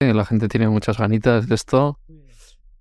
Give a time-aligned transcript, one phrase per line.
[0.00, 1.98] La gente tiene muchas ganitas de esto.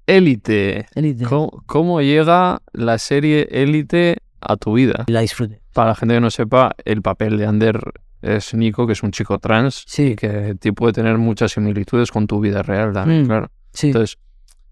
[0.05, 0.85] Élite.
[0.93, 1.23] Élite.
[1.25, 5.03] ¿Cómo, cómo llega la serie Élite a tu vida?
[5.07, 5.59] La disfrute.
[5.73, 7.79] Para la gente que no sepa, el papel de Ander
[8.21, 12.27] es Nico, que es un chico trans Sí, que ti- puede tener muchas similitudes con
[12.27, 13.27] tu vida real también, Mm.
[13.27, 13.49] claro.
[13.73, 13.87] sí.
[13.87, 14.19] Entonces,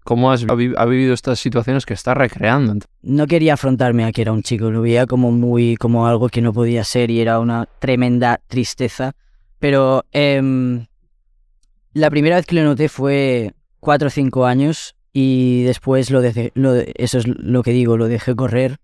[0.04, 0.54] ¿cómo has ha
[0.84, 2.86] vivido estas situaciones que está recreando?
[3.02, 6.42] no quería afrontarme a que era un chico, lo veía como muy, como algo que
[6.42, 9.14] no podía ser y era una tremenda tristeza.
[9.58, 10.86] Pero em,
[11.96, 16.52] la primera vez que lo noté fue cuatro o cinco años y después lo dejé,
[16.54, 18.76] lo eso es lo que digo, lo dejé correr.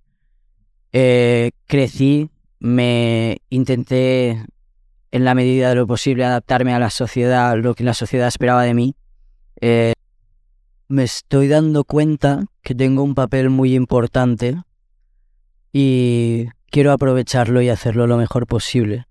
[0.93, 4.47] Eh, crecí, me intenté
[5.11, 8.63] en la medida de lo posible adaptarme a la sociedad, lo que la sociedad esperaba
[8.63, 8.97] de mí.
[9.61, 9.93] Eh,
[10.89, 14.57] me estoy dando cuenta que tengo un papel muy importante
[15.71, 19.07] y quiero aprovecharlo y hacerlo lo mejor posible.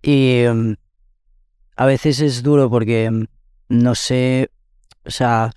[0.00, 0.76] Y em,
[1.78, 3.26] a veces es duro porque em,
[3.68, 4.50] no sé,
[5.06, 5.52] o sea,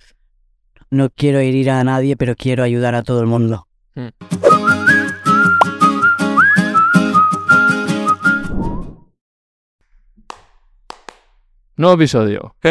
[0.88, 3.66] no quiero herir a nadie, pero quiero ayudar a todo el mundo.
[11.76, 12.54] Nuevo episodio.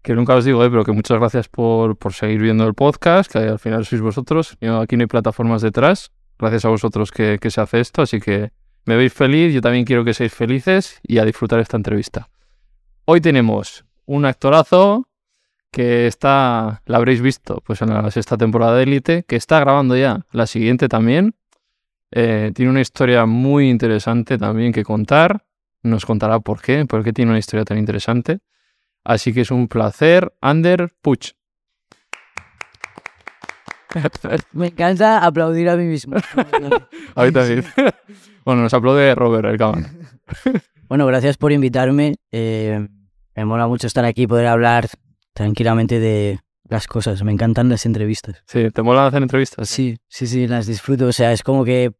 [0.00, 3.30] Que nunca os digo, eh, pero que muchas gracias por, por seguir viendo el podcast,
[3.30, 4.56] que al final sois vosotros.
[4.58, 6.12] Yo, aquí no hay plataformas detrás.
[6.38, 8.52] Gracias a vosotros que, que se hace esto, así que
[8.86, 12.30] me veis feliz, yo también quiero que seáis felices y a disfrutar esta entrevista.
[13.10, 15.08] Hoy tenemos un actorazo
[15.72, 19.96] que está, la habréis visto, pues en la sexta temporada de Elite, que está grabando
[19.96, 21.34] ya la siguiente también.
[22.10, 25.46] Eh, tiene una historia muy interesante también que contar.
[25.82, 28.40] Nos contará por qué, por qué tiene una historia tan interesante.
[29.04, 31.32] Así que es un placer, Ander Puch.
[34.52, 36.16] Me encanta aplaudir a mí mismo.
[37.14, 37.64] Ahí también.
[38.44, 39.90] bueno, nos aplaude Robert, el cámara.
[40.90, 42.16] bueno, gracias por invitarme.
[42.32, 42.86] eh,
[43.38, 44.88] me mola mucho estar aquí y poder hablar
[45.32, 47.22] tranquilamente de las cosas.
[47.22, 48.42] Me encantan las entrevistas.
[48.46, 49.68] Sí, ¿te mola hacer entrevistas?
[49.68, 51.06] Sí, sí, sí, las disfruto.
[51.06, 51.92] O sea, es como que,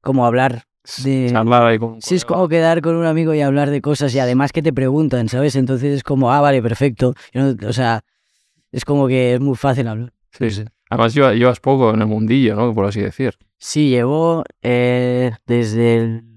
[0.00, 0.64] como hablar
[1.04, 1.28] de...
[1.30, 4.18] Charlar ahí con Sí, es como quedar con un amigo y hablar de cosas y
[4.18, 5.56] además que te preguntan, ¿sabes?
[5.56, 7.12] Entonces es como, ah, vale, perfecto.
[7.34, 8.02] No- o sea,
[8.72, 10.12] es como que es muy fácil hablar.
[10.30, 10.64] Sí, sí.
[10.88, 12.72] Además lleva- llevas poco en el mundillo, ¿no?
[12.74, 13.34] Por así decir.
[13.58, 16.35] Sí, llevo eh, desde el,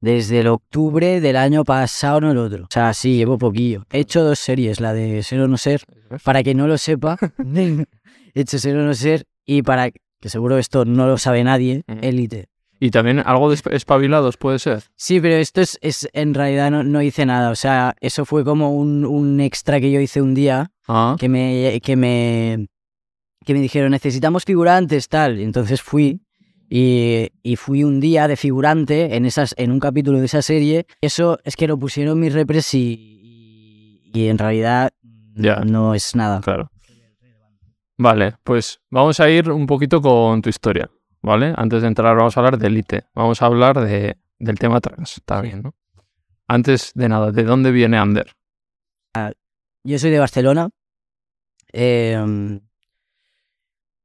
[0.00, 2.64] desde el octubre del año pasado, no el otro.
[2.64, 3.84] O sea, sí, llevo poquillo.
[3.92, 5.82] He hecho dos series, la de Ser o No Ser,
[6.24, 7.18] para que no lo sepa.
[7.54, 7.86] he
[8.34, 11.82] hecho Ser o No Ser y para que seguro esto no lo sabe nadie.
[12.02, 12.46] Élite.
[12.82, 14.84] Y también algo de esp- espabilados puede ser.
[14.96, 17.50] Sí, pero esto es, es en realidad no, no hice nada.
[17.50, 21.28] O sea, eso fue como un, un extra que yo hice un día Ah, que
[21.28, 22.68] me, que me,
[23.44, 25.38] que me dijeron, necesitamos figurantes, tal.
[25.40, 26.20] Y entonces fui
[26.70, 30.86] y, y fui un día de figurante en, esas, en un capítulo de esa serie.
[31.02, 34.92] Eso es que lo pusieron mis repres y, y, y en realidad
[35.34, 35.56] Ya.
[35.56, 36.40] no es nada.
[36.40, 36.70] claro.
[37.98, 40.88] Vale, pues vamos a ir un poquito con tu historia,
[41.20, 41.52] ¿vale?
[41.56, 43.04] Antes de entrar vamos a hablar de Elite.
[43.14, 45.74] Vamos a hablar de, del tema trans, también, ¿no?
[46.48, 48.32] Antes de nada, ¿de dónde viene Ander?
[49.84, 50.70] Yo soy de Barcelona.
[51.72, 52.60] Em,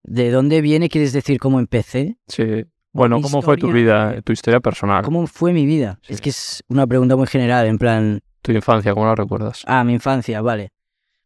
[0.08, 0.88] ¿De dónde viene?
[0.88, 2.18] ¿Quieres decir cómo empecé?
[2.28, 2.66] Sí.
[2.94, 5.04] Bueno, ¿cómo fue tu vida, tu historia personal?
[5.04, 6.00] ¿Cómo fue mi vida?
[6.04, 6.14] Sí.
[6.14, 9.64] Es que es una pregunta muy general, en plan, Tu infancia, ¿cómo la recuerdas?
[9.66, 10.72] Ah, mi infancia, vale.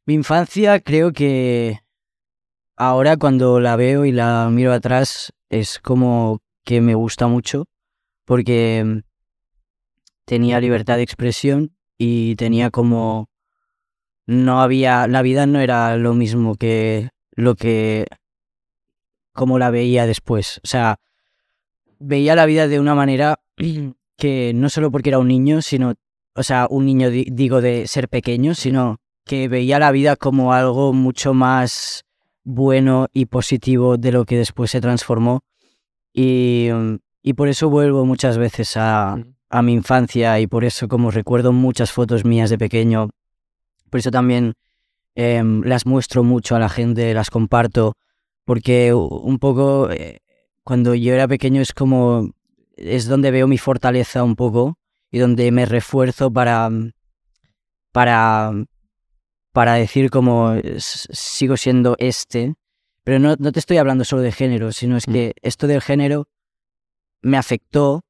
[0.05, 1.81] Mi infancia creo que
[2.77, 7.65] ahora cuando la veo y la miro atrás es como que me gusta mucho
[8.25, 8.99] porque mm,
[10.25, 13.29] tenía libertad de expresión y tenía como
[14.25, 18.05] no había la vida no era lo mismo que lo que
[19.39, 20.97] como la veía después, o sea,
[21.97, 23.39] veía la vida de una manera
[24.17, 25.93] que no solo porque era un niño, sino
[26.35, 30.51] o sea, un niño di- digo de ser pequeño, sino que veía la vida como
[30.51, 32.03] algo mucho más
[32.43, 35.39] bueno y positivo de lo que después se transformó.
[36.13, 39.15] Y, mm, y por eso vuelvo muchas veces a
[39.63, 43.09] mi infancia y por eso como recuerdo muchas fotos mías de pequeño,
[43.89, 44.53] por eso también
[45.15, 47.93] em, las muestro mucho a la gente, las comparto,
[48.49, 50.23] porque un poco eh,
[50.63, 52.31] cuando yo era pequeño es como,
[52.77, 54.79] es donde veo mi fortaleza un poco
[55.11, 56.67] y donde me refuerzo para,
[57.91, 58.51] para,
[59.51, 62.55] para decir como sigo siendo este,
[63.03, 65.13] pero no, no te estoy hablando solo de género, sino es Mm.
[65.13, 66.27] que esto del género
[67.21, 68.03] me afectó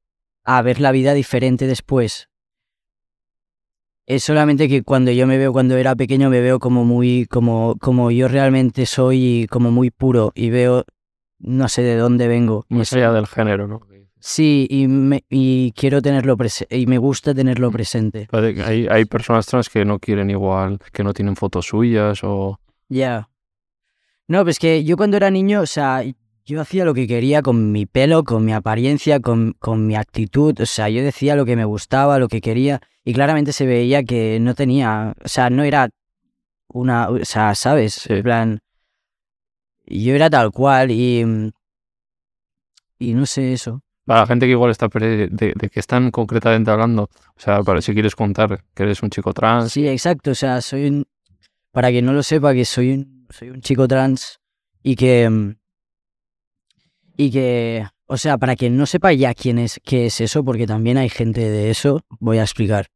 [0.46, 2.29] a ver la vida diferente después.
[4.10, 7.76] Es solamente que cuando yo me veo cuando era pequeño me veo como muy como
[7.80, 10.84] como yo realmente soy como muy puro y veo
[11.38, 12.66] no sé de dónde vengo.
[12.70, 13.82] Más Es- allá del género, ¿no?
[14.22, 18.28] Sí, y, me, y quiero tenerlo presente, y me gusta tenerlo presente.
[18.32, 22.60] Vale, Hay, hay personas trans que no quieren igual, que no tienen fotos suyas o...
[22.90, 23.30] Ya.
[24.28, 26.04] No, pues que yo cuando era niño, o sea,
[26.46, 30.60] yo hacía lo que quería con mi pelo, con mi apariencia, con, con mi actitud.
[30.60, 32.82] O sea, yo decía lo que me gustaba, lo que quería.
[33.04, 35.90] Y claramente se veía que no tenía, o sea, no era
[36.68, 38.06] una, o sea, ¿sabes?
[38.10, 38.60] En plan,
[39.86, 41.52] yo era tal cual y...
[43.02, 43.82] Y no sé eso.
[44.10, 47.80] Para la gente que igual está de, de qué están concretamente hablando, o sea, para
[47.80, 50.32] si quieres contar que eres un chico trans, Sí, exacto.
[50.32, 51.06] O sea, soy un.
[51.72, 54.40] Para quien no lo sepa, que soy un, soy un chico trans
[54.82, 55.56] y que.
[57.16, 57.86] Y que.
[58.12, 61.10] O sea, para quien no sepa ya quién es, qué es eso, porque también hay
[61.10, 62.88] gente de eso, voy a explicar.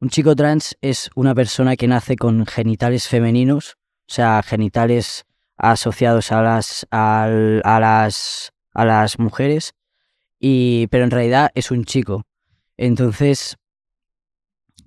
[0.00, 3.76] Un chico trans es una persona que nace con genitales femeninos,
[4.08, 5.26] o sea, genitales
[5.56, 9.74] asociados a las, a las, a las mujeres,
[10.40, 12.24] y, pero en realidad es un chico.
[12.76, 13.56] Entonces,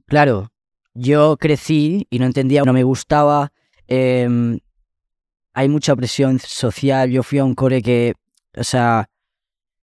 [0.06, 0.51] claro,
[0.94, 3.53] yo crecí y no entendía, no me gustaba.
[3.88, 4.59] em,
[5.53, 7.09] hay mucha presión social.
[7.09, 8.15] Yo fui a un cole que,
[8.57, 9.07] o sea,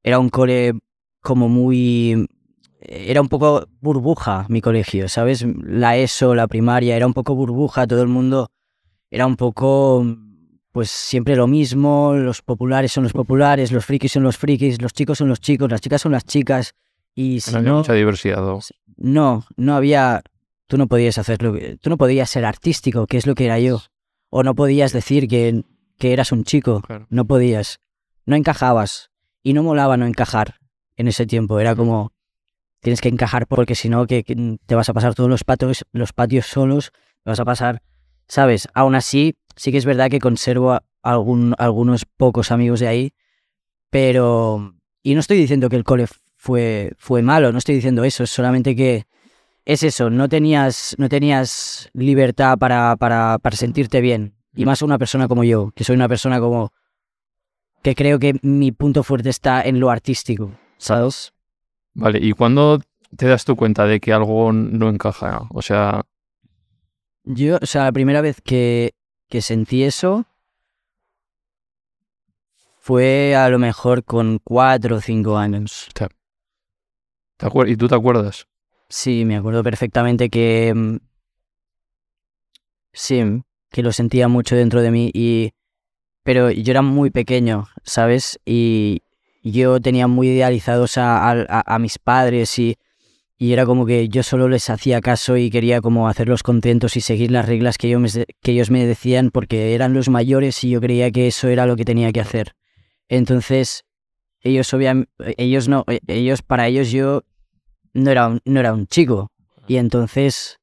[0.06, 0.72] era un cole
[1.20, 2.26] como muy.
[2.80, 5.44] Era un poco burbuja mi colegio, ¿sabes?
[5.64, 8.48] La ESO, la primaria, era un poco burbuja, todo el mundo
[9.10, 10.04] era un poco,
[10.70, 14.92] pues siempre lo mismo, los populares son los populares, los frikis son los frikis, los
[14.92, 16.74] chicos son los chicos, las chicas son las chicas,
[17.14, 18.46] y si no había no, mucha diversidad.
[18.48, 18.60] o-
[18.96, 20.22] no, no había.
[20.68, 21.54] Tú no podías hacerlo.
[21.80, 23.80] Tú no podías ser artístico, que es lo que era yo.
[24.30, 25.62] O no podías decir que,
[25.98, 26.82] que eras un chico.
[26.82, 27.06] Claro.
[27.10, 27.78] No podías.
[28.26, 29.10] No encajabas.
[29.46, 30.56] Y no molaba no encajar
[30.96, 31.60] en ese tiempo.
[31.60, 32.10] Era como.
[32.80, 35.84] Tienes que encajar porque si no, que, que te vas a pasar todos los patios,
[35.92, 36.90] los patios solos.
[37.22, 37.80] Te vas a pasar.
[38.26, 38.66] ¿Sabes?
[38.74, 43.12] Aún así, sí que es verdad que conservo a- algún, algunos pocos amigos de ahí.
[43.88, 44.74] Pero.
[45.04, 48.30] Y no estoy diciendo que el cole fue, fue malo, no estoy diciendo eso, es
[48.30, 49.06] solamente que
[49.64, 54.34] es eso, no tenías, no tenías libertad para, para, para sentirte bien.
[54.56, 56.72] Y más una persona como yo, que soy una persona como
[57.86, 61.32] que creo que mi punto fuerte está en lo artístico, ¿sabes?
[61.94, 62.80] Vale, ¿y cuándo
[63.16, 65.42] te das tu cuenta de que algo no encaja?
[65.50, 66.04] O sea,
[67.22, 68.96] Yo, o sea, la primera vez que,
[69.28, 70.26] que sentí eso
[72.80, 75.86] fue a lo mejor con cuatro o cinco años.
[75.94, 76.08] ¿te
[77.68, 78.48] ¿y tú te acuerdas?
[78.88, 80.96] Sí, me acuerdo perfectamente que mm,
[82.92, 83.22] sí,
[83.70, 85.52] que lo sentía mucho dentro de mí y
[86.26, 88.40] pero yo era muy pequeño, ¿sabes?
[88.44, 89.02] Y
[89.44, 92.76] yo tenía muy idealizados a, mis padres y,
[93.38, 97.30] era como que yo solo les hacía caso y quería como hacerlos contentos y seguir
[97.30, 97.96] las reglas que,
[98.42, 101.76] que ellos me decían porque eran los mayores y yo creía que eso era lo
[101.76, 102.56] que tenía que hacer.
[103.08, 103.84] Entonces,
[104.40, 107.22] ellos obviamente, ellos no, ellos, para ellos yo
[107.94, 109.30] no era un, no era un chico.
[109.68, 110.58] Y entonces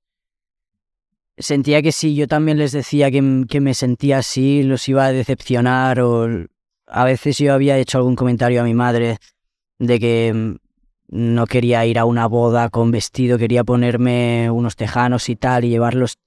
[1.37, 5.11] sentía que si yo también les decía que, que me sentía así, los iba a
[5.11, 6.27] decepcionar o
[6.87, 9.17] a veces yo había hecho algún comentario a mi madre
[9.79, 10.55] de que mm,
[11.09, 15.69] no quería ir a una boda con vestido, quería ponerme unos tejanos y tal y
[15.69, 16.17] llevarlos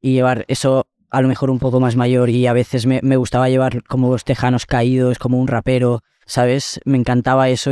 [0.00, 3.16] y llevar eso a lo mejor un poco más mayor y a veces me, me
[3.16, 6.80] gustaba llevar como los tejanos caídos, como un rapero, ¿sabes?
[6.84, 7.70] Me encantaba eso,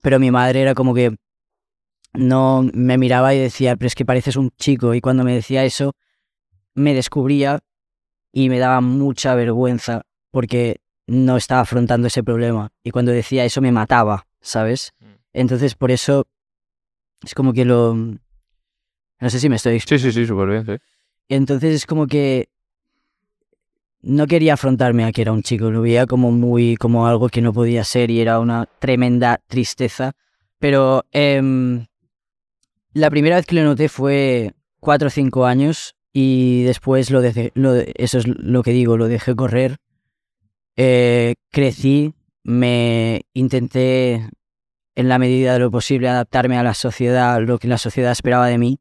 [0.00, 1.14] pero mi madre era como que
[2.14, 4.94] no me miraba y decía, pero es que pareces un chico.
[4.94, 5.94] Y cuando me decía eso,
[6.80, 7.60] me descubría
[8.32, 12.72] y me daba mucha vergüenza porque no estaba afrontando ese problema.
[12.82, 14.92] Y cuando decía eso me mataba, ¿sabes?
[15.00, 15.04] Mm.
[15.32, 16.26] Entonces por eso
[17.24, 17.94] es como que lo...
[17.94, 20.72] No sé si me estoy Sí, sí, sí, súper bien, sí.
[21.28, 22.48] entonces es como que
[24.02, 27.42] no quería afrontarme a que era un chico, lo veía como muy, como algo que
[27.42, 30.12] no podía ser y era una tremenda tristeza.
[30.58, 31.86] Pero em,
[32.92, 37.52] la primera vez que lo noté fue cuatro o cinco años y después lo dejé,
[37.54, 39.76] lo, eso es lo que digo, lo dejé correr.
[40.76, 44.28] Eh, crecí, me intenté
[44.94, 48.46] en la medida de lo posible adaptarme a la sociedad, lo que la sociedad esperaba
[48.48, 48.78] de mí.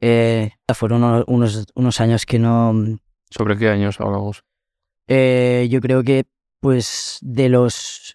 [0.00, 2.74] Eh, fueron uno- unos, unos años que no...
[3.30, 4.42] ¿Sobre qué años hablamos?
[5.08, 6.24] eh, yo creo que
[6.60, 8.14] pues de los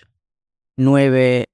[0.75, 1.47] nueve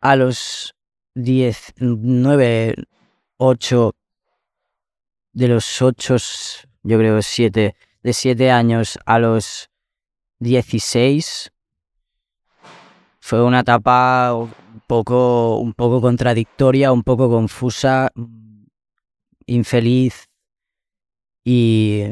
[0.00, 0.74] a los
[1.14, 2.74] diez, nueve,
[3.36, 3.94] ocho,
[5.32, 6.16] de los ocho,
[6.82, 9.68] yo creo siete, de siete años a los
[10.38, 11.52] dieciséis,
[13.20, 14.52] fue una etapa un
[14.86, 18.64] poco, un poco contradictoria, un poco confusa, mm,
[19.46, 20.28] infeliz
[21.44, 22.04] y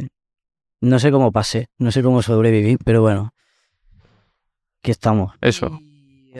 [0.81, 3.33] no sé cómo pasé, no sé cómo sobreviví, pero bueno,
[4.81, 5.35] aquí estamos.
[5.41, 5.79] Eso.
[5.81, 6.35] Y,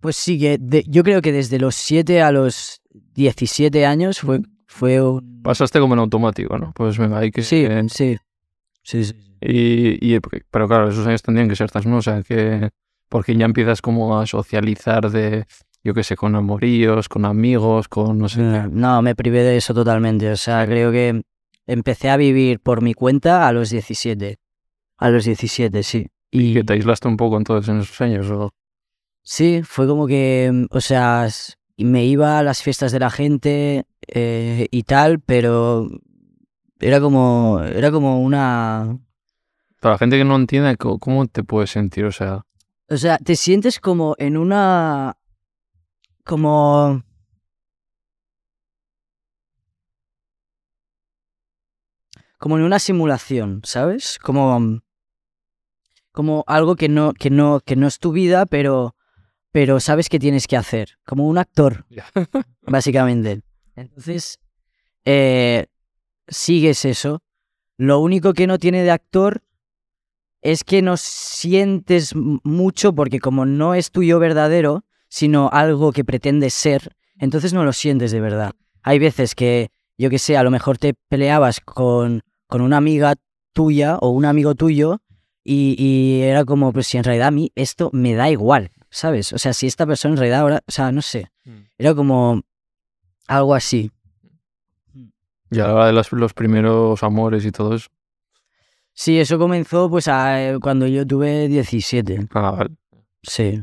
[0.00, 4.40] Pues sí, que de- yo creo que desde los 7 a los 17 años fue,
[4.80, 5.42] fue un...
[5.42, 6.72] Pasaste como en automático, ¿no?
[6.74, 7.42] Pues venga, hay que...
[7.42, 8.16] Sí, eh, sí.
[8.82, 9.14] Sí, sí.
[9.42, 10.20] y, y-
[10.50, 11.98] pero claro, esos años tendrían que ser estas, ¿no?
[11.98, 12.70] O sea, que...
[13.10, 15.44] Porque ya empiezas como a socializar de,
[15.84, 18.40] yo qué sé, con amoríos, con amigos, con no sé...
[18.40, 20.30] No, no, me privé de eso totalmente.
[20.30, 21.20] O sea, creo que
[21.66, 24.38] empecé a vivir por mi cuenta a los 17.
[24.96, 26.06] A los 17, sí.
[26.30, 28.50] Y que te aislaste un poco entonces en esos años, ¿o?
[29.22, 31.28] Sí, fue como que, mm, o sea,
[31.80, 35.88] s- me iba a las fiestas de la gente eh, y tal, pero
[36.80, 38.98] era como, era como una...
[39.80, 42.04] Para la gente que no entiende, ¿cómo te puedes sentir?
[42.04, 42.44] O sea,
[42.88, 45.16] O sea, te sientes como en una...
[46.24, 47.02] como...
[52.38, 54.18] como en una simulación, ¿sabes?
[54.18, 54.80] Como...
[56.12, 58.94] como algo que no, que no, que no es tu vida, pero,
[59.52, 60.98] pero sabes que tienes que hacer.
[61.04, 61.86] Como un actor,
[62.62, 63.42] básicamente.
[63.76, 64.38] Entonces,
[65.04, 65.66] eh,
[66.28, 67.22] sigues eso.
[67.76, 69.42] Lo único que no tiene de actor
[70.42, 76.54] es que no sientes mucho porque como no es tuyo verdadero, sino algo que pretendes
[76.54, 78.52] ser, entonces no lo sientes de verdad.
[78.82, 83.14] Hay veces que, yo que sé, a lo mejor te peleabas con, con una amiga
[83.52, 85.00] tuya o un amigo tuyo
[85.44, 89.32] y, y era como, pues si en realidad a mí esto me da igual, ¿sabes?
[89.32, 91.30] O sea, si esta persona en realidad ahora, o sea, no sé,
[91.78, 92.42] era como
[93.26, 93.90] algo así.
[95.50, 97.88] y a la hora de los, los primeros amores y todo eso.
[98.92, 102.28] Sí, eso comenzó pues a- cuando yo tuve 17.
[102.34, 102.70] Ah, vale.
[103.22, 103.62] Sí.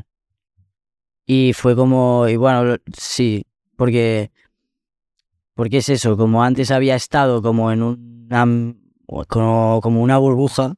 [1.26, 3.44] Y fue como, y bueno, sí,
[3.76, 4.30] porque,
[5.54, 8.46] porque es eso, como antes había estado como en una,
[9.28, 10.74] como, como una burbuja,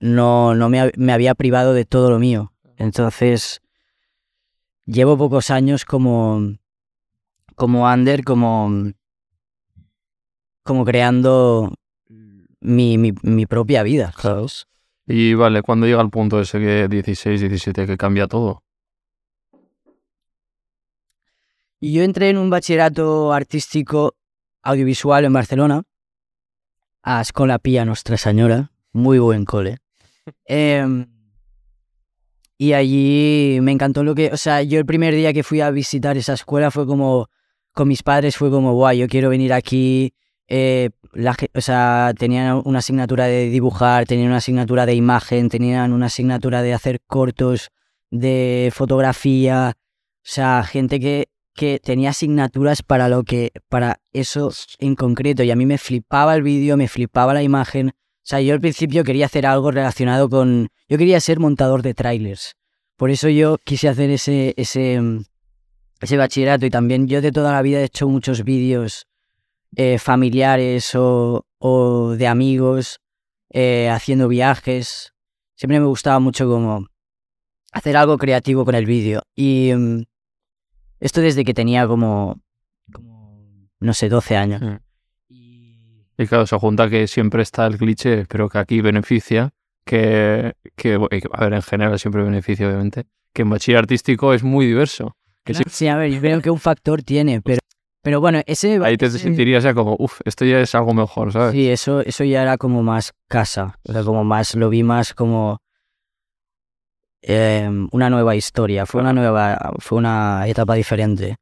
[0.00, 2.51] no, no me, me había privado de todo lo mío.
[2.82, 3.62] Entonces,
[4.86, 6.56] llevo pocos años como,
[7.54, 8.92] como under, como,
[10.64, 11.74] como creando
[12.58, 14.66] mi, mi, mi propia vida, ¿sabes?
[15.06, 18.64] Y vale, cuando llega el punto ese que 16, 17, que cambia todo.
[21.80, 24.16] Yo entré en un bachillerato artístico
[24.60, 25.82] audiovisual en Barcelona,
[27.04, 29.78] a Escola Pía Nostra Señora, muy buen cole.
[30.46, 31.11] Em,
[32.62, 35.72] y allí me encantó lo que, o sea, yo el primer día que fui a
[35.72, 37.28] visitar esa escuela fue como,
[37.72, 40.14] con mis padres fue como, guay, yo quiero venir aquí.
[40.46, 45.92] eh, la o sea, tenían una asignatura de dibujar, tenían una asignatura de imagen, tenían
[45.92, 47.70] una asignatura de hacer cortos,
[48.12, 54.94] de fotografía, o sea, gente que, que tenía asignaturas para lo que, para eso en
[54.94, 55.42] concreto.
[55.42, 57.90] Y a mí me flipaba el vídeo, me flipaba la imagen.
[58.22, 60.68] O sea, yo al principio quería hacer algo relacionado con.
[60.88, 62.54] Yo quería ser montador de trailers.
[62.96, 65.24] Por eso yo quise hacer ese, ese, mm,
[66.00, 66.64] ese bachillerato.
[66.64, 69.06] Y también yo de toda la vida he hecho muchos vídeos
[69.74, 73.00] eh, familiares o, o de amigos,
[73.50, 75.12] eh, haciendo viajes.
[75.56, 76.86] Siempre me gustaba mucho como
[77.72, 79.22] hacer algo creativo con el vídeo.
[79.34, 80.04] Y mm,
[81.00, 82.40] esto desde que tenía como,
[82.92, 84.62] como no sé, 12 años.
[84.62, 84.76] Mm.
[86.22, 89.50] Y- claro, se junta que siempre está el cliché, pero que aquí beneficia,
[89.84, 90.94] que, que,
[91.32, 95.16] a ver, en general siempre beneficia, obviamente, que en bachiller artístico es muy diverso.
[95.44, 97.58] Que sí, Sí, a ver, yo creo que un factor tiene, pero,
[98.02, 98.78] pero bueno, ese...
[98.84, 101.52] ahí te ese- sentirías ya como, uff, esto ya es algo mejor, ¿sabes?
[101.52, 105.14] Sí, eso, eso ya era como más casa, o sea, como más, lo vi más
[105.14, 105.58] como
[107.22, 111.36] em, una nueva historia, fue una nueva, fue una etapa diferente.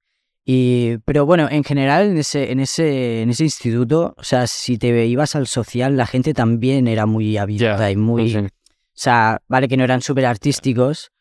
[0.52, 4.78] Y, pero bueno, en general en ese, en ese, en ese instituto, o sea, si
[4.78, 8.38] te ibas al social, la gente también era muy abierta y muy, Sí.
[8.38, 8.48] o
[8.92, 11.12] sea, vale que no eran súper artísticos,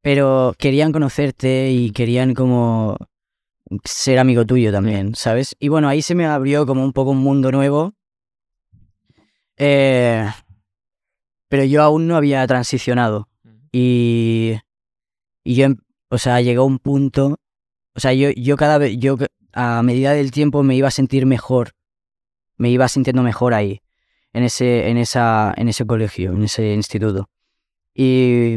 [0.00, 2.96] pero querían conocerte y querían como
[3.84, 5.54] ser amigo tuyo también, ¿sabes?
[5.60, 7.94] Y bueno, ahí se me abrió como un poco un mundo nuevo.
[9.58, 10.26] Eh,
[11.48, 13.28] pero yo aún no había transicionado.
[13.70, 14.54] Y,
[15.44, 15.76] y yo, em-
[16.08, 17.38] o sea, llegó un punto,
[17.94, 20.90] o sea, yo, yo cada vez, yo que- a medida del tiempo me iba a
[20.90, 21.72] sentir mejor,
[22.56, 23.80] me iba sintiendo mejor ahí,
[24.32, 27.28] en ese, en esa, en ese colegio, en ese instituto.
[27.94, 28.54] Y,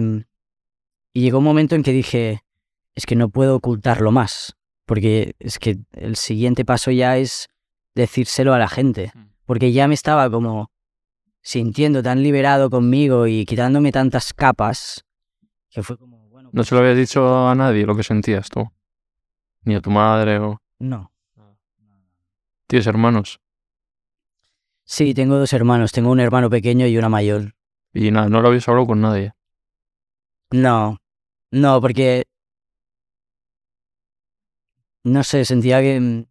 [1.13, 2.41] y llegó un momento en que dije,
[2.93, 7.47] es que no puedo ocultarlo más, porque es que el siguiente paso ya es
[7.93, 9.25] decírselo a la gente, Mm.
[9.45, 10.71] porque ya me estaba como
[11.41, 15.03] sintiendo tan liberado conmigo y quitándome tantas capas,
[15.69, 18.69] que fue como, bueno, ¿No se lo habías dicho a nadie lo que sentías tú?
[19.65, 20.61] Ni a tu madre o...
[20.79, 21.11] no.
[22.67, 23.39] ¿Tienes hermanos?
[24.85, 27.55] Sí, tengo dos hermanos, tengo un hermano pequeño y una mayor.
[27.93, 29.33] Y nada, no lo habías hablado con nadie.
[30.51, 30.99] No,
[31.51, 32.25] no, porque
[35.03, 36.25] no sé, sentía que, mm,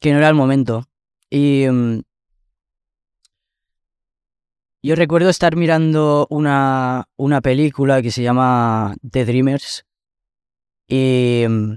[0.00, 0.84] que no era el momento.
[1.30, 2.02] Y mm,
[4.82, 9.84] yo recuerdo estar mirando una, una película que se llama The Dreamers
[10.88, 11.74] y mm,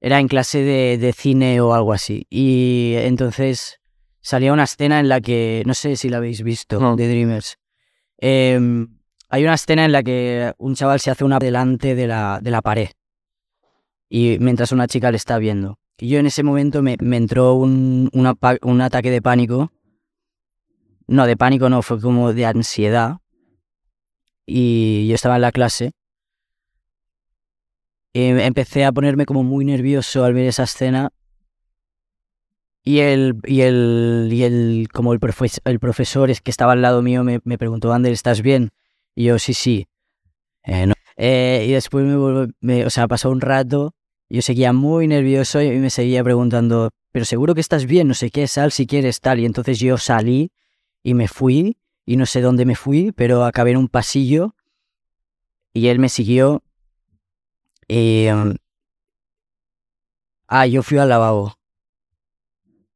[0.00, 2.26] era en clase de, de cine o algo así.
[2.30, 3.80] Y entonces
[4.20, 6.96] salía una escena en la que, no sé si la habéis visto, No.
[6.96, 7.56] The Dreamers.
[8.18, 12.40] Em, hay una escena en la que un chaval se hace una delante de la,
[12.42, 12.88] de la pared
[14.08, 15.78] y mientras una chica le está viendo.
[15.98, 19.72] Y yo en ese momento me, me entró un, una un ataque de pánico.
[21.06, 23.18] No, de pánico no, fue como de ansiedad.
[24.46, 25.92] Y yo estaba en la clase.
[28.18, 31.10] Y empecé a ponerme como muy nervioso al ver esa escena.
[32.84, 36.82] Y el, y el, y el, como el, profes- el profesor es que estaba al
[36.82, 38.70] lado mío me, me preguntó, Ander, ¿estás bien?
[39.14, 39.86] Y yo, sí, sí.
[40.64, 40.94] "Eh, no".
[41.16, 43.94] Eh, y después me, me- o sea, pasó un rato,
[44.30, 48.30] yo seguía muy nervioso y me seguía preguntando, pero seguro que estás bien, no sé
[48.30, 49.40] qué, sal si quieres, tal.
[49.40, 50.52] Y entonces yo salí
[51.04, 54.54] y me fui, y no sé dónde me fui, pero acabé en un pasillo
[55.72, 56.62] y él me siguió.
[57.88, 58.54] Y, em,
[60.46, 61.54] ah, yo fui al lavabo.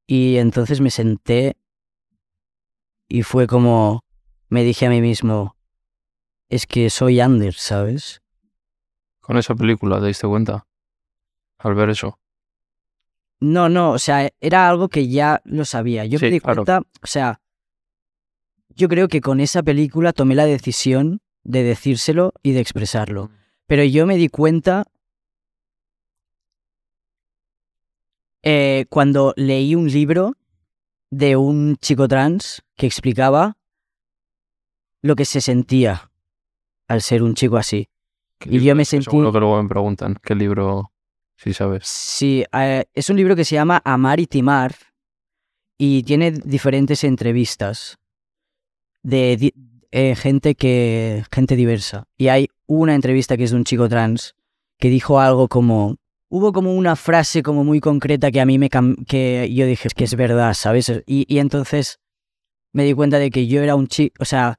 [0.07, 1.57] Y entonces me senté
[3.09, 4.05] y fue como,
[4.49, 5.57] me dije a mí mismo,
[6.51, 8.23] es que soy Ander, ¿sabes?
[9.21, 10.67] Con esa película, ¿te diste cuenta?
[11.59, 12.19] Al ver eso.
[13.41, 16.05] No, no, o sea, era algo que ya lo sabía.
[16.05, 16.65] Yo Sí, me di claro.
[16.65, 17.41] cuenta, o sea,
[18.69, 23.31] yo creo que con esa película tomé la decisión de decírselo y de expresarlo.
[23.73, 24.85] Pero yo me di cuenta
[28.43, 30.37] eh, cuando leí un libro
[31.11, 33.57] de un chico trans que explicaba
[35.01, 36.11] lo que se sentía
[36.87, 37.89] al ser un chico así.
[38.39, 40.93] ¿Qué Y yo me sentí- Seguro que luego me preguntan qué libro,
[41.39, 41.87] si sabes.
[41.87, 44.77] Sí, eh, es un libro que se llama Amar y Timar
[45.79, 47.99] y tiene diferentes entrevistas
[49.03, 49.55] de
[49.93, 52.09] eh, gente que gente diversa.
[52.17, 54.35] Y hay una entrevista que es de un chico trans
[54.79, 55.97] que dijo algo como
[56.29, 58.71] hubo como una frase como muy concreta que a mí me
[59.07, 60.91] que yo dije que es verdad, ¿sabes?
[61.07, 62.01] Y, y entonces
[62.73, 64.59] me di cuenta de que yo era un chico, o sea,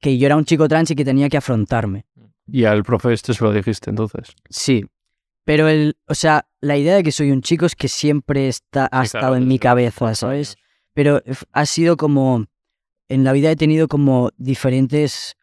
[0.00, 2.06] que yo era un chico trans y que tenía que afrontarme.
[2.46, 4.36] Y al profe este se lo dijiste entonces.
[4.48, 4.84] Sí.
[5.44, 8.86] Pero el, o sea, la idea de que soy un chico es que siempre está,
[8.86, 10.56] ha Sí, estado claro, en mi cabeza, ¿sabes?
[10.92, 12.46] Pero ha sido como,
[13.08, 15.36] en la vida he tenido como diferentes,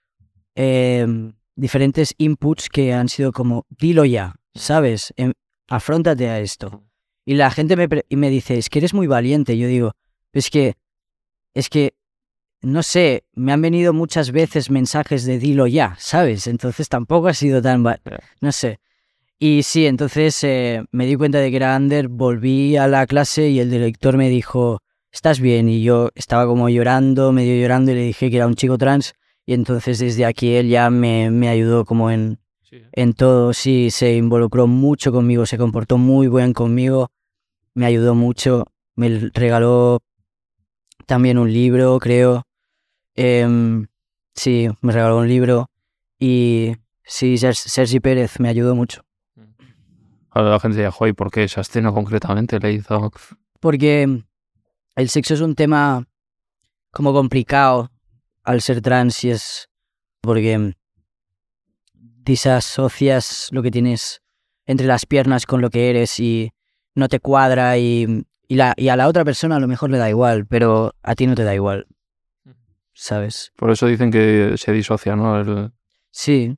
[0.56, 5.14] em, diferentes inputs que han sido como, dilo ya, ¿sabes?
[5.18, 5.34] Em,
[5.68, 6.84] afróntate a esto.
[7.26, 9.58] Y la gente me, y me dice, es que eres muy valiente.
[9.58, 9.94] Yo digo,
[10.34, 10.76] es que,
[11.54, 11.94] es que,
[12.62, 16.48] no sé, me han venido muchas veces mensajes de dilo ya, ¿sabes?
[16.48, 17.84] Entonces tampoco ha sido tan,
[18.42, 18.80] no sé.
[19.40, 23.50] Y sí, entonces eh, me di cuenta de que era Ander, volví a la clase
[23.50, 24.80] y el director me dijo,
[25.14, 25.70] ¿estás bien?
[25.70, 29.14] Y yo estaba como llorando, medio llorando y le dije que era un chico trans.
[29.46, 32.40] Y entonces desde aquí él ya me, me ayudó como en,
[32.94, 37.12] en todo, sí, se involucró mucho conmigo, se comportó muy bien conmigo,
[37.74, 40.00] me ayudó mucho, me regaló
[41.06, 42.44] también un libro, creo.
[43.16, 43.88] Em,
[44.34, 45.70] sí, me regaló un libro
[46.20, 46.74] y
[47.04, 49.04] sí, Ser- Sergi Pérez me ayudó mucho.
[50.32, 53.12] Ahora la gente dirá, joder, ¿por qué esa escena concretamente le hizo?
[53.60, 54.24] Porque
[54.96, 56.08] el sexo es un tema
[56.92, 57.92] como complicado
[58.44, 59.70] al ser trans y es
[60.22, 60.74] porque
[61.94, 64.22] disasocias lo que tienes
[64.66, 66.52] entre las piernas con lo que eres y
[66.96, 69.98] no te cuadra y, y, la, y a la otra persona a lo mejor le
[69.98, 71.88] da igual, pero a ti no te da igual,
[72.94, 73.52] ¿sabes?
[73.56, 75.40] Por eso dicen que se disocia, ¿no?
[75.40, 75.72] El-
[76.12, 76.56] Sí,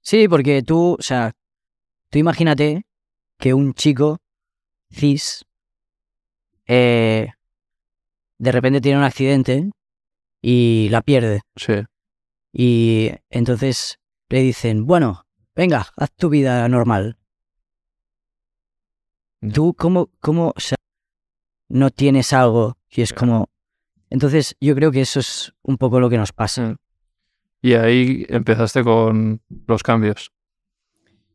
[0.00, 1.32] sí, porque tú, o sea,
[2.10, 2.86] tú imagínate
[3.38, 4.18] que un chico
[4.90, 5.44] cis
[6.66, 7.28] eh,
[8.38, 9.70] de repente tiene un accidente
[10.40, 11.42] y la pierde.
[11.56, 11.74] Sí.
[12.52, 13.98] Y entonces
[14.28, 17.18] le dicen, bueno, venga, haz tu vida normal.
[19.52, 20.78] Tú, ¿cómo, cómo, o sea,
[21.68, 23.48] no tienes algo y es como...
[24.10, 26.62] Entonces yo creo que eso es un poco lo que nos pasa.
[26.62, 26.76] Mm.
[27.60, 30.32] Y ahí empezaste con los cambios.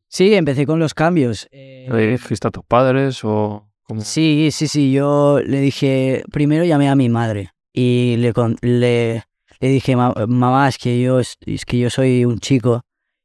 [0.07, 1.47] Sí, empecé con los cambios.
[1.51, 4.01] eh, ¿Le dijiste a tus padres o cómo?
[4.01, 4.91] Sí, sí, sí.
[4.91, 9.23] Yo le dije, primero llamé a mi madre y le, le,
[9.59, 12.81] le dije, "Ma- mamá, es que, yo, es, que yo soy un chico.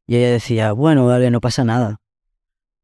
[0.07, 2.01] Y ella decía, bueno, vale, no pasa nada.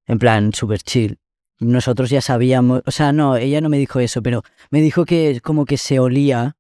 [0.07, 1.19] En plan, súper chill.
[1.61, 5.41] Nosotros ya sabíamos, o sea, no, ella no me dijo eso, pero me dijo que
[5.43, 6.57] como que se olía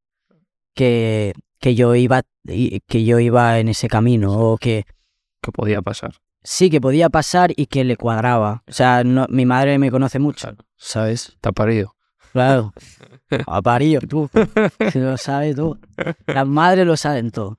[0.74, 4.84] que, que yo iba que yo iba en ese camino o que
[5.42, 6.12] ¿Qué podía pasar?
[6.44, 8.62] Sí que podía pasar y que le cuadraba.
[8.68, 11.36] O sea, no, mi madre me conoce mucho, ¿sabes?
[11.40, 11.94] Te ha parido.
[12.32, 12.72] Claro.
[13.48, 14.30] Ha parido, tú.
[14.92, 15.76] Se lo sabe tú.
[16.26, 17.58] Las madres lo saben todo.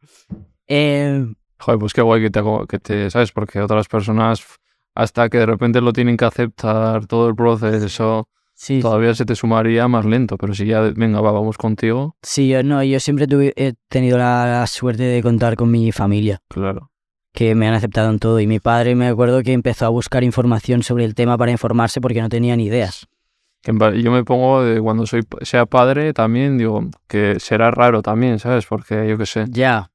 [0.67, 1.25] Eh,
[1.59, 3.31] Joder, pues qué guay que te, que te, ¿sabes?
[3.31, 4.45] Porque otras personas,
[4.93, 9.35] hasta que de repente lo tienen que aceptar todo el proceso, sí, todavía se te
[9.35, 10.37] sumaría más lento.
[10.37, 14.17] Pero si ya, venga, va, vamos contigo, sí, yo no, yo siempre tuve- he tenido
[14.17, 16.91] la, la suerte de contar con mi familia, claro.
[17.35, 18.39] Que me han aceptado en todo.
[18.39, 22.01] Y mi padre me acuerdo que empezó a buscar información sobre el tema para informarse
[22.01, 23.07] porque no tenía ni ideas.
[23.63, 28.65] Yo me pongo de cuando soy sea padre también, digo, que será raro también, ¿sabes?
[28.67, 29.89] Porque yo qué sé, Ya.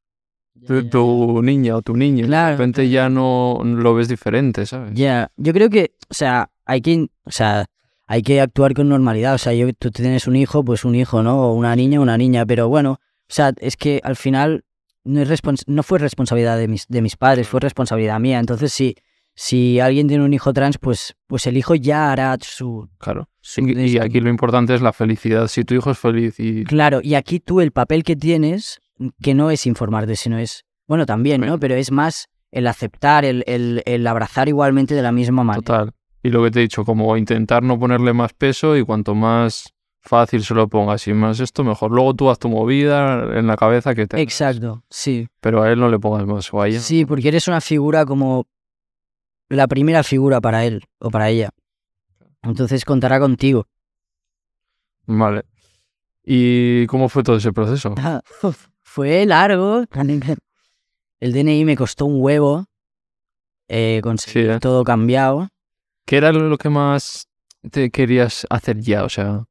[0.66, 2.46] tu, tu niña o tu niño, Claro.
[2.50, 4.90] de repente ya no lo ves diferente, ¿sabes?
[4.94, 7.66] Ya, yo creo que, o sea, hay que, o sea,
[8.08, 9.34] hay que actuar con normalidad.
[9.34, 11.40] O sea, yo, tú tienes un hijo, pues un hijo, ¿no?
[11.40, 12.44] O una niña, una niña.
[12.44, 12.98] Pero bueno, o
[13.32, 14.64] sea, es que al final
[15.04, 18.38] no, es respons- no fue responsabilidad de mis, de mis padres, fue responsabilidad mía.
[18.38, 18.94] Entonces, si,
[19.34, 22.88] si alguien tiene un hijo trans, pues, pues el hijo ya hará su...
[22.98, 23.28] Claro.
[23.40, 25.48] su Y, y aquí lo importante es la felicidad.
[25.48, 28.80] Si tu hijo es feliz y Claro, y aquí tú el papel que tienes,
[29.22, 31.58] que no es informarte, sino es, bueno, también, ¿no?
[31.58, 35.62] Pero es más el aceptar, el, el, el abrazar igualmente de la misma manera.
[35.62, 35.92] total.
[36.22, 39.72] Y lo que te he dicho, como intentar no ponerle más peso y cuanto más
[40.00, 41.90] fácil se lo pongas y más esto, mejor.
[41.90, 44.20] Luego tú haz tu movida en la cabeza que te...
[44.20, 45.28] Exacto, sí.
[45.40, 46.80] Pero a él no le pongas más o a ella.
[46.80, 48.46] Sí, porque eres una figura como
[49.48, 51.50] la primera figura para él o para ella.
[52.42, 53.66] Entonces contará contigo.
[55.06, 55.44] Vale.
[56.24, 57.94] ¿Y cómo fue todo ese proceso?
[58.82, 59.84] Fue largo.
[61.20, 62.64] El DNI me costó un huevo.
[63.68, 64.58] Eh, conseguir Sí, ¿eh?
[64.58, 65.48] todo cambiado.
[66.04, 67.28] ¿Qué era lo lo que más
[67.70, 69.04] te querías hacer ya?
[69.04, 69.44] O sea,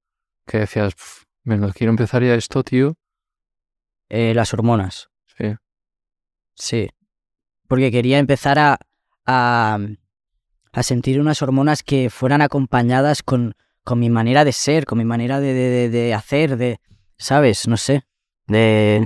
[0.50, 2.96] que decías, "Pf, venga, quiero empezar ya esto, tío.
[4.10, 5.10] Eh, las hormonas.
[5.38, 5.56] Sí.
[6.56, 6.90] Sí.
[7.68, 8.80] Porque quería empezar a,
[9.26, 9.78] a,
[10.74, 15.06] a sentir unas hormonas que fueran acompañadas con, con mi manera de ser, con mi
[15.06, 16.80] manera de, de, de- de hacer, de,
[17.18, 17.68] ¿sabes?
[17.68, 18.04] No sé.
[18.48, 19.06] De,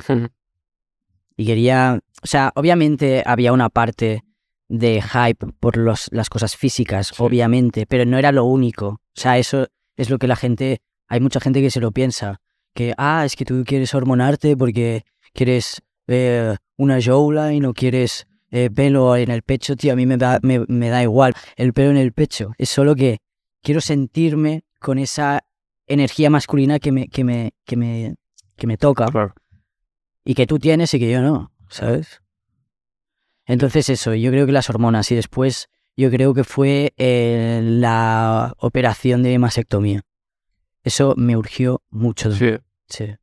[1.35, 4.23] y quería, o sea, obviamente había una parte
[4.69, 7.15] de hype por los, las cosas físicas, Sí.
[7.17, 8.87] obviamente, pero no era lo único.
[8.87, 10.81] O sea, eso es lo que la gente,
[11.13, 12.41] hay mucha gente que se lo piensa,
[12.73, 18.25] que, ah, es que tú quieres hormonarte porque quieres eh, una jaula y no quieres
[18.49, 21.71] eh, pelo en el pecho, tío, a mí me da, me, me da igual el
[21.71, 23.19] pelo en el pecho, es solo que
[23.61, 25.43] quiero sentirme con esa
[25.85, 28.15] energía masculina que me, que me, que me,
[28.55, 29.35] que me toca Claro.
[30.25, 32.23] y que tú tienes y que yo no, ¿sabes?
[33.45, 38.55] Entonces eso, yo creo que las hormonas y después yo creo que fue eh, la
[38.57, 40.01] operación de mastectomía.
[40.83, 42.31] Eso me urgió mucho.
[42.31, 42.57] Sí.
[42.87, 43.15] Sí.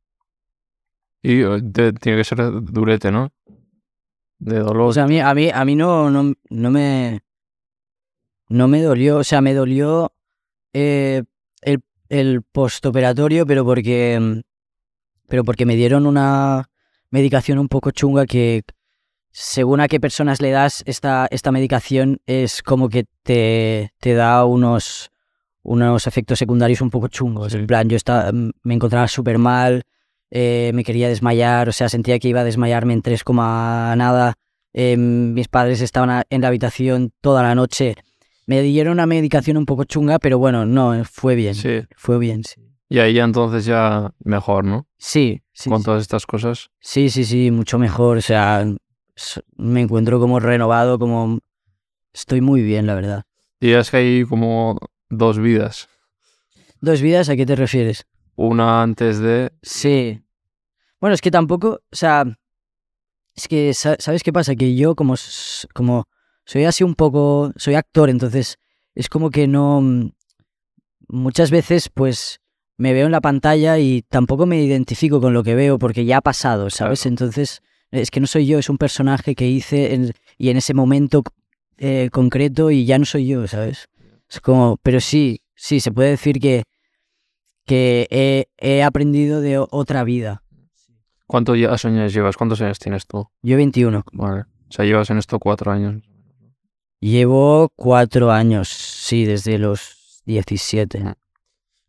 [1.21, 3.31] Y eh, te- tiene que ser durete, ¿no?
[4.39, 4.89] De dolor.
[4.89, 7.21] O sea, a mí, a mí, a mí no, no, no me
[8.49, 10.13] no me dolió, o sea, me dolió
[10.73, 11.23] eh,
[11.61, 14.41] el, el postoperatorio, pero porque
[15.27, 16.69] pero porque me dieron una
[17.09, 18.63] medicación un poco chunga que
[19.31, 24.43] según a qué personas le das esta, esta medicación es como que te, te da
[24.43, 25.10] unos
[25.63, 27.51] unos efectos secundarios un poco chungos.
[27.51, 27.59] Sí.
[27.59, 29.83] En plan, yo estaba, me encontraba súper mal,
[30.29, 34.35] eh, me quería desmayar, o sea, sentía que iba a desmayarme en 3, coma nada.
[34.73, 37.95] Eh, mis padres estaban en la habitación toda la noche.
[38.47, 41.55] Me dieron una medicación un poco chunga, pero bueno, no, fue bien.
[41.55, 41.81] sí.
[41.95, 42.61] Fue bien, sí.
[42.89, 44.85] Y ahí ya entonces ya mejor, ¿no?
[44.97, 45.85] Sí, sí, Con sí.
[45.85, 46.71] todas estas cosas.
[46.81, 48.17] Sí, sí, sí, mucho mejor.
[48.17, 48.65] O sea,
[49.55, 51.39] me encuentro como renovado, como...
[52.13, 53.23] Estoy muy bien, la verdad.
[53.61, 54.77] Y es que hay como
[55.11, 55.87] dos vidas.
[56.81, 57.29] ¿Dos vidas?
[57.29, 58.05] ¿A qué te refieres?
[58.35, 59.51] Una antes de...
[59.61, 60.21] Sí.
[60.99, 62.23] Bueno, es que tampoco, o sea,
[63.35, 64.55] es que, sa- ¿sabes qué pasa?
[64.55, 65.15] Que yo como,
[65.73, 66.05] como
[66.45, 68.57] soy así un poco, soy actor, entonces
[68.95, 70.11] es como que no,
[71.07, 72.39] muchas veces pues
[72.77, 76.17] me veo en la pantalla y tampoco me identifico con lo que veo porque ya
[76.17, 77.01] ha pasado, ¿sabes?
[77.01, 77.11] Claro.
[77.13, 80.73] Entonces es que no soy yo, es un personaje que hice en- y en ese
[80.73, 81.23] momento
[81.77, 83.87] eh, concreto y ya no soy yo, ¿sabes?
[84.31, 86.63] Es como, pero sí, sí, se puede decir que,
[87.65, 90.43] que he, he aprendido de otra vida.
[91.27, 92.37] ¿Cuántos años llevas?
[92.37, 93.27] ¿Cuántos años tienes tú?
[93.41, 94.03] Yo 21.
[94.13, 94.41] Vale.
[94.41, 96.01] O sea, llevas en esto cuatro años.
[96.99, 100.99] Llevo cuatro años, sí, desde los 17.
[100.99, 101.15] En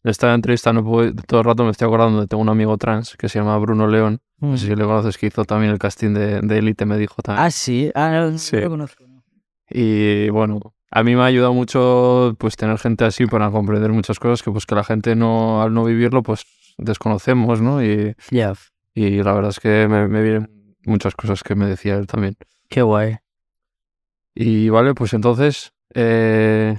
[0.05, 3.17] esta entrevista no puedo- todo el rato me estoy acordando de tengo un amigo trans
[3.17, 4.21] que se llama Bruno León.
[4.39, 7.23] No sé si le conoces, que hizo también el casting de, de Elite, me dijo
[7.23, 7.47] también.
[7.47, 8.57] Ah, sí, ah, no, Sí.
[8.57, 9.05] lo conozco.
[9.07, 9.23] no.
[9.71, 10.61] Y bueno,
[10.95, 14.51] a mí me ha ayudado mucho pues tener gente así para comprender muchas cosas que
[14.51, 16.45] pues que la gente no, al no vivirlo, pues
[16.77, 17.83] desconocemos, ¿no?
[17.83, 18.15] Y,
[18.95, 22.37] y la verdad es que me, me vienen muchas cosas que me decía él también.
[22.69, 23.17] qué guay.
[24.35, 26.79] Y vale, pues entonces, eh,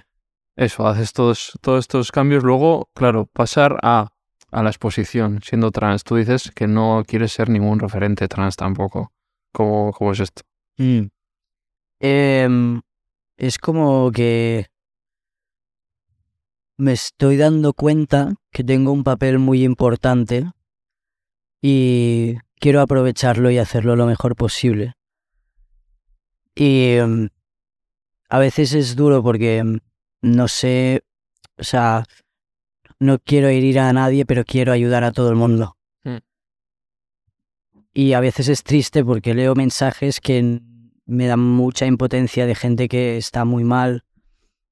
[0.55, 2.43] eso, haces todos, todos estos cambios.
[2.43, 4.09] Luego, claro, pasar a,
[4.51, 6.03] a la exposición siendo trans.
[6.03, 9.11] Tú dices que no quieres ser ningún referente trans tampoco.
[9.51, 10.43] ¿Cómo, cómo es esto?
[10.77, 11.05] Mm.
[11.99, 12.81] Em,
[13.37, 14.67] es como que
[16.77, 20.51] me estoy dando cuenta que tengo un papel muy importante
[21.61, 24.93] y quiero aprovecharlo y hacerlo lo mejor posible.
[26.55, 27.29] Y em,
[28.29, 29.79] a veces es duro porque em,
[30.21, 31.03] no sé,
[31.57, 32.05] o sea,
[32.99, 35.77] no quiero herir a nadie, pero quiero ayudar a todo el mundo.
[36.03, 36.17] Mm.
[37.93, 40.61] Y a veces es triste porque leo mensajes que
[41.05, 44.03] me dan mucha impotencia de gente que está muy mal.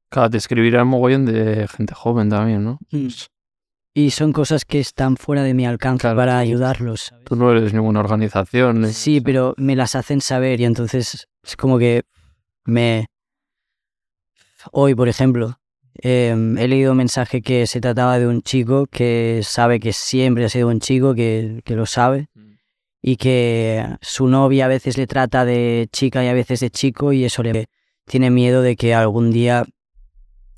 [0.10, 2.80] Claro, te escribirá un mogollón de gente joven también, ¿no?
[2.92, 3.08] Mm.
[3.94, 7.02] Y son cosas que están fuera de mi alcance Claro, para ayudarlos.
[7.02, 7.26] ¿sabes?
[7.26, 8.82] Tú no eres ninguna organización.
[8.82, 12.04] ni- Sí, pero me las hacen saber y entonces es como que
[12.66, 13.08] me...
[14.72, 15.58] Hoy, por ejemplo,
[15.96, 20.46] em, he leído un mensaje que se trataba de un chico que sabe que siempre
[20.46, 22.51] ha sido un chico, que, que lo sabe, Mm.
[23.02, 27.14] Y que su novia a veces le trata de chica y a veces de chico
[27.14, 27.68] y eso le
[28.06, 29.66] tiene miedo de que algún día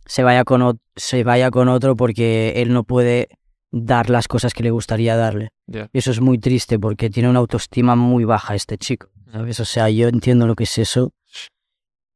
[0.05, 3.29] se vaya con, se vaya con otro porque él no puede
[3.71, 5.49] dar las cosas que le gustaría darle.
[5.67, 9.59] Y eso es muy triste porque tiene una autoestima muy baja este chico, ¿sabes?
[9.59, 11.11] O sea, yo entiendo lo que es eso.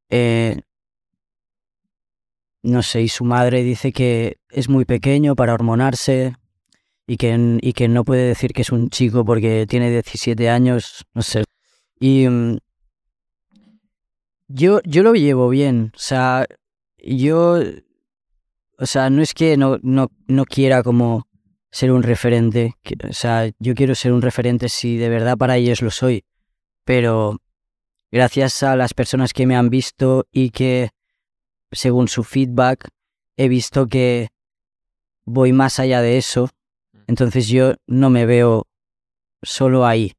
[0.09, 0.61] Eh,
[2.63, 6.35] no sé, y su madre dice que es muy pequeño para hormonarse
[7.07, 11.05] y que, y que no puede decir que es un chico porque tiene 17 años,
[11.13, 11.45] no sé.
[11.99, 12.57] Y mm,
[14.49, 16.45] yo, yo lo llevo bien, o sea,
[16.97, 17.59] yo,
[18.77, 21.27] o sea, no es que no, no, no quiera como
[21.71, 22.75] ser un referente,
[23.09, 26.25] o sea, yo quiero ser un referente si de verdad para ellos lo soy,
[26.83, 27.37] pero
[28.11, 30.89] gracias a las personas que me han visto y que,
[31.71, 32.89] según su feedback,
[33.37, 34.29] he visto que
[35.25, 36.49] voy más allá de eso,
[37.07, 38.67] entonces yo no me veo
[39.41, 40.13] solo ahí.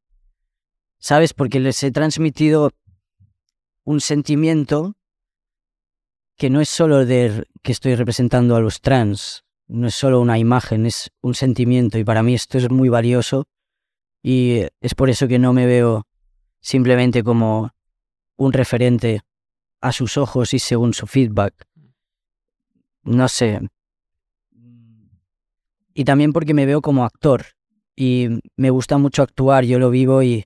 [0.98, 1.32] ¿Sabes?
[1.34, 2.72] Porque les he transmitido
[3.84, 4.94] un sentimiento
[6.36, 10.38] que no es solo de que estoy representando a los trans, no es solo una
[10.38, 13.46] imagen, es un sentimiento y para mí esto es muy valioso
[14.22, 16.06] y es por eso que no me veo
[16.60, 17.70] simplemente como
[18.36, 19.20] un referente
[19.80, 21.66] a sus ojos y según su feedback.
[23.02, 23.60] No sé.
[25.98, 27.46] Y también porque me veo como actor
[27.96, 30.44] y me gusta mucho actuar, yo lo vivo y,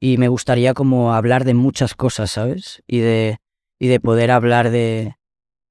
[0.00, 2.82] y me gustaría como hablar de muchas cosas, ¿sabes?
[2.86, 3.40] Y de,
[3.78, 5.16] y de poder hablar de,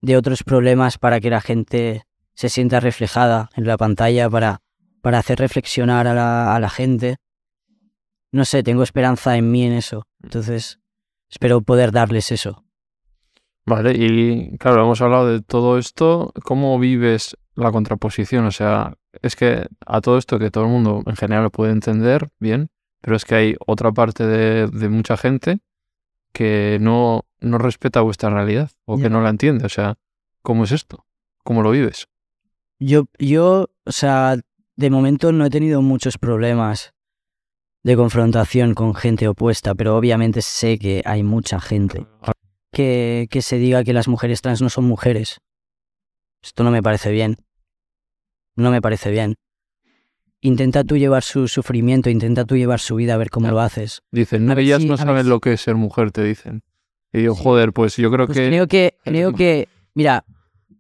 [0.02, 2.04] de otros problemas para que la gente
[2.36, 4.62] se sienta reflejada en la pantalla, para,
[5.02, 7.18] para hacer reflexionar a la, a la gente.
[8.32, 10.06] No sé, tengo esperanza en mí en eso.
[10.22, 10.78] Entonces,
[11.32, 12.64] espero poder darles eso.
[13.66, 16.32] Vale, y claro, hemos hablado de todo esto.
[16.44, 18.46] ¿Cómo vives la contraposición?
[18.46, 21.72] O sea, es que a todo esto que todo el mundo en general lo puede
[21.72, 22.70] entender bien,
[23.02, 25.60] pero es que hay otra parte de, de mucha gente
[26.34, 29.66] que no, no respeta vuestra realidad o que no la entiende.
[29.66, 29.96] O sea,
[30.42, 31.06] ¿cómo es esto?
[31.44, 32.08] ¿Cómo lo vives?
[32.80, 34.38] Yo, yo, o sea,
[34.76, 36.94] de momento no he tenido muchos problemas
[37.84, 42.08] de confrontación con gente opuesta, pero obviamente sé que hay mucha gente
[42.72, 45.40] que, que se diga que las mujeres trans no son mujeres.
[46.44, 47.38] Esto no me parece bien.
[48.56, 49.36] No me parece bien.
[50.42, 54.02] Intenta tú llevar su sufrimiento, intenta tú llevar su vida a ver cómo lo haces.
[54.12, 56.64] Dicen, ellas si- no saben si- lo que es ser mujer, te dicen.
[57.14, 57.28] Y Sí.
[57.28, 58.48] joder, pues yo creo Pues que...
[58.50, 60.26] creo que, creo que, mira,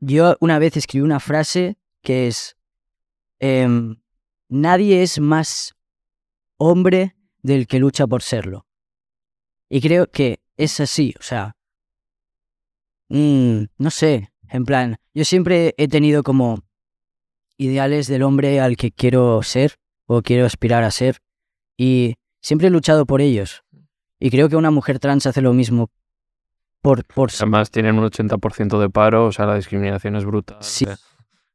[0.02, 2.58] yo una vez escribí una frase que es,
[3.40, 3.96] em,
[4.50, 5.76] nadie es más
[6.58, 8.68] hombre del que lucha por serlo.
[9.70, 11.56] Y creo que es así, o sea,
[13.10, 16.60] mm, no sé, en plan, yo siempre he tenido como
[17.58, 21.18] ideales del hombre al que quiero ser o quiero aspirar a ser
[21.76, 23.64] y siempre he luchado por ellos.
[24.20, 25.90] Y creo que una mujer trans hace lo mismo
[26.82, 30.58] por, por Además tienen un 80% de paro, o sea, la discriminación es brutal.
[30.60, 30.86] Sí.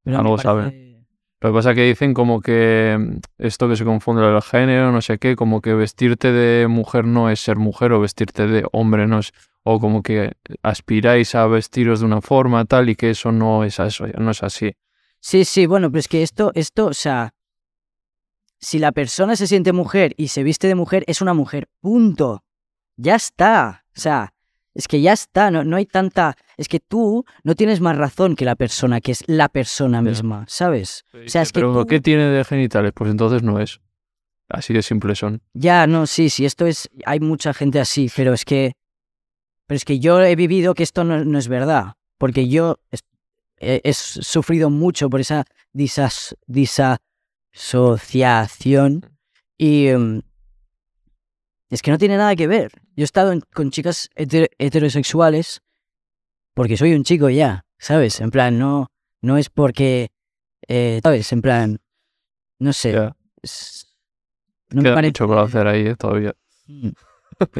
[0.02, 1.06] Pero Algo saben.
[1.40, 4.90] Lo que pasa es que dicen como que mm, esto que se confunde el género,
[4.90, 8.66] no sé qué, como que vestirte de mujer no es ser mujer o vestirte de
[8.72, 9.32] hombre no es,
[9.64, 13.78] o como que aspiráis a vestiros de una forma tal y que eso no es
[13.78, 14.72] eso, no es así.
[15.20, 17.34] Sí, sí, bueno, pero es que esto, esto, o sea,
[18.60, 22.44] si la persona se siente mujer y se viste de mujer, es una mujer, punto.
[22.96, 23.84] Ya está.
[23.96, 24.32] O sea,
[24.74, 26.36] es que ya está, no, no hay tanta...
[26.56, 30.44] Es que tú no tienes más razón que la persona, que es la persona misma,
[30.48, 31.04] ¿sabes?
[31.14, 32.92] O sea, es que Pero tú- ¿qué tiene de genitales?
[32.94, 33.80] Pues entonces no es.
[34.48, 35.42] Así de simple son.
[35.52, 36.88] Ya, no, sí, sí, esto es...
[37.06, 38.72] Hay mucha gente así, pero es que
[39.68, 42.80] Pero es que yo he vivido que esto no, no es verdad, porque yo
[43.60, 49.02] he, he sufrido mucho por esa disas- disasociación
[49.56, 50.22] y em,
[51.70, 52.72] es que no tiene nada que ver.
[52.96, 55.60] Yo he estado en- con chicas heter- heterosexuales
[56.54, 58.20] porque soy un chico ya, ¿sabes?
[58.20, 58.90] En plan, no,
[59.22, 60.10] no es porque,
[60.66, 61.30] eh, ¿sabes?
[61.32, 61.78] En plan,
[62.58, 62.92] no sé.
[62.92, 63.14] Ya.
[63.42, 63.84] es-
[64.70, 66.34] no me Queda parece- mucho por hacer ahí todavía.
[66.66, 66.90] Mm.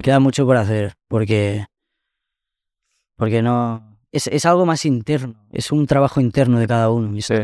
[0.02, 1.66] Queda mucho por hacer, porque.
[3.18, 3.84] Porque no.
[4.10, 5.34] Es, es algo más interno.
[5.52, 7.14] Es un trabajo interno de cada uno.
[7.14, 7.34] y Sí.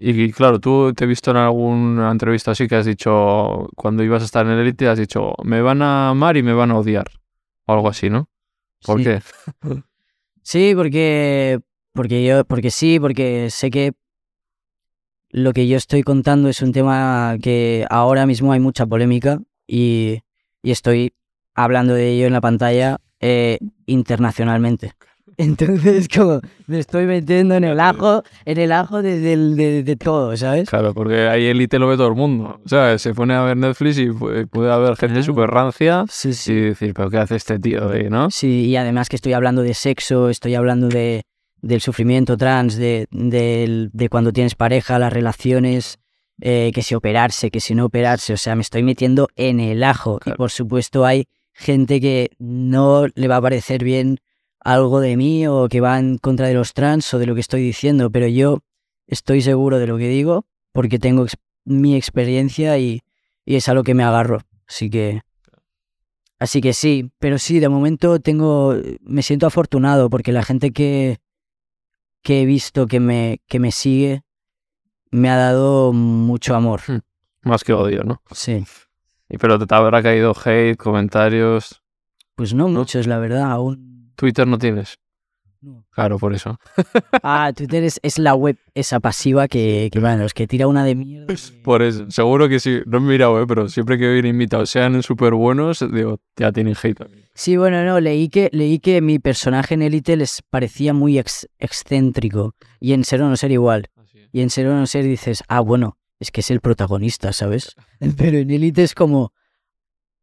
[0.00, 4.22] Y, claro, tú te he visto en alguna entrevista así que has dicho, cuando ibas
[4.22, 6.78] a estar en el Elite, has dicho, me van a amar y me van a
[6.78, 7.06] odiar.
[7.66, 8.28] O algo así, ¿no?
[8.84, 9.04] ¿Por Sí.
[9.04, 9.20] qué?
[10.42, 11.60] Sí, porque.
[11.92, 12.44] Porque yo.
[12.46, 13.92] Porque sí, porque sé que.
[15.30, 20.20] Lo que yo estoy contando es un tema que ahora mismo hay mucha polémica y,
[20.62, 21.12] y estoy
[21.54, 24.92] hablando de ello en la pantalla eh, internacionalmente.
[25.36, 30.36] Entonces, como me estoy metiendo en el ajo, en el ajo de, de- de todo,
[30.36, 30.68] ¿sabes?
[30.68, 32.60] Claro, porque ahí Elite lo ve todo el mundo.
[32.64, 36.30] O sea, se pone a ver Netflix y pu- puede haber gente súper rancia Sí,
[36.52, 38.30] y decir, pero ¿qué hace este tío ahí, no?
[38.30, 41.22] Sí, y además que estoy hablando de sexo, estoy hablando de,
[41.62, 45.98] del sufrimiento trans, de, de cuando tienes pareja, las relaciones,
[46.40, 49.84] eh, que si operarse, que si no operarse, o sea, me estoy metiendo en el
[49.84, 50.18] ajo.
[50.24, 51.26] Y por supuesto hay
[51.60, 54.18] gente que no le va a parecer bien
[54.60, 57.40] algo de mí o que va en contra de los trans o de lo que
[57.40, 58.60] estoy diciendo, pero yo
[59.08, 63.00] estoy seguro de lo que digo porque tengo ex- mi experiencia y,
[63.44, 64.42] y es a lo que me agarro.
[64.68, 65.22] Así que...
[66.38, 71.18] Así que sí, pero sí, de momento tengo, me siento afortunado porque la gente que,
[72.22, 74.22] que he visto que me, que me sigue
[75.10, 76.82] me ha dado mucho amor.
[77.42, 78.22] Más que odio, ¿no?
[78.30, 78.64] Sí.
[79.28, 81.82] Y pero te habrá caído hate, comentarios.
[82.34, 82.80] Pues no, ¿No?
[82.80, 84.12] muchos, la verdad, aún.
[84.16, 84.98] Twitter no tienes.
[85.60, 85.84] no.
[85.90, 86.58] Claro, por eso.
[87.22, 90.84] Ah, Twitter es, es la web esa pasiva que, que bueno, los que tira una
[90.84, 91.26] de mierda.
[91.26, 92.08] que- Por eso.
[92.10, 92.80] Seguro que sí.
[92.86, 93.46] No he mirado, ¿eh?
[93.46, 97.04] pero siempre que vienen invitados sean súper buenos, digo, ya tienen hate.
[97.34, 101.48] Sí, bueno, no, leí que, leí que mi personaje en Elite les parecía muy ex-
[101.58, 103.88] excéntrico y en Ser o no ser igual.
[104.32, 107.74] Y en Ser o no ser dices, ah, bueno, es que es el protagonista, ¿sabes?
[108.16, 109.32] Pero en Elite es como,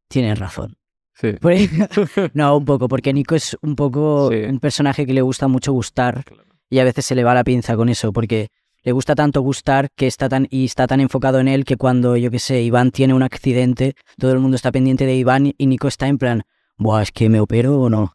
[0.10, 0.76] tienes razón.
[1.14, 1.36] Sí.
[2.34, 4.38] No, un poco, porque Nico es un poco Sí.
[4.44, 6.24] un personaje que le gusta mucho gustar
[6.70, 8.50] y a veces se le va la pinza con eso, porque
[8.84, 12.18] le gusta tanto gustar que está tan y está tan enfocado en él que cuando,
[12.18, 15.66] yo qué sé, Iván tiene un accidente, todo el mundo está pendiente de Iván y
[15.68, 16.44] Nico está en plan,
[16.78, 18.14] buah, es que me opero o no.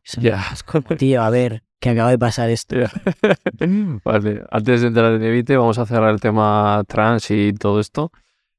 [0.99, 2.77] Tío, a ver, que acaba de pasar esto.
[4.05, 8.13] Vale, antes de entrar en Evite, vamos a cerrar el tema trans y todo esto.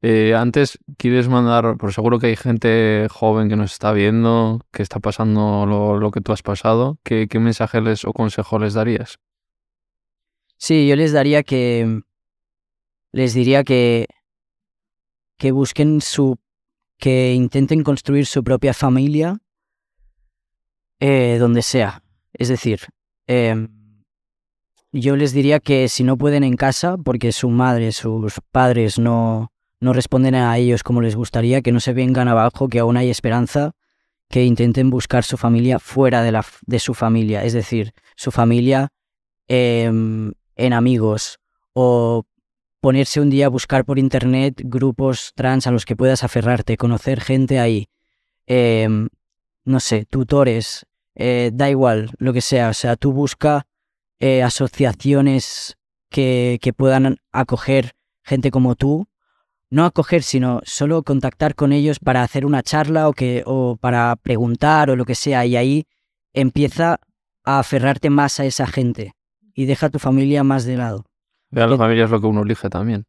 [0.03, 1.77] Eh, antes, ¿quieres mandar?
[1.77, 6.09] Por seguro que hay gente joven que nos está viendo, que está pasando lo, lo
[6.11, 6.97] que tú has pasado.
[7.03, 9.19] ¿Qué, qué mensaje les, o consejo les darías?
[10.57, 12.01] Sí, yo les daría que.
[13.11, 14.07] Les diría que.
[15.37, 16.37] Que busquen su.
[16.97, 19.37] Que intenten construir su propia familia.
[20.99, 22.03] eh, donde sea.
[22.33, 22.79] Es decir,
[23.31, 23.69] em,
[24.91, 29.51] yo les diría que si no pueden en casa, porque su madre, sus padres no,
[29.79, 33.09] no responden a ellos como les gustaría, que no se vengan abajo, que aún hay
[33.09, 33.71] esperanza,
[34.29, 37.45] que intenten buscar su familia fuera de, la, de su familia.
[37.45, 38.89] Es decir, su familia
[39.47, 41.39] em, en amigos
[41.73, 42.25] o
[42.81, 47.21] ponerse un día a buscar por internet grupos trans a los que puedas aferrarte, conocer
[47.21, 47.87] gente ahí,
[48.45, 49.07] em,
[49.63, 53.67] no sé, tutores, eh, da igual, lo que sea, o sea, tú busca
[54.19, 55.77] eh, asociaciones
[56.09, 57.93] que, que puedan acoger
[58.23, 59.07] gente como tú,
[59.69, 64.15] no acoger, sino solo contactar con ellos para hacer una charla o, que, o para
[64.17, 65.85] preguntar o lo que sea, y ahí
[66.33, 66.99] empieza
[67.43, 69.13] a aferrarte más a esa gente
[69.53, 71.05] y deja a tu familia más de lado.
[71.51, 73.05] La familia es lo que uno elige también.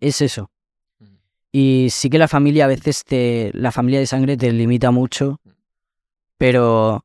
[0.00, 0.50] Es eso.
[0.98, 1.06] Mm.
[1.52, 3.50] Y sí que la familia a veces te.
[3.54, 5.40] La familia de sangre te limita mucho.
[6.38, 7.04] Pero.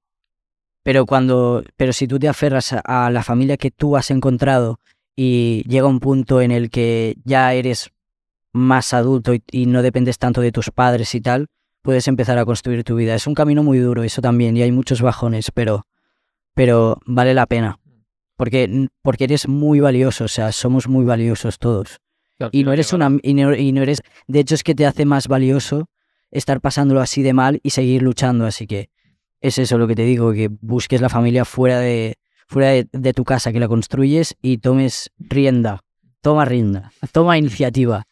[0.88, 1.65] Pero cuando.
[1.76, 4.80] Pero si tú te aferras a, a la familia que tú has encontrado
[5.18, 7.91] y llega un punto en el que ya eres
[8.53, 11.47] más adulto y, y no dependes tanto de tus padres y tal,
[11.82, 13.16] puedes empezar a construir tu vida.
[13.16, 15.86] Es un camino muy duro, eso también, y hay muchos bajones, pero.
[16.53, 17.82] Pero vale la pena.
[18.38, 21.99] Porque, porque eres muy valioso, o sea, somos muy valiosos todos.
[22.53, 25.03] Y no eres una y no, y no eres de hecho es que te hace
[25.03, 25.89] más valioso
[26.32, 28.89] estar pasándolo así de mal y seguir luchando, así que
[29.41, 32.15] es eso lo que te digo, que busques la familia fuera de
[32.47, 35.81] fuera de, de tu casa, que la construyes y tomes rienda.
[36.21, 38.05] Toma rienda, toma iniciativa.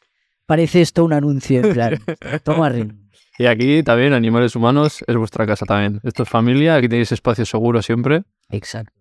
[0.46, 2.00] Parece esto un anuncio en plan,
[2.44, 2.96] toma rienda.
[3.38, 6.00] Y aquí también, Animales Humanos, es vuestra casa también.
[6.04, 8.24] Esto es familia, aquí tenéis espacio seguro siempre.
[8.50, 8.94] Exacto.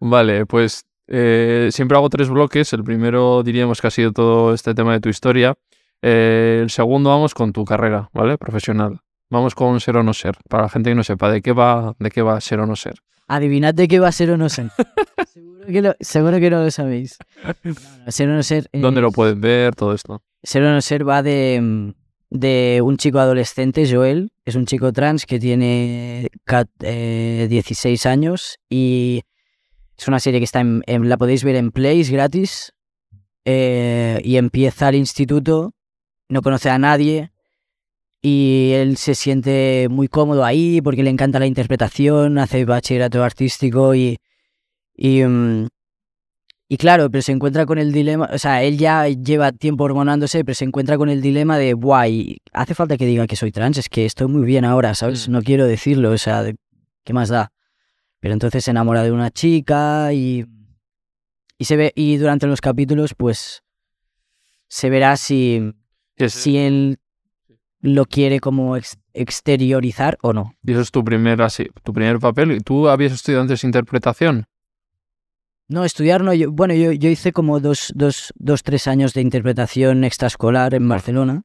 [0.00, 2.72] Vale, pues eh, siempre hago tres bloques.
[2.72, 5.54] El primero diríamos que ha sido todo este tema de tu historia.
[6.00, 8.38] Eh, el segundo vamos con tu carrera, ¿vale?
[8.38, 9.00] Profesional.
[9.30, 10.36] Vamos con ser o no ser.
[10.48, 12.76] Para la gente que no sepa de qué va, de qué va ser o no
[12.76, 12.94] ser.
[13.26, 14.70] Adivinad de qué va a ser o no ser.
[15.32, 17.18] seguro, que lo- seguro que no lo sabéis.
[17.64, 17.72] No,
[18.06, 18.68] no, ser o no ser.
[18.72, 19.74] ¿Dónde lo pueden ver?
[19.74, 20.22] Todo esto.
[20.42, 21.92] Ser o no ser va de,
[22.30, 26.28] de un chico adolescente, Joel, es un chico trans que tiene
[26.80, 29.22] eh, 16 años y
[29.98, 32.72] es una serie que está en, en- la podéis ver en Place gratis
[33.44, 35.74] eh, y empieza el instituto,
[36.28, 37.30] no conoce a nadie
[38.20, 43.94] y él se siente muy cómodo ahí porque le encanta la interpretación, hace bachillerato artístico
[43.94, 44.18] y,
[44.94, 45.68] y, mm,
[46.68, 50.44] y claro, pero se encuentra con el dilema, o sea, él ya lleva tiempo hormonándose,
[50.44, 53.78] pero se encuentra con el dilema de, guay, hace falta que diga que soy trans,
[53.78, 55.28] es que estoy muy bien ahora, ¿sabes?
[55.28, 55.32] Mm.
[55.32, 56.44] No quiero decirlo, o sea,
[57.04, 57.52] ¿qué más da?
[58.20, 60.44] Pero entonces se enamora de una chica y,
[61.56, 63.62] y se ve, y durante los capítulos, pues,
[64.68, 65.72] se verá si,
[66.28, 66.98] si él
[67.80, 70.54] lo quiere como ex- exteriorizar o no.
[70.64, 72.52] y eso es tu primer, así, tu primer papel.
[72.52, 74.46] ¿Y tú habías estudiado antes interpretación?
[75.68, 76.32] No, estudiar no.
[76.32, 80.88] Yo, bueno, yo, yo hice como dos, dos, dos, tres años de interpretación extraescolar en
[80.88, 81.42] Barcelona.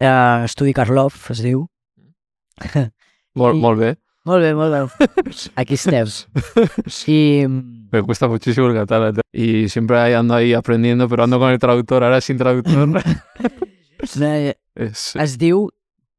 [0.00, 1.68] Uh, estudi Karlov, es diu.
[3.34, 3.92] Vol, I- molt bé.
[4.24, 5.04] Molt bé, molt bé.
[5.60, 6.06] Aquí estem.
[7.06, 7.44] I...
[7.46, 9.20] mm, Me cuesta muchísimo el catalán.
[9.30, 12.88] Y siempre ando ahí aprendiendo, pero ando con el traductor, ahora sin traductor.
[14.20, 15.70] eh, Es- Es diu,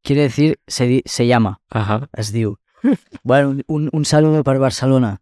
[0.01, 2.09] quiere decir, se, di- se llama, Ajá.
[2.13, 2.57] es diu.
[3.23, 5.21] Bueno, un- un, saludo per Barcelona,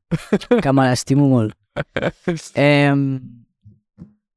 [0.62, 1.56] que me l'estimo molt.
[2.56, 3.46] Em,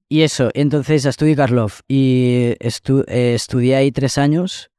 [0.09, 4.70] y eso, entonces estudié Karlov y estu- eh, estudié ahí tres años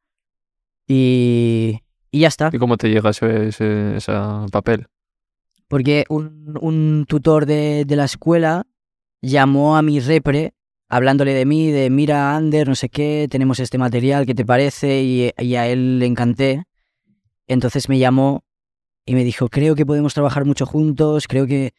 [0.88, 1.82] y,
[2.12, 2.50] y ya está.
[2.54, 4.12] ¿Y cómo te llega ese, ese, ese
[4.52, 4.88] papel?
[5.68, 8.66] Porque un, un tutor de, de la escuela
[9.22, 10.54] llamó a mi repre
[10.90, 15.02] hablándole de mí, de mira, Ander, no sé qué, tenemos este material, ¿qué te parece?
[15.04, 16.64] Y, y a él le encanté.
[17.48, 18.44] Entonces me llamó
[19.06, 21.74] y me dijo, creo que podemos trabajar mucho juntos, creo que,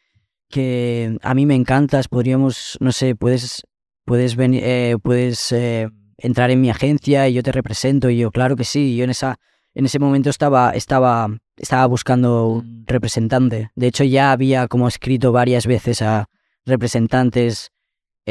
[0.49, 3.63] que a mí me encantas, podríamos, no sé, puedes,
[4.05, 8.09] puedes, venir, eh, puedes eh, entrar en mi agencia y yo te represento.
[8.09, 9.37] Y yo, claro que sí, yo en, esa,
[9.75, 13.69] en ese momento estaba, estaba, estaba buscando un representante.
[13.75, 16.25] De hecho, ya había como escrito varias veces a
[16.65, 17.71] representantes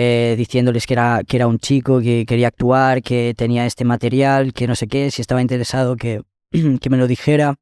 [0.01, 4.53] eh, diciéndoles que era, que era un chico, que quería actuar, que tenía este material,
[4.53, 6.23] que no sé qué, si estaba interesado que,
[6.81, 7.57] que me lo dijera.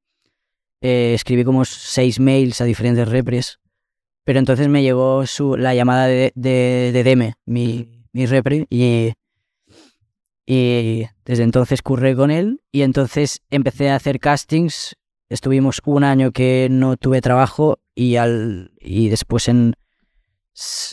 [0.82, 3.59] Eh, escribí como seis mails a diferentes repres.
[4.24, 9.14] Pero entonces me llegó su, la llamada de, de, de Deme, mi, mi repre, y,
[10.45, 14.95] y desde entonces curré con él y entonces empecé a hacer castings.
[15.30, 19.74] Estuvimos un año que no tuve trabajo y, al, y después en,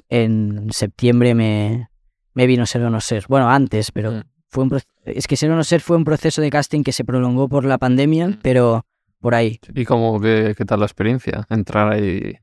[0.10, 1.90] en septiembre me,
[2.34, 3.26] me vino Ser o No Ser.
[3.28, 4.22] Bueno, antes, pero Mm.
[4.50, 7.04] fue un es que Ser o No Ser fue un proceso de casting que se
[7.06, 8.40] prolongó por la pandemia, Mm.
[8.42, 8.86] pero
[9.20, 9.60] por ahí.
[9.74, 11.46] ¿Y cómo, qué, qué tal la experiencia?
[11.50, 12.36] Entrar ahí.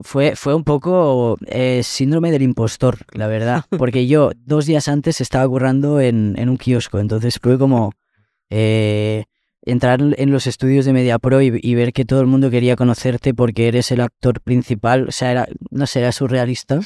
[0.00, 3.64] Fue, fue un poco eh, síndrome del impostor, la verdad.
[3.90, 6.98] Porque yo dos días antes estaba currando en, en un kiosco.
[7.00, 7.92] Entonces fue como
[8.50, 9.24] eh,
[9.70, 13.68] entrar en los estudios de MediaPro y, ver que todo el mundo quería conocerte porque
[13.68, 15.08] eres el actor principal.
[15.08, 16.80] O sea, era, no sé, surrealista.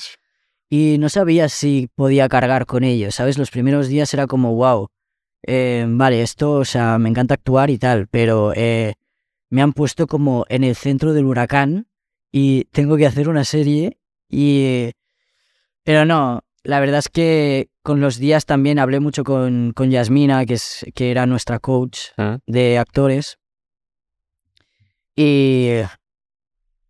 [0.68, 3.38] Y no sabía si podía cargar con ello, ¿sabes?
[3.38, 4.88] Los primeros días era como, wow,
[5.46, 8.94] eh, vale, esto, o sea, me encanta actuar y tal, pero eh,
[9.50, 11.88] me han puesto como en el centro del huracán
[12.30, 14.92] y tengo que hacer una serie y...
[15.84, 20.46] Pero no, la verdad es que con los días también hablé mucho con, con Yasmina,
[20.46, 22.38] que, es, que era nuestra coach ¿eh?
[22.46, 23.38] de actores,
[25.16, 25.78] y,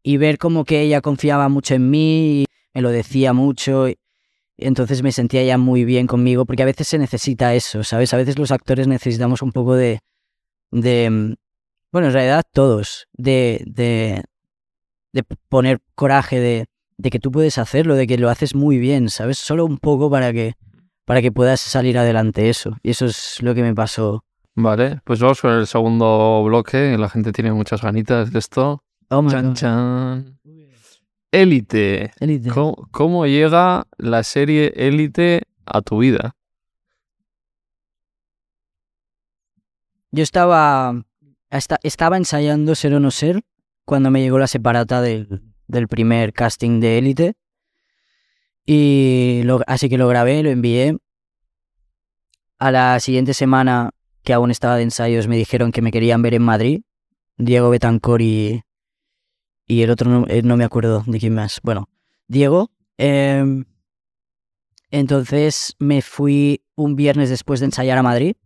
[0.02, 3.96] y ver como que ella confiaba mucho en mí, y me lo decía mucho, y
[4.58, 8.12] entonces me sentía ya muy bien conmigo, porque a veces se necesita eso, ¿sabes?
[8.14, 10.00] A veces los actores necesitamos un poco de...
[10.70, 11.34] de mm,
[11.90, 14.22] bueno, en realidad todos, de, de,
[15.12, 16.66] de poner coraje, de,
[16.96, 19.38] de que tú puedes hacerlo, de que lo haces muy bien, ¿sabes?
[19.38, 20.54] Solo un poco para que,
[21.04, 22.76] para que puedas salir adelante eso.
[22.82, 24.24] Y eso es lo que me pasó.
[24.54, 26.96] Vale, pues vamos con el segundo bloque.
[26.98, 28.82] La gente tiene muchas ganitas de esto.
[29.08, 30.38] Oh Chan, chan.
[31.30, 32.10] Élite.
[32.20, 32.50] Élite.
[32.50, 36.34] ¿Cómo, cómo llega la serie Élite a tu vida?
[40.10, 40.94] Yo estaba,
[41.50, 43.42] esta- estaba ensayando Ser o No Ser
[43.84, 47.34] cuando me llegó la separata del, del primer casting de Élite.
[48.66, 50.96] Y lo- así que lo grabé, lo envié.
[52.58, 53.90] A la siguiente semana
[54.22, 56.82] que aún estaba de ensayos, me dijeron que me querían ver en Madrid.
[57.36, 58.62] Diego Betancor y,
[59.66, 61.60] y el otro no, eh, no me acuerdo de quién más.
[61.64, 61.88] Bueno,
[62.28, 62.70] Diego.
[62.98, 63.64] em,
[64.90, 68.36] entonces me fui un viernes después de ensayar a Madrid.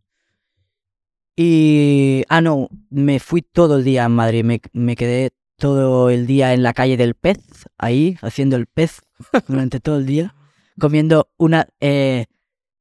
[1.37, 2.23] Y...
[2.29, 4.45] Ah, no, me fui todo el día a Madrid.
[4.45, 7.39] Me, me quedé todo el día en la calle del pez,
[7.79, 9.01] ahí, haciendo el pez
[9.49, 10.35] durante todo el día.
[10.79, 11.69] Comiendo una...
[11.81, 12.27] eh,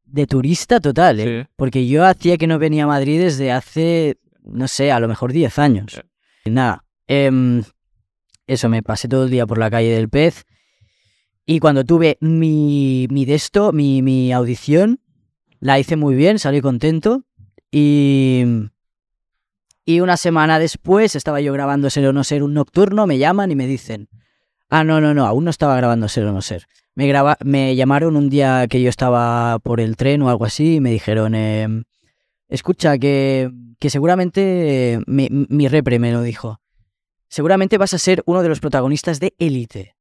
[0.05, 1.43] de turista total, ¿eh?
[1.43, 1.49] Sí.
[1.55, 5.33] Porque yo hacía que no venía a Madrid desde hace, no sé, a lo mejor
[5.33, 5.91] 10 años.
[5.93, 6.01] Sí.
[6.45, 7.63] Y nada, em,
[8.47, 10.45] eso, me pasé todo el día por la calle del pez.
[11.45, 15.01] Y cuando tuve mi, mi de esto, mi, mi audición,
[15.59, 17.23] la hice muy bien, salí contento.
[17.71, 18.43] Y,
[19.85, 23.51] y una semana después estaba yo grabando Ser o No Ser un nocturno, me llaman
[23.51, 24.09] y me dicen,
[24.69, 26.65] ah, no, no, no, aún no estaba grabando Ser o No Ser.
[26.95, 27.13] Me,
[27.43, 30.91] me llamaron un día que yo estaba por el tren o algo así y me
[30.91, 31.83] dijeron, em,
[32.47, 36.59] escucha, que, que seguramente eh, mi, mi repre me lo dijo.
[37.27, 39.95] Seguramente vas a ser uno de los protagonistas de Élite.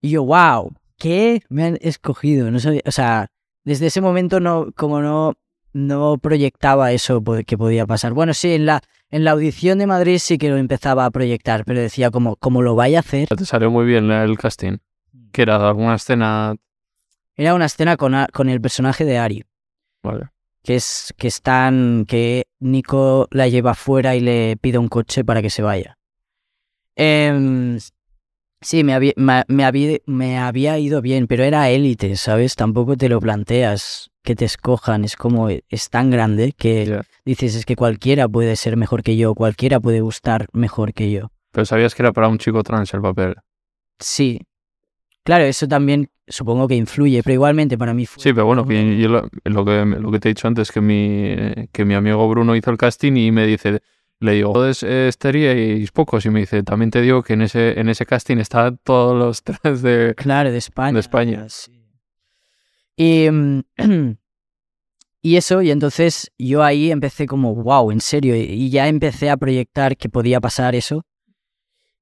[0.00, 1.42] Y yo, wow, ¿qué?
[1.48, 2.50] Me han escogido.
[2.50, 3.30] No sabía, o sea,
[3.64, 5.34] desde ese momento no, como no,
[5.72, 8.12] no proyectaba eso que podía pasar.
[8.12, 11.64] Bueno, sí, en la, en la audición de Madrid sí que lo empezaba a proyectar,
[11.64, 13.28] pero decía como, como lo vaya a hacer.
[13.28, 14.78] Te salió muy bien el casting.
[15.32, 16.54] Que era alguna escena.
[17.36, 19.44] Era una escena con, a- con el personaje de Ari.
[20.02, 20.28] Vale.
[20.62, 25.40] que es que están que Nico la lleva fuera y le pide un coche para
[25.42, 25.98] que se vaya.
[26.96, 27.78] Em,
[28.60, 32.56] sí, me había, me, me había, me había ido bien, pero era élite, ¿sabes?
[32.56, 37.64] Tampoco te lo planteas que te escojan, es como es tan grande que dices es
[37.64, 41.30] que cualquiera puede ser mejor que yo, cualquiera puede gustar mejor que yo.
[41.50, 43.36] Pero sabías que era para un chico trans el papel.
[43.98, 44.40] Sí.
[45.24, 48.98] Claro, eso también supongo que influye, pero igualmente para mí fue Sí, pero bueno, que
[48.98, 51.34] yo lo, lo que, lo que te he dicho antes, que mi,
[51.72, 53.80] que mi amigo Bruno hizo el casting y me dice,
[54.20, 54.74] le digo, "Joder,
[55.08, 56.24] estaríais pocos.
[56.26, 59.42] Y me dice, también te digo que en ese, en ese casting estaban todos los
[59.62, 60.14] trans de...
[60.16, 60.92] Claro, de España.
[60.94, 61.48] De España.
[61.48, 61.72] sí.
[62.96, 63.60] Y, mm,
[65.22, 69.30] y eso, y entonces yo ahí empecé como, wow, en serio, y- y ya empecé
[69.30, 71.04] a proyectar que podía pasar eso.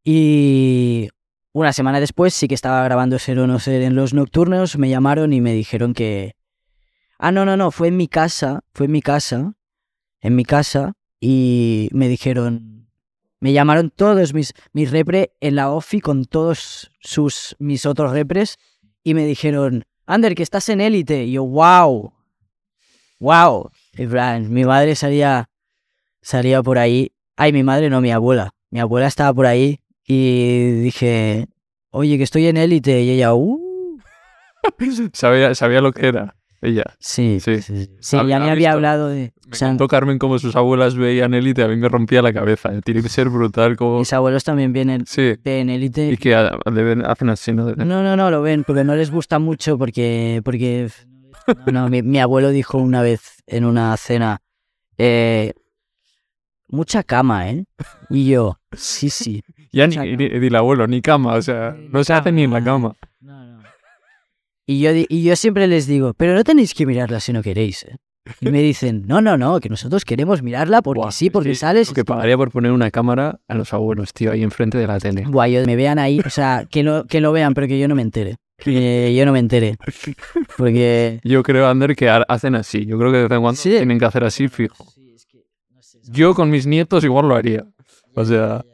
[0.05, 1.09] Y
[1.53, 4.89] una semana después sí que estaba grabando Ser o No Ser en los nocturnos, me
[4.89, 6.35] llamaron y me dijeron que...
[7.19, 9.55] Ah, no, no, no, fue en mi casa, fue en mi casa,
[10.21, 12.89] en mi casa, y me dijeron...
[13.39, 18.59] Me llamaron todos mis, mis repre en la OFI con todos sus, mis otros repres
[19.05, 21.25] y me dijeron, Ander, que estás en élite.
[21.25, 22.13] Y yo, wow,
[23.21, 23.71] wow.
[23.93, 25.51] En plan, mi madre salía,
[26.23, 27.13] salía por ahí.
[27.37, 28.55] Ay, mi madre no, mi abuela.
[28.71, 31.47] Mi abuela estaba por ahí y dije,
[31.91, 33.03] oye, que estoy en élite.
[33.03, 34.01] Y ella, uh.
[35.13, 36.85] Sabía, sabía lo que era ella.
[36.99, 37.61] Sí, Sí.
[37.63, 39.33] sí, ya me había visto- hablado de...
[39.47, 42.33] Me o sea, contó Carmen cómo sus abuelas veían élite, a mí me rompía la
[42.33, 42.73] cabeza.
[42.75, 42.81] eh.
[42.85, 43.99] Tiene que ser brutal como...
[44.01, 46.09] mis abuelos también vienen Sí, en élite.
[46.11, 47.75] y que hacen así, ¿no?
[47.75, 50.89] No, no, no, lo ven, porque no les gusta mucho, porque, porque
[51.67, 54.41] no, no, mi, mi abuelo dijo una vez en una cena,
[54.99, 55.53] eh,
[56.69, 57.65] mucha cama, ¿eh?
[58.11, 59.43] Y yo, sí, sí.
[59.73, 62.65] Ya ni, ni el abuelo, ni cama, o sea, no se hace ni en la
[62.65, 62.95] cama.
[64.67, 67.85] Y yo, y yo siempre les digo, pero no tenéis que mirarla si no queréis,
[67.85, 67.97] ¿eh?
[68.41, 71.61] Y me dicen, no, no, no, que nosotros queremos mirarla porque Buah, sí, porque sí,
[71.61, 71.93] sales...
[71.93, 75.23] Que pagaría por poner una cámara a los abuelos, tío, ahí enfrente de la tele.
[75.25, 77.87] Guay, yo- me vean ahí, o sea, que lo, que lo vean, pero que yo
[77.87, 78.37] no me entere.
[78.59, 79.77] Que yo no me entere.
[80.57, 81.21] Porque...
[81.25, 82.87] Yo creo, Ander, que ha- hacen así.
[82.87, 83.69] Yo creo que de vez en cuando Sí.
[83.71, 84.87] tienen que hacer así fijo.
[86.09, 87.67] Yo con mis nietos igual lo haría.
[88.15, 88.65] O sea,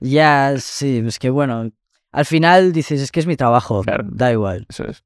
[0.00, 1.70] Ya, sí, es que bueno,
[2.12, 4.04] al final dices, es que es mi trabajo, Claro.
[4.08, 4.66] da igual.
[4.68, 5.04] eso es.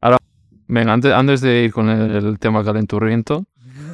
[0.00, 0.18] Ahora,
[0.66, 3.44] venga, antes, antes de ir con el, el tema calenturriento,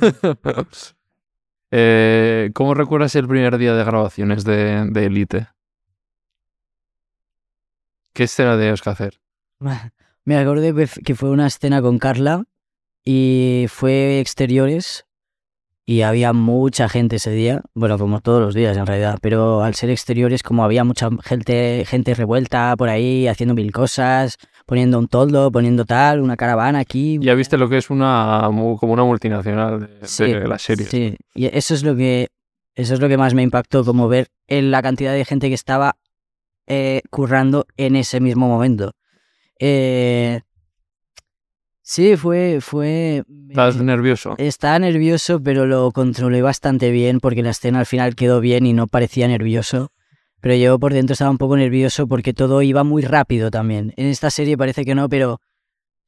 [1.70, 5.48] eh, ¿cómo recuerdas el primer día de grabaciones de, de Elite?
[8.12, 9.20] ¿Qué escena tenías que hacer?
[10.24, 12.44] Me acordé que fue una escena con Carla
[13.04, 15.06] y fue exteriores
[15.88, 19.74] y había mucha gente ese día, bueno, como todos los días en realidad, pero al
[19.74, 24.36] ser exteriores como había mucha gente, gente revuelta por ahí haciendo mil cosas,
[24.66, 27.18] poniendo un toldo, poniendo tal, una caravana aquí.
[27.22, 30.84] Ya viste lo que es una como una multinacional de, Sí, de la serie.
[30.84, 32.28] Sí, y eso es lo que
[32.74, 35.54] eso es lo que más me impactó, como ver en la cantidad de gente que
[35.54, 35.96] estaba
[36.66, 38.92] eh, currando en ese mismo momento.
[39.58, 40.42] Eh,
[41.88, 44.34] sí, fue fue ¿Estás nervioso?
[44.38, 48.74] estaba nervioso, pero lo controlé bastante bien porque la escena al final quedó bien y
[48.74, 49.88] no parecía nervioso.
[50.40, 53.92] Pero yo por dentro estaba un poco nervioso porque todo iba muy rápido también.
[53.96, 55.40] En esta serie parece que no, pero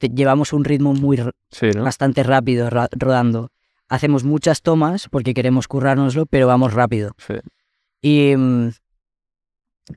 [0.00, 1.16] llevamos un ritmo muy
[1.50, 1.82] Sí, ¿no?
[1.84, 3.48] bastante rápido ra- rodando.
[3.88, 7.12] hacemos muchas tomas porque queremos currárnoslo, pero vamos rápido.
[7.18, 7.34] Sí.
[8.02, 8.70] Y, mm,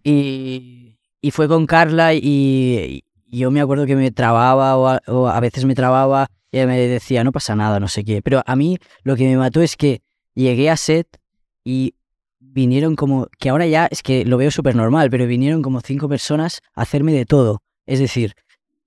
[0.03, 3.03] y, y fue con Carla y
[3.39, 6.79] yo me acuerdo que me trababa o a, o a veces me trababa y me
[6.79, 8.21] decía, no pasa nada, no sé qué.
[8.21, 10.01] Pero a mí lo que me mató es que
[10.35, 11.19] llegué a set
[11.63, 11.95] y
[12.39, 16.07] vinieron como, que ahora ya es que lo veo súper normal, pero vinieron como cinco
[16.07, 17.63] personas a hacerme de todo.
[17.85, 18.33] Es decir,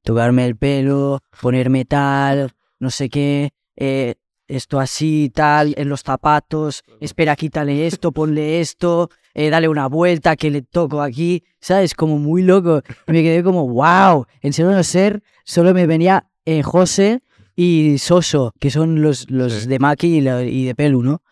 [0.03, 4.15] tocarme el pelo, ponerme tal, no sé qué, eh,
[4.47, 10.35] esto así, tal, en los zapatos, espera, quítale esto, ponle esto, eh, dale una vuelta,
[10.35, 11.93] que le toco aquí, ¿sabes?
[11.95, 12.81] Como muy loco.
[13.07, 17.21] Y me quedé como, wow, en serio no ser, solo me venía eh, José
[17.55, 19.69] y Soso, que son los, los Sí.
[19.69, 21.23] de Maki y, la- y de Pelu, ¿no?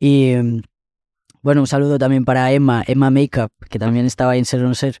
[0.00, 0.60] Y mm,
[1.42, 4.68] bueno, un saludo también para Emma, Emma Makeup, que también estaba ahí en Ser o
[4.68, 4.98] No Ser.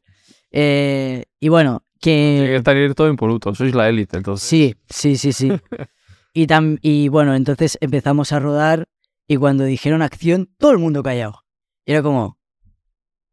[0.50, 2.56] Eh, y bueno, Tiene que que...
[2.56, 3.54] estar todo impoluto.
[3.54, 4.48] Sois la élite, entonces.
[4.48, 5.50] Sí, sí, sí, sí.
[6.34, 8.86] Y, tam- y bueno, entonces empezamos a rodar
[9.28, 11.42] y cuando dijeron acción, todo el mundo callado.
[11.84, 12.38] Y era como...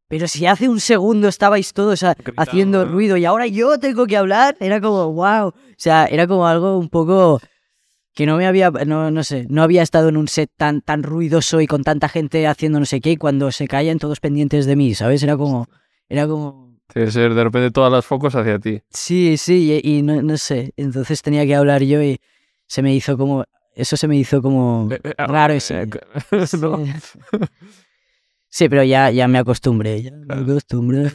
[0.09, 2.91] Pero si hace un segundo estabais todos a- haciendo ¿no?
[2.91, 5.47] ruido y ahora yo tengo que hablar, era como, wow.
[5.49, 7.39] O sea, era como algo un poco
[8.15, 11.03] que no me había, no, no sé, no había estado en un set tan, tan
[11.03, 14.65] ruidoso y con tanta gente haciendo no sé qué y cuando se callan todos pendientes
[14.65, 15.23] de mí, ¿sabes?
[15.23, 15.67] Era como,
[16.09, 18.81] era como, que ser de repente todas las focos hacia ti.
[18.89, 20.73] Sí, sí, y, y no, no sé.
[20.75, 22.19] Entonces tenía que hablar yo y
[22.65, 23.45] se me hizo como.
[23.75, 24.89] Eso se me hizo como.
[24.91, 25.83] Eh, eh, Raro eh, ese.
[25.83, 25.87] eh,
[26.47, 26.57] Sí.
[28.49, 30.01] Sí, pero ya, ya me acostumbré.
[30.01, 31.11] Ya me acostumbré.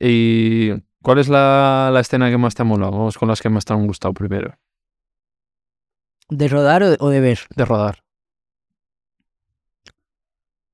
[0.00, 0.70] ¿Y
[1.02, 2.92] cuál es la, la escena que más te ha molado?
[2.92, 4.54] Vamos con las que más te han gustado primero.
[6.30, 7.40] ¿De rodar o de, o de ver?
[7.54, 8.02] De rodar.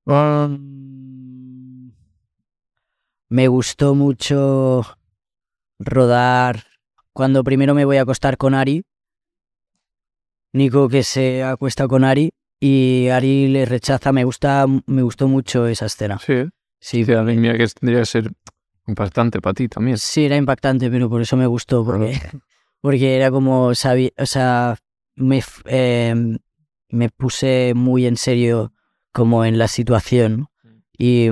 [0.05, 1.91] Um,
[3.29, 4.83] me gustó mucho
[5.79, 6.65] rodar
[7.11, 8.83] cuando primero me voy a acostar con Ari.
[10.53, 12.31] Nico que se acuesta con Ari
[12.65, 14.11] y Ari le rechaza.
[14.11, 16.17] Me gusta, me gustó mucho esa escena.
[16.17, 16.45] Sí.
[16.79, 18.31] Sí, Sí, a mí mira que tendría que ser
[18.87, 19.97] impactante para ti también.
[19.97, 22.19] Sí, era impactante, pero por eso me gustó, porque,
[22.81, 24.77] porque era como, sabía, o sea,
[25.15, 26.39] me, em,
[26.89, 28.73] me puse muy en serio
[29.11, 30.47] como en la situación
[30.97, 31.29] y,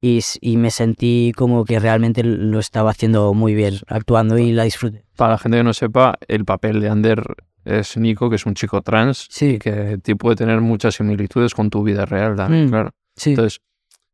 [0.00, 4.64] y, y me sentí como que realmente lo estaba haciendo muy bien, actuando y la
[4.64, 5.04] disfruté.
[5.16, 7.22] Para la gente que no sepa, el papel de Ander
[7.66, 11.68] es Nico, que es un chico trans Sí, que ti- puede tener muchas similitudes con
[11.68, 12.70] tu vida real también, Mm.
[12.70, 12.90] claro.
[13.16, 13.60] sí, Entonces,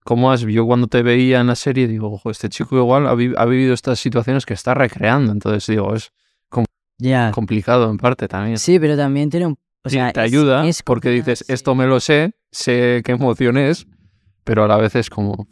[0.05, 3.15] ¿cómo has, yo cuando te veía en la serie digo, ojo, este chico igual ha,
[3.15, 6.13] vi- ha vivido estas situaciones que está recreando, entonces digo, es
[6.99, 7.33] ya.
[7.33, 8.59] complicado en parte también.
[8.59, 9.59] Sí, pero también tiene un...
[9.85, 11.53] O Sí, sea, te es- ayuda es porque dices, sí.
[11.53, 13.87] esto me lo sé, sé qué emoción es,
[14.45, 15.49] pero a la vez es como,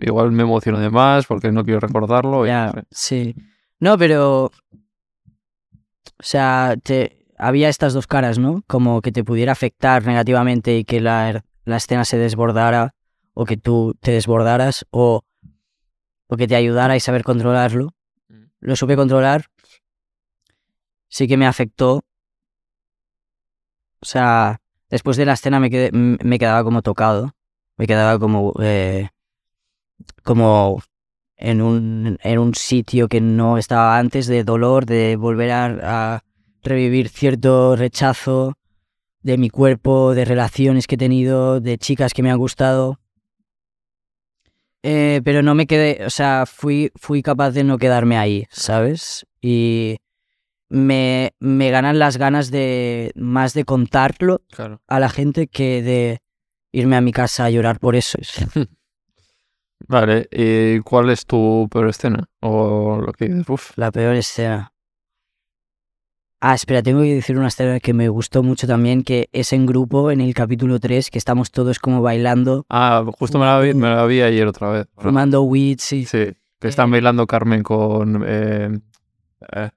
[0.00, 2.44] igual me emociono de más porque no quiero recordarlo.
[2.44, 2.86] y Ya, no sé.
[2.90, 3.34] sí.
[3.80, 4.50] No, pero.
[6.20, 8.62] O sea, te, había estas dos caras, ¿no?
[8.66, 12.94] Como que te pudiera afectar negativamente y que la, la escena se desbordara,
[13.34, 15.22] o que tú te desbordaras, o,
[16.26, 17.94] o que te ayudara y saber controlarlo.
[18.28, 18.44] Mm.
[18.60, 19.46] Lo supe controlar.
[21.08, 22.02] Sí que me afectó.
[24.00, 24.60] O sea,
[24.90, 27.32] después de la escena me, quedé- me quedaba como tocado.
[27.76, 28.52] Me quedaba como.
[28.60, 29.08] eh,
[30.22, 30.80] como
[31.38, 36.24] en un, en un sitio que no estaba antes de dolor, de volver a, a
[36.62, 38.54] revivir cierto rechazo
[39.22, 42.98] de mi cuerpo, de relaciones que he tenido, de chicas que me han gustado.
[44.82, 49.26] Eh, pero no me quedé, o sea, fui, fui capaz de no quedarme ahí, ¿sabes?
[49.40, 49.96] Y
[50.68, 54.80] me, me ganan las ganas de más de contarlo Claro.
[54.86, 56.18] a la gente que de
[56.72, 58.18] irme a mi casa a llorar por eso.
[59.86, 62.28] Vale, ¿y cuál es tu peor escena?
[62.40, 64.72] O lo que dices, uff, La peor escena.
[66.40, 69.66] Ah, espera, tengo que decir una escena que me gustó mucho también, que es en
[69.66, 73.74] grupo en el capítulo 3, que estamos todos como bailando, Ah, justo me la vi,
[73.74, 74.86] me la vi ayer otra vez.
[74.98, 78.70] fumando weeds y Sí, que están bailando Carmen con eh,
[79.52, 79.70] eh,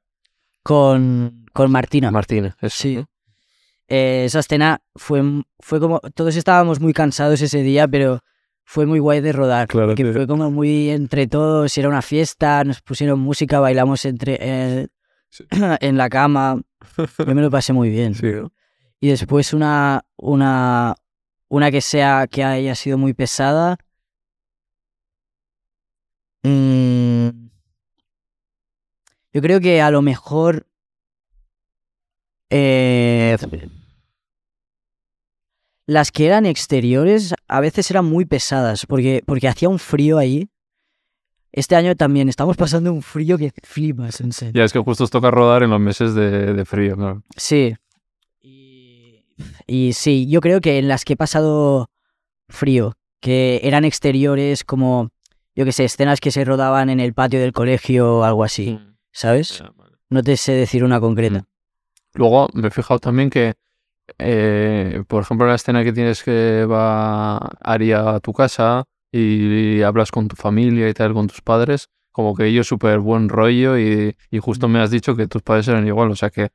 [0.62, 2.12] con, con Martina.
[2.12, 2.54] Martínez.
[2.62, 3.06] eso, Sí.
[3.88, 5.22] Eh, esa escena fue,
[5.60, 6.00] fue como...
[6.14, 8.22] Todos estábamos muy cansados ese día, pero
[8.64, 9.68] fue muy guay de rodar.
[9.68, 14.38] Claro, que fue como muy entre todos, era una fiesta, nos pusieron música, bailamos entre
[14.40, 14.88] eh,
[15.32, 15.46] Sí.
[15.80, 16.62] en la cama.
[17.18, 18.14] Yo me lo pasé muy bien.
[18.16, 18.52] Sí, ¿no?
[19.00, 20.96] Y después una, una,
[21.48, 23.78] una que sea que haya sido muy pesada.
[26.44, 27.30] Mm,
[29.34, 30.68] yo creo que a lo mejor.
[32.50, 33.38] eh,
[35.86, 40.50] las que eran exteriores a veces eran muy pesadas porque, porque hacía un frío ahí.
[41.52, 44.54] Este año también estamos pasando un frío que flipas, en serio.
[44.56, 47.24] Ya es que justo os toca rodar en los meses de, de frío, claro.
[47.36, 47.76] Sí.
[48.42, 48.82] Y
[49.68, 51.90] y sí, yo creo que en las que he pasado
[52.50, 55.10] frío, que eran exteriores como,
[55.56, 58.74] yo que sé, escenas que se rodaban en el patio del colegio o algo así,
[58.74, 59.64] Mm, ¿sabes?
[60.10, 61.46] No te sé decir una concreta.
[62.14, 63.54] Luego me he fijado también que,
[64.20, 70.12] eh, por ejemplo, la escena que tienes que va Ari a tu casa y, hablas
[70.12, 74.16] con tu familia y tal, con tus padres, como que ellos súper buen rollo y,
[74.30, 76.50] y justo me has dicho que tus padres eran igual, o sea que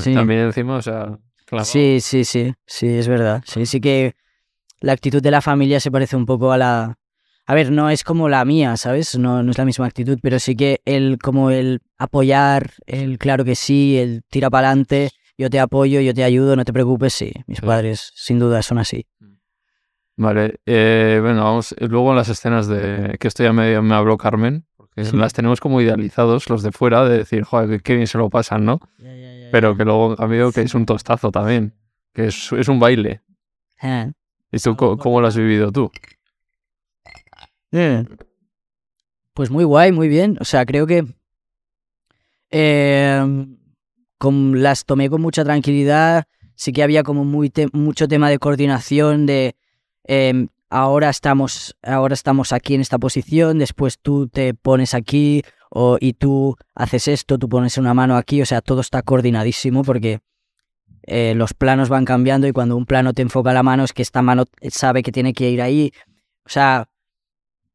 [0.00, 0.14] Sí.
[0.14, 1.64] también encima, o sea, clavado.
[1.64, 3.42] Sí, sí, sí, sí, es verdad.
[3.46, 4.14] Sí, sí que
[4.80, 6.96] la actitud de la familia se parece un poco a la...
[7.46, 9.18] A ver, no es como la mía, ¿sabes?
[9.18, 13.44] No, no es la misma actitud, pero sí que el como el apoyar, el claro
[13.44, 15.10] que sí, el tira para adelante,
[15.40, 17.32] yo te apoyo, yo te ayudo, no te preocupes, sí.
[17.46, 17.66] Mis Sí.
[17.66, 19.06] padres sin duda son así.
[20.16, 24.18] Vale, eh, bueno, vamos, eh, luego las escenas de que esto ya me, me habló
[24.18, 25.16] Carmen, porque Sí.
[25.16, 28.66] las tenemos como idealizados los de fuera, de decir, joder, qué- bien se lo pasan,
[28.66, 28.80] ¿no?
[29.50, 31.72] Pero que luego, amigo, que es un tostazo también,
[32.12, 33.22] que es, es un baile.
[33.82, 34.12] Eh.
[34.52, 35.90] ¿Y tú cómo lo has vivido tú?
[39.32, 40.36] Pues muy guay, muy bien.
[40.40, 41.04] O sea, creo que
[42.50, 43.46] eh,
[44.20, 46.24] con- las tomé con mucha tranquilidad.
[46.54, 49.56] Sí que había como muy mucho tema de coordinación, de
[50.04, 55.96] em, ahora estamos, ahora estamos aquí en esta posición, después tú te pones aquí o,
[55.98, 58.42] y tú haces esto, tú pones una mano aquí.
[58.42, 60.20] O sea, todo está coordinadísimo porque
[61.06, 64.02] eh, los planos van cambiando y cuando un plano te enfoca la mano es que
[64.02, 65.92] esta mano sabe que tiene que ir ahí.
[66.44, 66.90] O sea,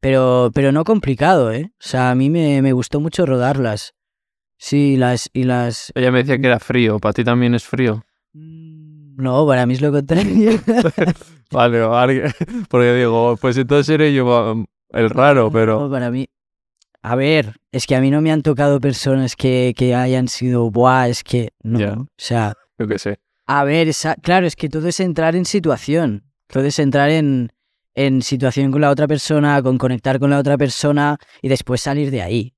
[0.00, 1.72] pero, pero no complicado, ¿eh?
[1.72, 3.95] O sea, a mí me, me gustó mucho rodarlas.
[4.58, 5.92] Sí, las, y las...
[5.94, 8.04] Ella me decía que era frío, ¿para ti también es frío?
[8.32, 10.52] No, para mí es lo contrario.
[11.52, 12.34] Vale, vale,
[12.68, 15.88] porque digo, pues entonces seré yo um, el raro, No, pero...
[15.90, 16.26] para mí...
[17.02, 20.68] A ver, es que a mí no me han tocado personas que, que hayan sido,
[20.72, 21.78] buah, es que no.
[21.78, 21.92] Ya.
[21.92, 23.20] O sea, Yo qué sé.
[23.46, 26.24] a ver, esa- claro, es que todo es entrar en situación.
[26.48, 27.52] Todo es entrar en,
[27.94, 32.10] en situación con la otra persona, con conectar con la otra persona y después salir
[32.10, 32.54] de ahí.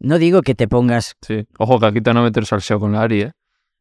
[0.00, 1.46] No digo que te pongas Sí.
[1.58, 3.32] Ojo, que aquí te van a meter salseo con la Ari, ¿eh?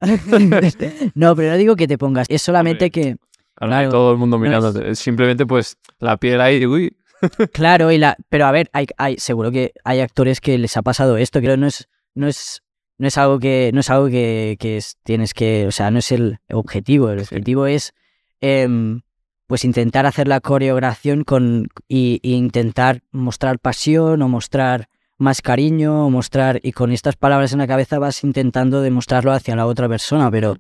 [1.16, 2.28] no, pero no digo que te pongas.
[2.30, 3.18] Es solamente que,
[3.56, 4.96] Claro, todo el mundo no es- mirándote.
[4.96, 6.96] Simplemente, pues, la piel ahí, uy,
[7.54, 10.84] claro, y la, pero a ver, hay, hay, seguro que hay actores que les ha
[10.84, 11.40] pasado esto.
[11.40, 12.62] Creo que no es, no es,
[13.00, 16.00] no es algo que, no es algo que, que es- tienes que, o sea, no
[16.00, 17.10] es el objetivo.
[17.10, 17.26] El Sí.
[17.36, 17.94] objetivo es,
[18.42, 19.02] em,
[19.48, 26.10] pues intentar hacer la coreografía con y, y intentar mostrar pasión o mostrar más cariño
[26.10, 30.30] mostrar y con estas palabras en la cabeza vas intentando demostrarlo hacia la otra persona,
[30.30, 30.58] pero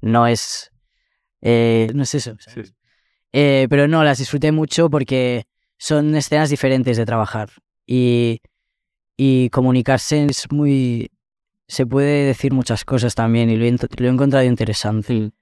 [0.00, 0.70] no es,
[1.40, 2.36] eh, no es eso.
[2.38, 2.68] ¿sabes?
[2.68, 2.74] Sí.
[3.32, 5.46] Eh, pero no, las disfruté mucho porque
[5.78, 7.50] son escenas diferentes de trabajar
[7.86, 8.40] y,
[9.16, 11.10] y comunicarse es muy...
[11.68, 15.12] Se puede decir muchas cosas también y lo he, lo he encontrado interesante.
[15.14, 15.32] Sí.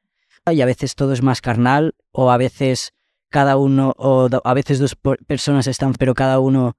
[0.53, 2.95] Y a veces todo es más carnal o a veces
[3.29, 4.97] cada uno, o a veces dos
[5.27, 6.77] personas están, pero cada uno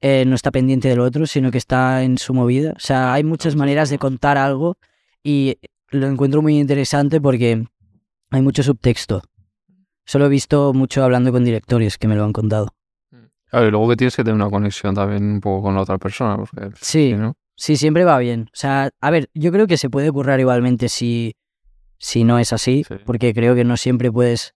[0.00, 2.72] eh, no está pendiente del otro, sino que está en su movida.
[2.76, 4.76] O sea, hay muchas maneras de contar algo
[5.22, 5.58] y
[5.90, 7.64] lo encuentro muy interesante porque
[8.30, 9.22] hay mucho subtexto.
[10.04, 12.68] Solo he visto mucho hablando con directores que me lo han contado.
[13.50, 15.98] Claro, y luego que tienes que tener una conexión también un poco con la otra
[15.98, 18.42] persona, porque Sí, no, sí, siempre va bien.
[18.48, 21.34] O sea, a ver, yo creo que se puede currar igualmente si,
[21.98, 22.94] si no es así, Sí.
[23.06, 24.54] porque creo que no siempre puedes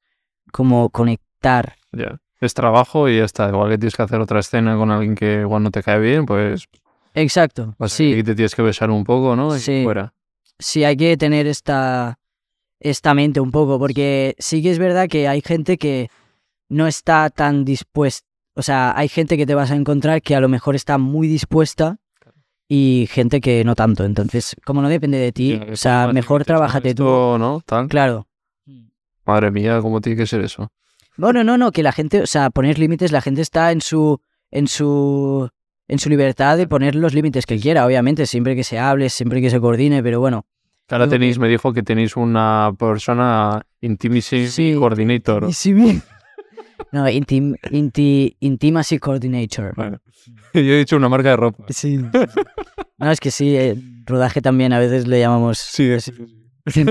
[0.53, 1.77] como conectar.
[1.93, 2.19] ya.
[2.43, 3.49] Es trabajo y ya está.
[3.49, 6.27] Igual que tienes que hacer otra escena con alguien que igual no te cae bien,
[6.27, 6.67] pues
[7.15, 7.77] Exacto.
[7.79, 9.57] vas Sí, aquí te tienes que besar un poco, ¿no?
[9.57, 9.83] Y Sí.
[9.85, 10.13] fuera.
[10.59, 12.19] sí hay que tener esta,
[12.81, 16.11] esta mente un poco, porque sí que es verdad que hay gente que
[16.69, 18.27] no está tan dispuesta.
[18.55, 21.29] O sea, hay gente que te vas a encontrar que a lo mejor está muy
[21.29, 21.99] dispuesta
[22.69, 24.05] y gente que no tanto.
[24.05, 27.05] Entonces, como no depende de ti, o sea, mejor esto, trabájate tú.
[27.05, 27.63] ¿no?
[27.65, 27.87] Tal.
[27.89, 28.27] Claro.
[29.25, 30.73] Madre mía, ¿cómo tiene que ser eso?
[31.23, 34.21] Bueno, no, no, que la gente, o sea, poner límites, la gente está en su,
[34.51, 35.49] en su,
[35.87, 39.41] en su libertad de poner los límites que quiera, obviamente, siempre que se hable, siempre
[39.41, 40.47] que se coordine, pero bueno.
[40.91, 44.75] Ahora tenéis, me dijo que tenéis una persona intimacy Sí.
[44.77, 45.49] coordinator.
[46.91, 49.75] No, intim, inti- intimacy coordinator.
[49.77, 49.99] Bueno,
[50.55, 51.65] yo he dicho una marca de ropa.
[51.69, 51.99] Sí.
[52.99, 55.59] No, es que sí, eh, rodaje también a veces le llamamos.
[55.59, 55.89] Sí,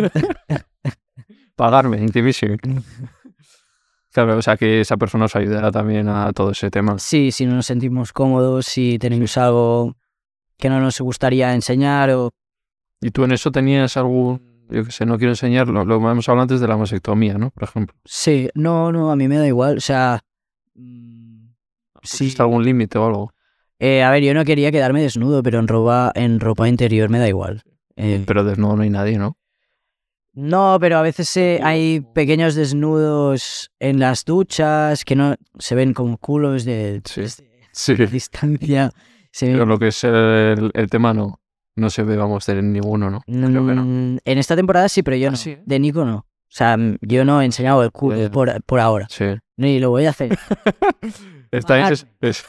[1.58, 2.48] Pagarme, intimacy.
[4.12, 6.98] Claro, o sea que esa persona os ayudará también a todo ese tema.
[7.00, 9.96] Sí, si no nos sentimos cómodos, si tenemos algo
[10.58, 12.32] que no nos gustaría enseñar o...
[13.00, 16.44] ¿Y tú en eso tenías algún, yo que sé, no quiero enseñarlo, lo hemos hablado
[16.44, 17.52] antes de la mastectomía, ¿no?
[17.52, 17.96] Por ejemplo.
[18.06, 20.20] Sí, no, no, a mí me da igual, o sea...
[20.76, 21.32] mm,
[22.04, 22.26] Sí.
[22.26, 23.34] ¿Existe algún límite o algo?
[23.78, 27.20] Eh, a ver, yo no quería quedarme desnudo, pero en ropa, en ropa interior me
[27.20, 27.64] da igual.
[27.96, 29.38] Eh, Pero desnudo no hay nadie, ¿no?
[30.34, 35.94] No, pero a veces eh, hay pequeños desnudos en las duchas que no se ven
[35.94, 37.24] como culos de, Sí.
[37.74, 37.96] Sí.
[38.12, 38.92] distancia.
[39.32, 41.40] Se ven- Pero lo que es el, el tema no.
[41.78, 43.22] No se ve, vamos, de ninguno, ¿no?
[43.26, 43.84] Creo que no.
[43.86, 45.38] Mm, En esta temporada sí, pero yo Ah, no.
[45.38, 45.58] sí.
[45.66, 46.18] De Nico no.
[46.18, 49.08] O sea, mm, yo no he enseñado el culo por, por ahora.
[49.10, 49.26] Sí.
[49.58, 50.38] Ni lo voy a hacer.
[51.52, 52.46] Esta es, es-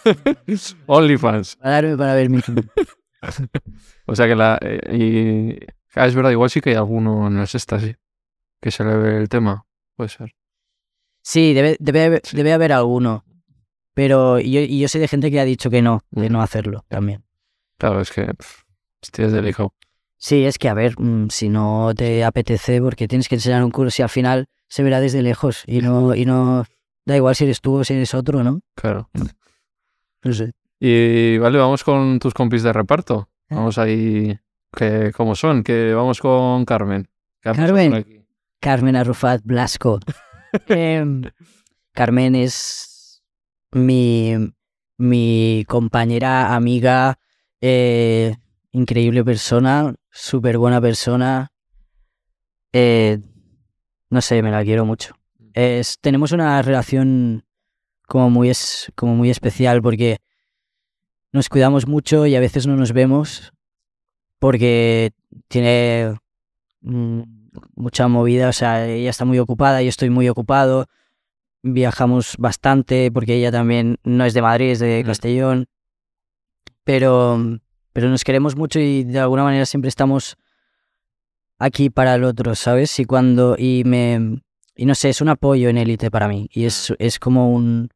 [0.46, 1.56] es OnlyFans.
[1.56, 2.40] Para darme para ver mi.
[4.06, 4.58] O sea que la.
[4.60, 4.80] eh,
[5.60, 7.94] y, ah, es verdad, igual sí que hay alguno en el sexta, sí.
[8.60, 9.64] Que se le ve el tema.
[9.96, 10.34] Puede ser.
[11.22, 12.36] Sí, debe, debe, Sí.
[12.36, 13.24] debe haber alguno.
[13.94, 16.32] Pero yo, y yo sé de gente que ha dicho que no, de Mm.
[16.32, 17.24] no hacerlo también.
[17.78, 18.24] Claro, es que.
[18.34, 18.62] pff,
[19.02, 19.74] Hostia, es delicado.
[20.16, 23.72] Sí, es que a ver, mm, si no te apetece, porque tienes que enseñar un
[23.72, 26.64] culo, si al final se verá desde lejos y no, y no
[27.04, 28.60] da igual si eres tú o si eres otro, ¿no?
[28.76, 29.10] Claro.
[30.22, 30.52] No sé.
[30.78, 33.28] Y vale, vamos con tus compis de reparto.
[33.50, 33.56] Ah.
[33.56, 34.38] Vamos ahí.
[34.72, 35.62] Que, ¿Cómo son?
[35.62, 37.08] Que vamos con Carmen.
[37.40, 38.26] ¿Qué ha pasado Carmen.
[38.60, 40.00] Carmen Arrufat Blasco.
[40.68, 41.22] Em,
[41.92, 43.22] Carmen es
[43.72, 44.34] mi,
[44.98, 47.18] mi compañera, amiga,
[47.60, 48.36] eh,
[48.70, 51.52] increíble persona, súper buena persona.
[52.72, 53.18] Eh,
[54.10, 55.14] no sé, me la quiero mucho.
[55.54, 57.44] Es, tenemos una relación
[58.06, 60.18] como muy, es, como muy especial porque
[61.32, 63.52] nos cuidamos mucho y a veces no nos vemos
[64.42, 65.12] porque
[65.46, 66.16] tiene
[66.80, 67.20] mm,
[67.76, 70.86] mucha movida, o sea, ella está muy ocupada, yo estoy muy ocupado,
[71.62, 75.06] viajamos bastante porque ella también no es de Madrid, es de Mm.
[75.06, 75.66] Castellón,
[76.82, 77.38] pero,
[77.92, 80.36] pero nos queremos mucho y de alguna manera siempre estamos
[81.60, 82.98] aquí para el otro, ¿sabes?
[82.98, 84.42] Y cuando, y me,
[84.74, 87.90] y no sé, es un apoyo en élite para mí y es, es como un,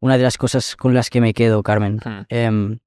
[0.00, 2.00] una de las cosas con las que me quedo, Carmen.
[2.28, 2.80] Em,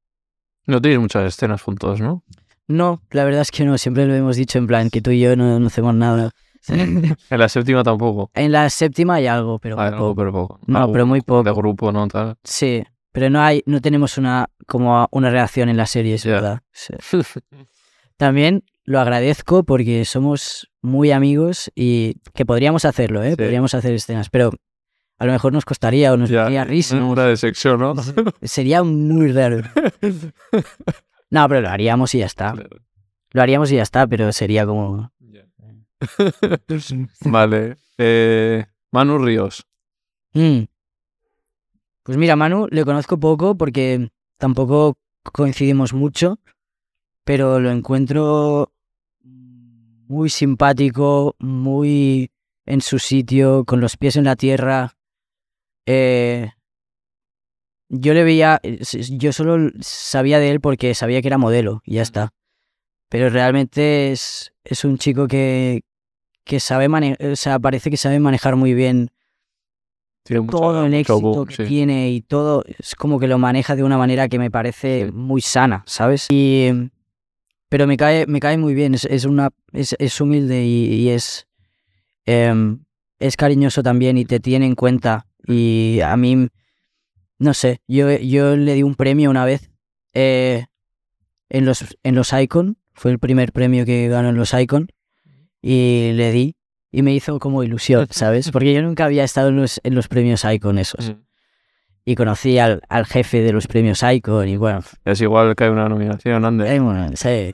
[0.67, 2.23] No tenéis muchas escenas juntos, ¿no?
[2.69, 5.19] No, la verdad es que no, siempre lo hemos dicho en plan que tú y
[5.19, 6.31] yo no, no hacemos nada.
[6.67, 8.29] En la séptima tampoco.
[8.35, 10.15] En la séptima hay algo, pero no, poco.
[10.15, 10.59] pero poco.
[10.67, 11.43] No, Algo pero muy poco.
[11.43, 12.07] De grupo, ¿no?
[12.07, 12.35] Tal.
[12.43, 16.59] Sí, pero no hay, no tenemos una como una reacción en la serie, es verdad.
[16.71, 16.93] Sí.
[18.17, 23.31] También lo agradezco porque somos muy amigos y que podríamos hacerlo, ¿eh?
[23.31, 23.37] Sí.
[23.37, 24.51] Podríamos hacer escenas, pero
[25.17, 26.97] a lo mejor nos costaría o nos daría risa.
[27.03, 27.95] Una de sexo, ¿no?
[28.43, 29.63] Sería muy raro.
[31.29, 32.53] No, pero lo haríamos y ya está.
[33.31, 35.11] Lo haríamos y ya está, pero sería como
[37.25, 37.77] vale.
[37.97, 39.65] Eh, Manu Ríos.
[40.33, 40.63] Mm.
[42.03, 46.39] Pues mira, Manu le conozco poco porque tampoco coincidimos mucho,
[47.23, 48.71] pero lo encuentro
[49.21, 52.31] muy simpático, muy
[52.65, 54.95] en su sitio, con los pies en la tierra.
[55.85, 56.51] Eh,
[57.89, 58.79] yo le veía, eh,
[59.11, 62.29] yo solo sabía de él porque sabía que era modelo y ya está.
[63.09, 65.81] Pero realmente es, es un chico que,
[66.43, 69.09] que sabe manejar, o sea, parece que sabe manejar muy bien
[70.23, 71.63] Tiene todo el éxito que sí.
[71.65, 75.11] tiene y todo es como que lo maneja de una manera que me parece Sí.
[75.11, 76.27] muy sana, ¿sabes?
[76.29, 76.69] Y
[77.69, 81.09] pero me cae, me cae muy bien, es, es una es, es humilde y, y
[81.09, 81.47] es
[82.25, 82.83] em,
[83.19, 86.47] es cariñoso también y te tiene en cuenta y a mí
[87.39, 89.71] no sé, yo, yo le di un premio una vez
[90.13, 90.65] eh,
[91.49, 94.89] en los en los Icon, fue el primer premio que ganó en los Icon
[95.61, 96.55] y le di
[96.91, 98.51] y me hizo como ilusión, ¿sabes?
[98.51, 101.09] Porque yo nunca había estado en los, en los premios Icon esos.
[101.09, 101.21] Mm.
[102.05, 105.69] Y conocí al, al jefe de los premios Icon y bueno, Es igual que hay
[105.69, 106.67] una nominación, Ander.
[106.67, 107.53] eh, bueno, sí,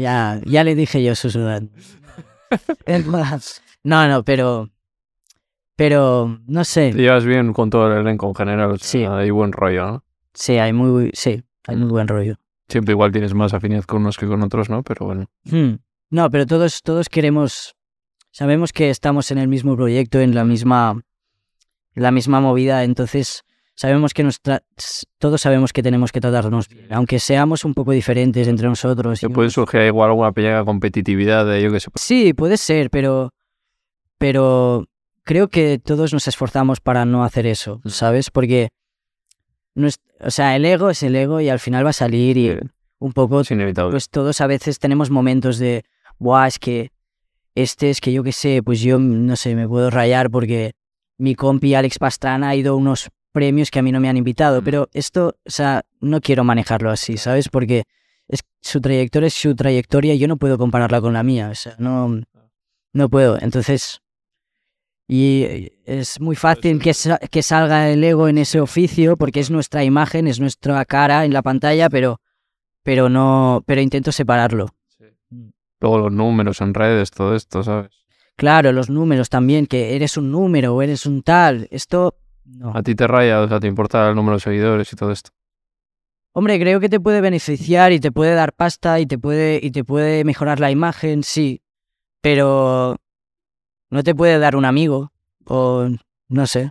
[0.00, 1.12] ya, ya le dije yo
[3.06, 4.70] más, no, no, pero,
[5.80, 8.72] pero, no sé, Te llevas bien con todo el elenco en general.
[8.72, 9.02] o sea, Sí.
[9.06, 10.04] Hay buen rollo, ¿no?
[10.34, 12.36] sí, hay muy, sí, hay muy buen rollo.
[12.68, 14.82] Siempre igual tienes más afinidad con unos que con otros, ¿no?
[14.82, 15.24] Pero bueno.
[15.44, 15.76] Hmm.
[16.10, 17.74] No, pero todos, todos queremos,
[18.30, 21.00] sabemos que estamos en el mismo proyecto, en la misma,
[21.94, 23.42] la misma movida, entonces
[23.74, 24.62] sabemos que nos tra-
[25.18, 29.18] todos sabemos que tenemos que tratarnos bien, aunque seamos un poco diferentes entre nosotros.
[29.18, 31.88] Se puede surgir igual alguna pequeña competitividad de yo que sé.
[31.94, 33.32] Sí, puede ser, pero,
[34.18, 34.84] pero
[35.24, 37.88] creo que todos nos esforzamos para no hacer eso, Mm.
[37.88, 38.30] ¿sabes?
[38.30, 38.70] Porque,
[39.74, 42.36] no es- o sea, el ego es el ego y al final va a salir
[42.36, 42.58] y
[42.98, 43.92] un poco Es inevitable.
[43.92, 45.84] pues todos a veces tenemos momentos de,
[46.18, 46.90] buah, es que
[47.54, 50.72] este es que yo qué sé, pues yo no sé, me puedo rayar porque
[51.18, 54.16] mi compi Alex Pastrana ha ido a unos premios que a mí no me han
[54.16, 54.64] invitado, Mm.
[54.64, 57.48] pero esto, o sea, no quiero manejarlo así, ¿sabes?
[57.48, 57.84] Porque
[58.28, 61.54] es, su trayectoria es su trayectoria y yo no puedo compararla con la mía, o
[61.54, 62.20] sea, no,
[62.92, 63.38] no puedo.
[63.40, 64.00] Entonces,
[65.12, 69.40] y eh, es muy fácil que, sa- que salga el ego en ese oficio porque
[69.40, 72.20] es nuestra imagen, es nuestra cara en la pantalla, pero,
[72.84, 74.68] pero no, pero intento separarlo.
[75.80, 77.90] Luego los números en redes, todo esto, ¿sabes?
[78.36, 81.66] Claro, los números también, que eres un número o eres un tal.
[81.70, 82.16] Esto.
[82.44, 82.72] No.
[82.74, 85.30] A ti te raya, o sea, te importa el número de seguidores y todo esto.
[86.32, 89.70] Hombre, creo que te puede beneficiar y te puede dar pasta y te puede, y
[89.72, 91.60] te puede mejorar la imagen, sí.
[92.22, 92.96] Pero
[93.90, 95.12] no te puede dar un amigo.
[95.44, 95.88] O
[96.28, 96.70] no sé.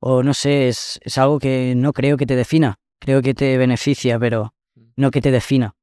[0.00, 2.78] O no sé, es, es algo que no creo que te defina.
[2.98, 4.54] Creo que te beneficia, pero
[4.96, 5.74] no que te defina.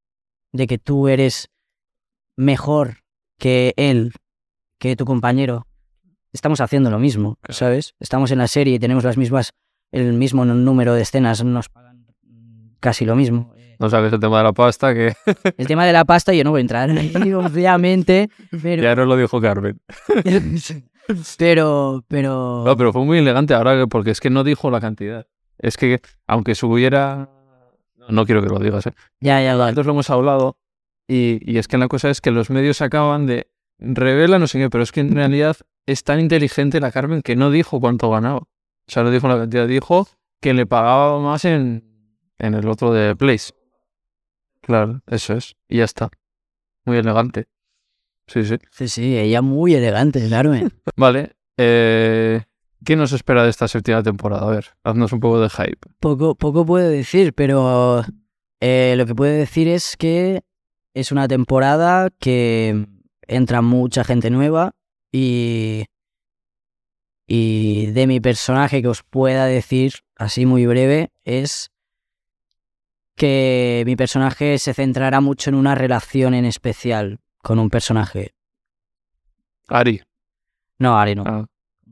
[0.51, 1.49] De que tú eres
[2.35, 3.03] mejor
[3.37, 4.13] que él,
[4.79, 5.67] que tu compañero.
[6.33, 7.37] Estamos haciendo lo mismo.
[7.49, 7.95] ¿sabes?
[7.99, 9.53] Estamos en la serie y tenemos las mismas,
[9.91, 12.05] el mismo número de escenas, nos pagan
[12.79, 13.53] casi lo mismo.
[13.79, 15.13] No sabes el tema de la pasta, que
[15.57, 18.29] El tema de la pasta yo no voy a entrar ahí, obviamente,
[18.61, 19.79] pero, ya nos lo dijo Carmen.
[21.37, 24.79] pero, pero, No, pero fue muy elegante ahora que- porque es que no dijo la
[24.81, 25.27] cantidad.
[25.59, 27.29] Es que aunque subiera...
[28.09, 28.93] No quiero que lo digas, ¿eh?
[29.19, 29.55] ya, ya.
[29.55, 30.57] Nosotros lo hemos hablado
[31.09, 33.47] y, y es que la cosa es que los medios acaban de
[33.79, 37.35] revela no sé qué, pero es que en realidad es tan inteligente la Carmen que
[37.35, 38.37] no dijo cuánto ganaba.
[38.39, 38.47] O
[38.87, 40.07] sea, no dijo la cantidad, dijo
[40.41, 41.83] que le pagaba más en,
[42.39, 43.51] en el otro de Place.
[44.67, 45.55] Claro, eso es.
[45.69, 46.09] Y ya está.
[46.85, 47.47] Muy elegante.
[48.27, 48.57] Sí, sí.
[48.69, 50.53] Sí, sí, ella muy elegante, claro.
[50.55, 50.67] eh.
[50.97, 51.37] Vale.
[51.55, 52.43] eh,
[52.83, 54.45] ¿Qué nos espera de esta séptima temporada?
[54.45, 55.79] A ver, haznos un poco de hype.
[56.01, 58.03] Poco, poco puedo decir, pero
[58.59, 60.41] eh, lo que puedo decir es que
[60.93, 62.87] es una temporada que
[63.21, 64.75] entra mucha gente nueva
[65.13, 65.85] y,
[67.25, 71.71] y de mi personaje que os pueda decir así muy breve es
[73.17, 78.35] que mi personaje se centrará mucho en una relación en especial con un personaje.
[79.67, 80.01] Ari.
[80.79, 81.23] No, Ari no.
[81.25, 81.45] Ah,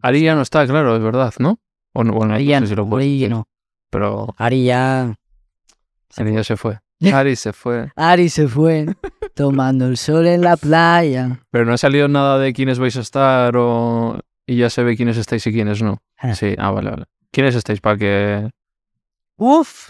[0.04, 1.60] Ari ya no está, claro, es verdad, ¿no?
[1.94, 3.48] O no, bueno, Ari no sé si lo Ari decir, no.
[3.90, 5.16] Pero Ari ya...
[6.16, 6.80] Ari ya se fue.
[7.14, 7.92] Ari se fue.
[7.96, 8.86] Ari se fue
[9.34, 11.40] tomando el sol en la playa.
[11.50, 14.20] Pero no ha salido nada de quiénes vais a estar o...
[14.46, 15.98] Y ya se ve quiénes estáis y quiénes no.
[16.18, 16.36] Ah.
[16.36, 17.06] Sí, ah, vale, vale.
[17.32, 18.50] ¿Quiénes estáis para que...?
[19.38, 19.90] Uf,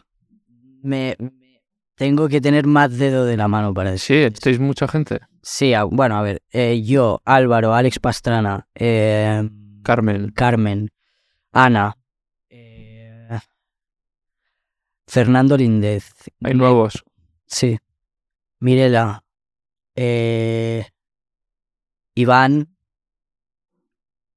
[0.85, 1.17] me,
[1.95, 4.17] tengo que tener más dedo de la mano para decir.
[4.29, 5.19] Sí, estáis mucha gente.
[5.41, 9.47] Sí, a- bueno, a ver, eh, yo, Álvaro, Alex Pastrana, eh,
[9.83, 10.31] Carmen.
[10.31, 10.91] Carmen,
[11.51, 11.95] Ana,
[12.49, 13.39] eh,
[15.07, 16.11] Fernando Lindez.
[16.43, 17.03] Hay nuevos.
[17.45, 17.77] Sí.
[18.59, 19.23] Mirela,
[22.15, 22.75] Iván,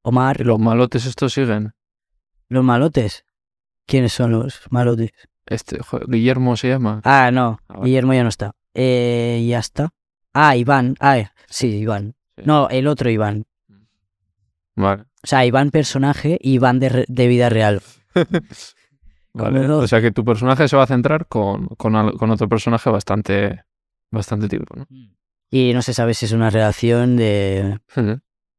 [0.03, 1.73] Omar, ¿Y los malotes estos siguen?
[2.49, 3.25] los malotes.
[3.87, 5.11] ¿Quiénes son los malotes?
[5.49, 7.01] Este, Guillermo se llama.
[7.05, 7.81] Ah, no, Ah.
[7.83, 8.53] Guillermo ya no está.
[8.75, 9.91] Eh, ya está.
[10.35, 10.95] Ah, Iván.
[11.01, 12.15] Ah, sí, Iván.
[12.37, 12.43] Sí.
[12.47, 13.45] No, el otro Iván.
[14.77, 15.03] Vale.
[15.03, 17.83] O sea, Iván personaje y Iván de, re- de vida real.
[19.35, 19.69] Vale.
[19.71, 22.91] O sea que tu personaje se va a centrar con, con, al- con otro personaje
[22.91, 23.63] bastante,
[24.11, 24.87] bastante tiempo, ¿no?
[25.51, 27.79] Y no se sabe si es una relación de,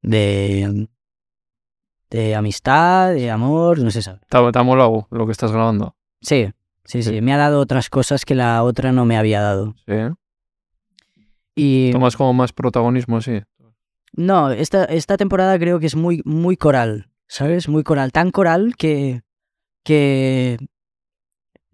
[0.02, 0.88] de,
[2.10, 4.20] de amistad, de amor, no se sabe.
[4.30, 5.96] ¿Te, ha- te ha molado lo que estás grabando?
[6.22, 6.50] Sí,
[6.90, 7.22] sí, sí, Sí.
[7.22, 9.76] Me ha dado otras cosas que la otra no me había dado.
[9.86, 9.94] Sí.
[11.56, 13.42] Y Tomas como más protagonismo, sí.
[14.14, 17.68] no, esta, esta temporada creo que es muy, muy coral, ¿sabes?
[17.68, 18.12] Muy coral.
[18.12, 19.22] Tan coral que,
[19.84, 20.58] que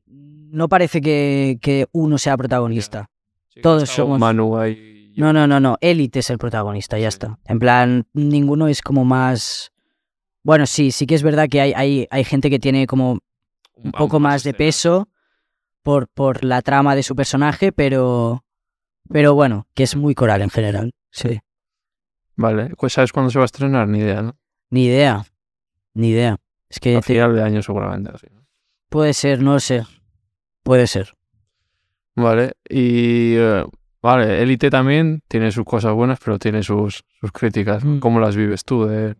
[0.08, 3.10] no parece que, que uno sea protagonista.
[3.62, 5.14] Todos somos- Manu ahí.
[5.18, 5.78] No, no, no, no.
[5.80, 7.16] Élite es el protagonista, ya Sí.
[7.16, 7.40] está.
[7.46, 9.72] En plan, ninguno es como más.
[10.44, 13.20] Bueno, sí, sí que es verdad que hay, hay, hay gente que tiene como
[13.76, 15.10] un poco más de peso
[15.84, 18.44] por, por la trama de su personaje, pero.
[19.10, 20.94] Pero bueno, que es muy coral en general.
[21.12, 21.40] Sí.
[22.36, 22.72] Vale.
[22.78, 23.88] Pues ¿sabes cuándo se va a estrenar?
[23.88, 24.36] Ni idea, ¿no?
[24.72, 25.24] Ni idea.
[25.94, 26.38] Ni idea.
[26.70, 28.12] Es que A te- final de año seguramente.
[28.14, 28.44] así, ¿no?
[28.90, 29.84] puede ser, no lo sé.
[30.64, 31.14] Puede ser.
[32.16, 32.54] Vale.
[32.68, 33.36] Y...
[33.36, 33.64] eh,
[34.02, 37.84] vale, Élite también tiene sus cosas buenas, pero tiene sus, sus críticas.
[37.84, 38.00] Mm.
[38.00, 38.86] ¿Cómo las vives tú?
[38.86, 39.16] De...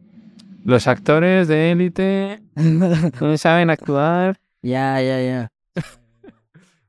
[0.64, 4.40] Los actores de Élite no saben actuar.
[4.66, 5.52] Ya, ya, ya.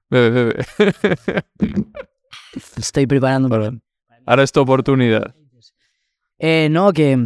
[0.08, 0.64] Bebe, bebe.
[2.76, 3.48] Estoy preparando.
[4.24, 5.34] Ahora es tu oportunidad.
[6.38, 7.16] Eh, no, que.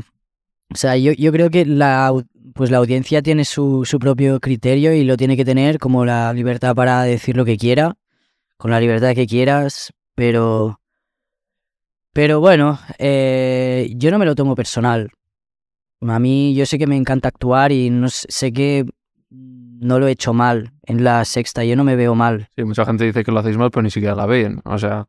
[0.73, 2.13] O sea, yo, yo creo que la,
[2.55, 6.33] pues la audiencia tiene su, su propio criterio y lo tiene que tener como la
[6.33, 7.97] libertad para decir lo que quiera,
[8.57, 10.81] con la libertad que quieras, pero.
[12.13, 15.11] Pero bueno, eh, yo no me lo tomo personal.
[16.01, 18.87] A mí, yo sé que me encanta actuar y no sé, sé que
[19.81, 22.49] no lo he hecho mal en la sexta, yo no me veo mal.
[22.57, 24.61] Sí, mucha gente dice que lo hacéis mal, pero ni siquiera la ven.
[24.65, 25.07] O sea,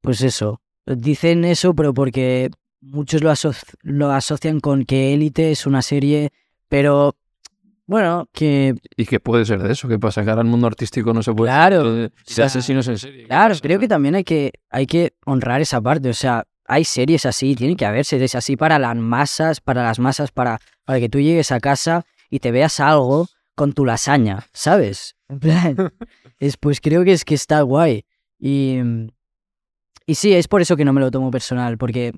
[0.00, 0.60] Pues eso.
[0.86, 2.50] Dicen eso, pero porque
[2.80, 3.52] muchos lo, aso-
[3.82, 6.30] lo asocian con que Élite es una serie,
[6.68, 7.14] pero
[7.88, 9.88] bueno, que ¿y qué puede ser de eso?
[9.88, 10.24] ¿Qué pasa?
[10.24, 11.50] Que ahora el mundo artístico no se puede...
[11.52, 13.22] Claro, sea, asesinos en serie.
[13.22, 16.08] ¿Qué claro, creo que también hay que, hay que honrar esa parte.
[16.08, 19.98] O sea, hay series así, tiene que haber series así para las masas, para las
[20.00, 24.46] masas, para, para que tú llegues a casa y te veas algo con tu lasaña,
[24.52, 25.16] ¿sabes?
[25.28, 25.76] En plan,
[26.38, 28.04] es, pues creo que es que está guay.
[28.38, 28.78] Y,
[30.06, 32.12] y sí, es por eso que no me lo tomo personal, porque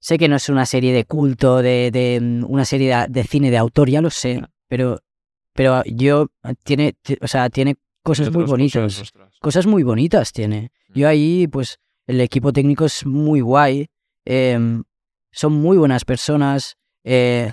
[0.00, 3.24] sé que no es una serie de culto, de, de mm, una serie de, de
[3.24, 4.98] cine de autor, ya lo sé, pero,
[5.54, 6.26] pero yo,
[6.64, 10.70] tiene, ti- o sea, tiene cosas muy bonitas cosas muy bonitas tiene.
[10.88, 11.10] Yo Mm.
[11.10, 13.86] ahí, pues, el equipo técnico es muy guay.
[14.24, 14.82] em,
[15.30, 16.76] son muy buenas personas.
[17.04, 17.52] eh,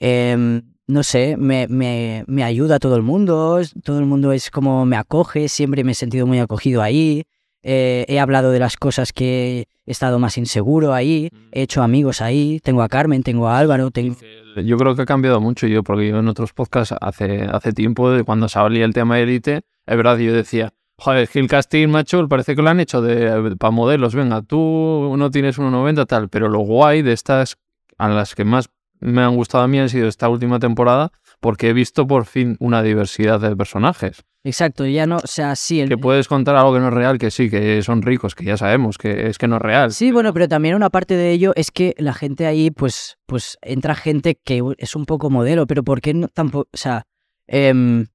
[0.00, 3.60] em, no sé, me, me, me ayuda todo el mundo.
[3.84, 5.48] Todo el mundo es como me acoge.
[5.48, 7.24] Siempre me he sentido muy acogido ahí.
[7.62, 11.28] eh, he hablado de las cosas que he estado más inseguro ahí.
[11.52, 12.58] He hecho amigos ahí.
[12.64, 13.90] Tengo a Carmen, tengo a Álvaro.
[13.90, 14.16] Tengo...
[14.64, 18.10] Yo creo que ha cambiado mucho yo, porque yo en otros podcasts hace, hace tiempo,
[18.10, 21.48] de cuando salía el tema de Elite, es verdad, yo decía, joder, es que el
[21.48, 26.06] casting, macho, parece que lo han hecho de, para modelos, venga, tú no tienes 1,90
[26.06, 27.56] tal, pero lo guay de estas,
[27.98, 28.68] a las que más
[29.00, 32.56] me han gustado a mí han sido esta última temporada, porque he visto por fin
[32.60, 34.24] una diversidad de personajes.
[34.44, 37.18] Exacto, ya no, o sea, sí, el, Que puedes contar algo que no es real,
[37.18, 39.92] que sí, que son ricos, que ya sabemos, que es que no es real.
[39.92, 43.58] Sí, bueno, pero también una parte de ello es que la gente ahí, pues, pues
[43.62, 47.02] entra gente que es un poco modelo, pero ¿por qué no tampoco, o sea,
[47.46, 48.06] em,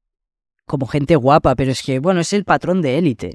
[0.66, 3.32] como gente guapa, pero es que, bueno, es el patrón de élite.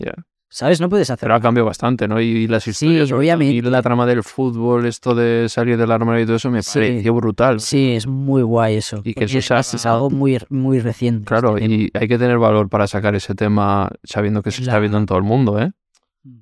[0.50, 0.80] ¿Sabes?
[0.80, 2.20] No puedes hacer Pero ha cambiado bastante, ¿no?
[2.20, 3.54] Y las Sí, historias, obviamente.
[3.54, 6.78] y la trama del fútbol, esto de salir del armario y todo eso, me Sí.
[6.78, 7.60] pareció brutal.
[7.60, 9.00] Sí, es muy guay eso.
[9.04, 11.24] Y que eso hace- es algo muy, muy reciente.
[11.26, 11.74] Claro, este tema.
[11.82, 15.06] y hay que tener valor para sacar ese tema sabiendo que se está viendo en
[15.06, 15.72] todo el mundo, ¿eh?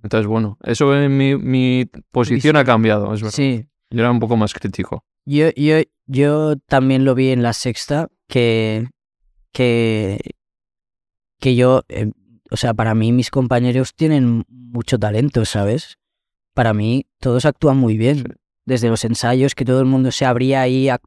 [0.03, 3.35] Entonces, bueno, eso en mi, mi posición ha cambiado, es verdad.
[3.37, 5.05] Sí, Yo era un poco más crítico.
[5.27, 5.77] Yo, yo,
[6.07, 8.89] yo también lo vi en la sexta, que,
[9.53, 10.19] que,
[11.41, 12.11] que yo, eh,
[12.51, 15.99] o sea, para mí mis compañeros tienen mucho talento, ¿sabes?
[16.55, 18.37] Para mí todos actúan muy bien.
[18.65, 21.01] Desde los ensayos, que todo el mundo se abría ahí a,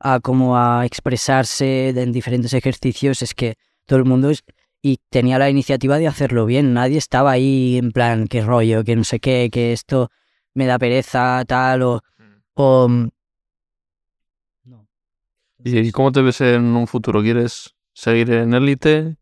[0.00, 4.44] a como a expresarse en diferentes ejercicios, es que todo el mundo es-
[4.80, 6.72] y tenía la iniciativa de hacerlo bien.
[6.74, 10.08] Nadie estaba ahí en plan, qué rollo, que no sé qué, que esto
[10.54, 12.00] me da pereza, tal, o...
[12.54, 12.88] o
[14.64, 14.88] no.
[15.64, 17.22] ¿Y cómo te ves en un futuro?
[17.22, 19.16] ¿Quieres seguir en élite?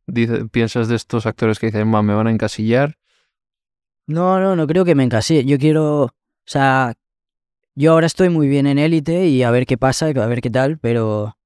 [0.50, 2.96] ¿Piensas de estos actores que dicen, "Va, me van a encasillar?
[4.06, 5.44] No, no, no creo que me encasille.
[5.44, 6.12] Yo quiero, o
[6.44, 6.94] sea,
[7.74, 10.50] yo ahora estoy muy bien en élite y a ver qué pasa, a ver qué
[10.50, 11.36] tal, pero,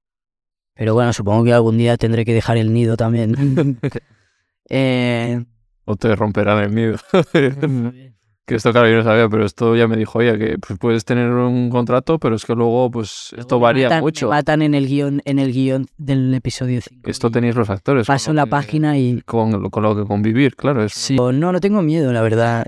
[0.73, 3.35] pero bueno, supongo que algún día tendré que dejar el nido también.
[4.69, 5.45] eh,
[5.85, 6.97] ¿O te romperán el nido?
[8.45, 11.03] que esto, claro, yo no sabía, pero esto ya me dijo, oye, que pues, puedes
[11.05, 14.29] tener un contrato, pero es que luego, pues, esto varía matan- mucho.
[14.29, 17.09] matan en el guion, en el guion del episodio 5.
[17.09, 18.05] Esto tenéis los actores.
[18.07, 20.83] Paso la que- página y Con, lo- con lo que convivir, claro.
[20.83, 21.15] Es, Sí.
[21.15, 22.65] No, no tengo miedo, la verdad.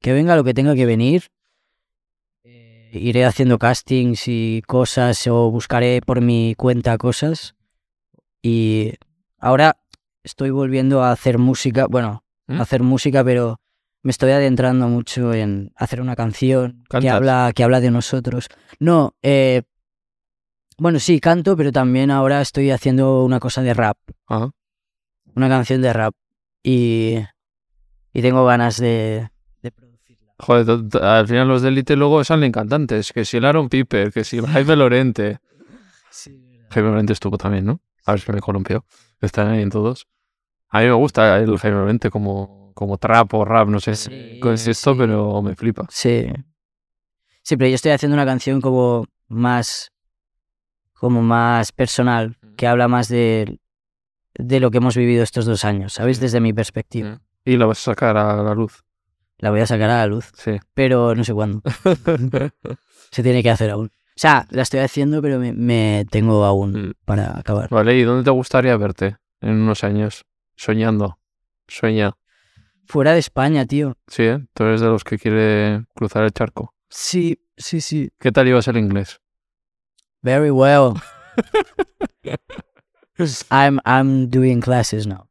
[0.00, 1.24] Que venga lo que tenga que venir.
[2.44, 7.54] Eh, iré haciendo castings y cosas o buscaré por mi cuenta cosas.
[8.42, 8.94] Y
[9.38, 9.76] ahora
[10.24, 11.86] estoy volviendo a hacer música.
[11.86, 12.58] Bueno, ¿Mm?
[12.58, 13.60] a hacer música, pero
[14.02, 18.48] me estoy adentrando mucho en hacer una canción que habla, que habla de nosotros.
[18.78, 19.62] No, eh,
[20.78, 23.96] bueno, sí, canto, pero también ahora estoy haciendo una cosa de rap
[24.28, 24.50] Ah,
[25.34, 26.14] una canción de rap
[26.62, 27.18] y,
[28.12, 29.30] y tengo ganas de,
[29.62, 30.34] de producirla.
[30.38, 33.12] Joder, al final los de élite luego salen cantantes.
[33.12, 35.38] Que si el Aaron Piper, que si Jaime Lorente.
[36.70, 37.80] Jaime Lorente estuvo también, ¿no?
[38.04, 38.84] A ver si me columpió.
[39.20, 40.08] Están ahí en todos.
[40.68, 44.10] A mí me gusta el Jaime Lorente como, como trap o rap, no sé Sí,
[44.42, 44.98] qué es esto, sí.
[44.98, 45.86] pero me flipa.
[45.90, 46.26] Sí.
[47.42, 49.90] Sí, pero yo estoy haciendo una canción como más
[50.94, 53.58] como más personal, que habla más de,
[54.34, 56.18] de lo que hemos vivido estos dos años, ¿sabes?
[56.18, 56.22] Sí.
[56.22, 57.20] Desde mi perspectiva.
[57.44, 58.84] Y la vas a sacar a la luz.
[59.38, 60.60] La voy a sacar a la luz, Sí.
[60.74, 61.60] pero no sé cuándo.
[63.10, 63.86] Se tiene que hacer aún.
[63.86, 66.92] O sea, la estoy haciendo, pero me, me tengo aún Mm.
[67.04, 67.68] para acabar.
[67.70, 70.24] Vale, ¿y dónde te gustaría verte en unos años?
[70.54, 71.18] Soñando.
[71.66, 72.12] Sueña.
[72.86, 73.96] Fuera de España, tío.
[74.06, 74.44] Sí, ¿eh?
[74.54, 76.74] Tú eres de los que quiere cruzar el charco.
[76.88, 78.10] Sí, sí, sí.
[78.18, 79.20] ¿Qué tal ibas el inglés?
[80.22, 80.94] Very well.
[83.50, 85.28] I'm I'm doing classes now.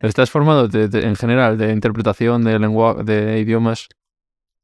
[0.00, 3.88] ¿Estás formado de- de- en general de interpretación de lengua, de idiomas?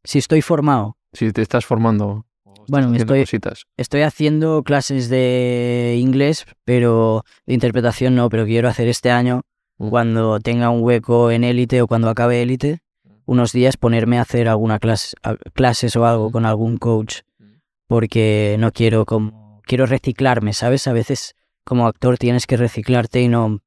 [0.04, 2.26] Si estoy formado, Si te estás formando.
[2.44, 3.64] o estás Bueno, estoy- cositas.
[3.76, 9.42] estoy haciendo clases de inglés, pero de interpretación no, pero quiero hacer este año.
[9.78, 12.80] Cuando tenga un hueco en élite o cuando acabe élite,
[13.26, 15.16] unos días ponerme a hacer alguna clase,
[15.54, 16.32] clases o algo Mm.
[16.32, 17.44] con algún coach, Mm.
[17.86, 20.86] porque no quiero como quiero reciclarme, ¿sabes?
[20.88, 21.34] A veces
[21.64, 23.60] como actor tienes que reciclarte y no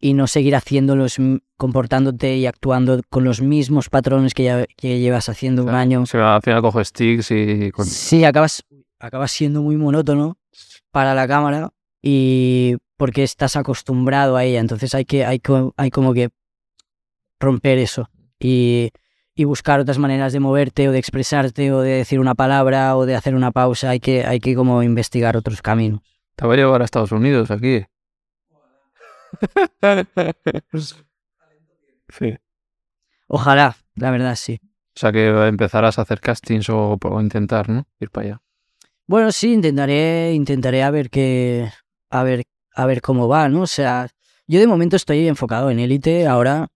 [0.00, 4.66] y no seguir haciendo los m- comportándote y actuando con los mismos patrones que, ya,
[4.76, 6.02] que llevas haciendo un año.
[6.02, 7.70] O sea, al final cojo sticks y...
[7.70, 8.64] con- Sí, acabas,
[8.98, 10.36] acabas siendo muy monótono
[10.90, 11.70] para la cámara
[12.02, 14.60] y porque estás acostumbrado a ella.
[14.60, 15.40] Entonces hay que, hay,
[15.76, 16.30] hay como que
[17.40, 18.90] romper eso y,
[19.34, 23.06] y buscar otras maneras de moverte o de expresarte o de decir una palabra o
[23.06, 23.90] de hacer una pausa.
[23.90, 26.00] Hay que, hay que como investigar otros caminos.
[26.36, 27.84] Te voy a llevar a Estados Unidos aquí.
[32.08, 32.38] sí.
[33.26, 34.60] Ojalá, la verdad, sí.
[34.96, 37.86] O sea que empezarás a hacer castings o, o intentar, ¿no?
[37.98, 38.42] Ir para allá.
[39.06, 41.70] Bueno, sí, intentaré, intentaré a ver qué,
[42.10, 42.44] a ver,
[42.74, 43.62] a ver cómo va, ¿no?
[43.62, 44.08] O sea,
[44.46, 46.68] yo de momento estoy enfocado en élite ahora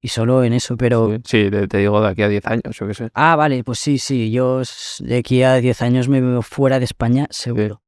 [0.00, 2.86] y solo en eso, pero Sí, sí, te, digo de aquí a 10 años, yo
[2.86, 3.10] qué sé.
[3.14, 4.60] ah, vale, pues sí, sí, yo
[5.00, 7.80] de aquí a 10 años me veo fuera de España, seguro.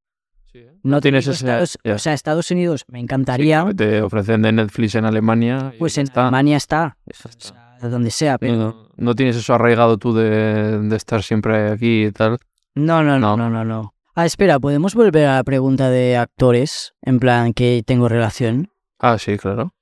[0.82, 1.94] No tienes te digo ese- Estados, ya.
[1.94, 5.74] o sea, Estados Unidos me encantaría, Te ofrecen de Netflix en Alemania.
[5.78, 6.22] pues en está.
[6.22, 10.96] Alemania está, o sea, donde sea, pero No, no tienes eso arraigado tú de, de
[10.96, 12.38] estar siempre aquí y tal.
[12.74, 13.36] no, no, no, No.
[13.36, 13.94] no, no, no.
[14.18, 18.72] Ah, espera, podemos volver a la pregunta de actores, en plan que tengo relación.
[18.98, 19.74] Ah, sí, claro.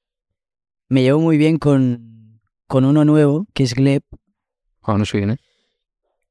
[0.89, 4.03] me llevo muy bien con, con uno nuevo, que es Gleb.
[4.83, 5.37] Ah, no sé quién, ¿eh?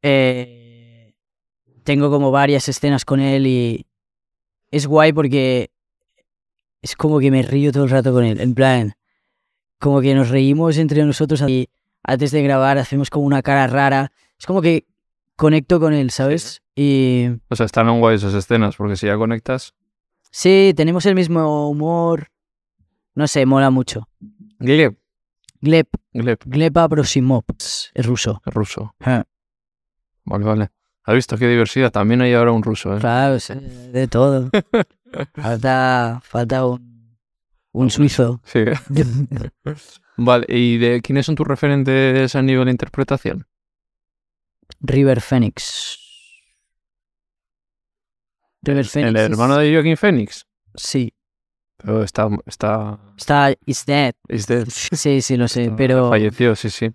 [0.02, 1.14] Eh,
[1.86, 3.86] tengo como varias escenas con él y
[4.70, 5.72] es guay porque
[6.82, 8.42] es como que me río todo el rato con él.
[8.42, 8.96] En plan,
[9.80, 11.70] como que nos reímos entre nosotros y
[12.04, 14.12] antes de grabar hacemos como una cara rara.
[14.38, 14.86] Es como que
[15.35, 16.61] conecto con él, ¿sabes?
[16.76, 19.73] Y O sea, están guay esas escenas, porque si ya conectas.
[20.31, 22.27] sí, tenemos el mismo humor.
[23.15, 24.07] No sé, mola mucho.
[24.60, 24.97] Gleb.
[25.61, 27.43] Gleb, Gleb, Gleb Abrosimov,
[27.93, 28.41] es ruso.
[28.45, 28.95] es ruso.
[28.99, 29.23] Ah.
[30.26, 30.72] Vale, vale.
[31.05, 31.91] ¿Has visto qué diversidad?
[31.91, 32.99] También hay ahora un ruso, ¿eh?
[32.99, 34.49] Claro, sí, de todo.
[35.35, 37.18] Falta, falta un,
[37.72, 38.41] un suizo.
[38.45, 38.64] Sí.
[40.18, 43.45] Vale, ¿y de quiénes son tus referentes a nivel de interpretación?
[44.81, 45.99] River Phoenix.
[48.61, 49.10] River Phoenix.
[49.10, 50.45] ¿El hermano de Joaquín Phoenix?
[50.76, 51.14] Sí.
[51.77, 52.30] Pero está...
[52.45, 52.99] está...
[53.18, 53.53] Está.
[53.65, 54.14] Is dead.
[54.30, 54.68] is dead.
[54.69, 55.64] Sí, sí, lo sé.
[55.65, 56.10] Está- Pero.
[56.10, 56.91] Falleció, sí, sí.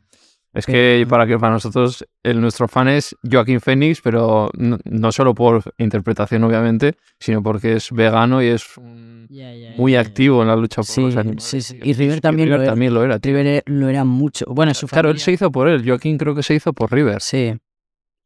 [0.55, 5.12] Es que para que para nosotros el nuestro fan es Joaquín Phoenix, pero no, no
[5.12, 10.77] solo por interpretación obviamente, sino porque es vegano y es muy activo en la lucha
[10.77, 11.45] por Sí, los animales.
[11.45, 11.79] sí, sí.
[11.83, 12.57] Y River también lo
[13.03, 13.15] era.
[13.15, 13.19] lo.
[13.19, 14.47] River lo era mucho.
[14.49, 15.85] Bueno, su Claro, él se hizo por él.
[15.87, 17.20] Joaquín creo que se hizo por River.
[17.20, 17.55] Sí.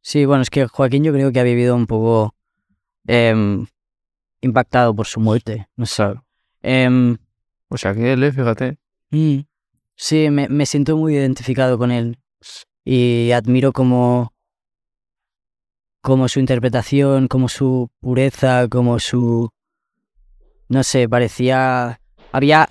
[0.01, 2.33] Sí, bueno, es que Joaquín yo creo que ha vivido un poco
[3.05, 3.65] em,
[4.41, 5.67] impactado por su muerte.
[5.75, 6.13] No sé.
[6.61, 7.17] Em,
[7.69, 8.77] O sea que él, eh, fíjate.
[9.11, 9.39] Mm.
[9.95, 12.17] Sí, me, me siento muy identificado con él
[12.85, 14.33] y admiro como,
[16.01, 19.49] como su interpretación, como su pureza, como su...
[20.67, 21.99] No sé, parecía...
[22.31, 22.67] Había,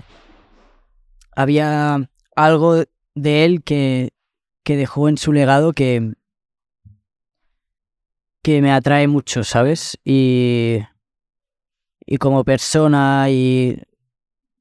[1.37, 2.85] había algo
[3.15, 4.11] de él que,
[4.65, 6.15] que dejó en su legado que,
[8.43, 9.99] que me atrae mucho, ¿sabes?
[10.05, 10.81] Y,
[12.05, 13.81] y como persona y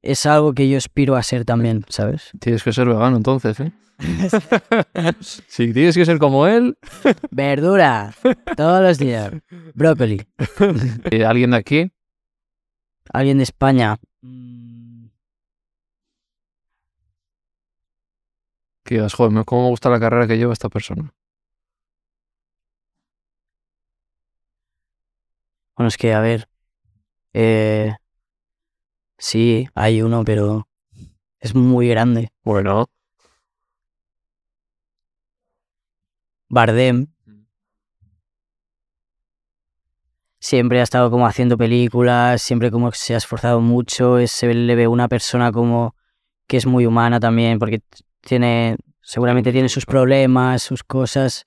[0.02, 2.32] es algo que yo aspiro a ser también, ¿sabes?
[2.40, 3.72] Tienes que ser vegano entonces, ¿eh?
[5.20, 6.78] si tienes que ser como él,
[7.30, 8.14] Verdura,
[8.58, 9.32] todos los días.
[9.76, 10.26] Brócoli.
[11.12, 11.92] eh, alguien de aquí,
[13.14, 13.98] Alguien de España.
[18.84, 21.14] Que digas, joder, cómo me gusta la carrera que lleva esta persona.
[25.76, 26.48] Bueno, es que, a ver.
[27.34, 27.94] Eh,
[29.22, 30.68] sí, hay uno, pero
[31.40, 32.32] es muy grande.
[32.44, 32.90] Bueno,
[36.50, 37.08] Bardem.
[40.40, 44.76] Siempre ha estado como haciendo películas, siempre como se ha esforzado mucho, es- se le
[44.76, 45.96] ve una persona como
[46.48, 47.82] que es muy humana también, porque
[48.22, 51.46] tiene, seguramente tiene sus problemas, sus cosas,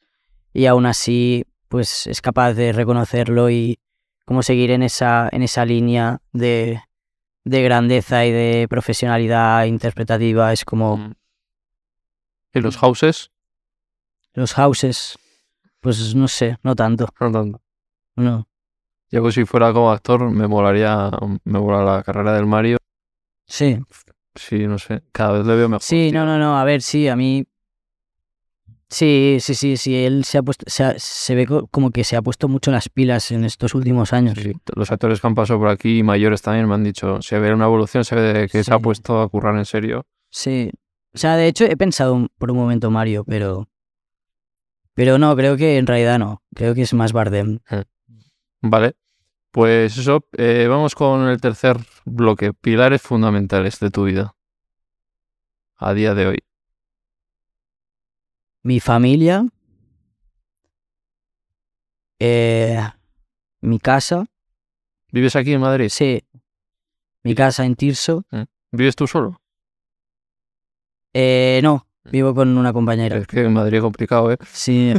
[0.54, 3.78] y aún así, pues es capaz de reconocerlo y
[4.26, 6.80] como seguir en esa, en esa línea de,
[7.44, 10.52] de grandeza y de profesionalidad interpretativa.
[10.52, 11.12] Es como Mm.
[12.54, 13.30] ¿y los houses?
[14.34, 15.16] los houses,
[15.80, 17.60] pues no sé, no tanto, No tanto.
[18.16, 18.48] no.
[19.10, 21.10] Yo pues, si fuera como actor me molaría,
[21.44, 22.78] me mola la carrera del Mario.
[23.46, 23.78] Sí,
[24.34, 25.82] Sí, no sé, cada vez le veo mejor.
[25.82, 26.18] Sí, tío.
[26.18, 27.46] no, no, no, a ver, sí, a mí...
[28.94, 32.04] Sí, sí, sí, sí, él se ha puesto, se, ha- se ve co- como que
[32.04, 34.38] se ha puesto mucho las pilas en estos últimos años.
[34.40, 37.52] Sí, los actores que han pasado por aquí mayores también me han dicho, se ve
[37.52, 40.06] una evolución, se ve que se ha puesto a currar en serio.
[40.30, 40.70] Sí,
[41.12, 43.68] o sea, de hecho he pensado por un momento Mario, pero...
[44.94, 47.58] Pero no, creo que en realidad no, creo que es más Bardem.
[48.62, 48.94] Vale.
[49.50, 54.36] Pues eso, eh, vamos con el tercer bloque, pilares fundamentales de tu vida
[55.78, 56.38] a día de hoy.
[58.66, 59.46] Mi familia,
[62.18, 62.80] eh,
[63.60, 64.24] mi casa,
[65.12, 65.88] ¿Vives aquí en Madrid?
[65.90, 66.24] sí,
[67.22, 68.24] mi casa en Tirso.
[68.72, 69.40] ¿Vives tú solo?
[71.12, 73.18] Eh, no, vivo con una compañera.
[73.18, 74.38] Es que en Madrid es complicado, ¿eh?
[74.50, 74.94] Sí,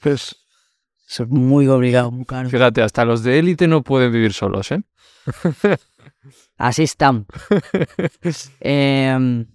[0.00, 0.36] Pues,
[1.08, 2.48] es muy complicado, muy caro.
[2.50, 4.82] fíjate, hasta los de élite no pueden vivir solos, ¿eh?
[6.58, 7.26] Así están.
[8.60, 9.46] Em,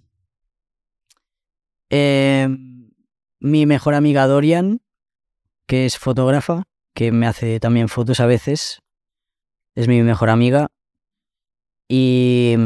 [1.88, 2.75] em,
[3.40, 4.80] mi mejor amiga Dorian,
[5.66, 6.64] que es fotógrafa,
[6.94, 8.80] que me hace también fotos a veces,
[9.74, 10.68] es mi mejor amiga.
[11.88, 12.56] Y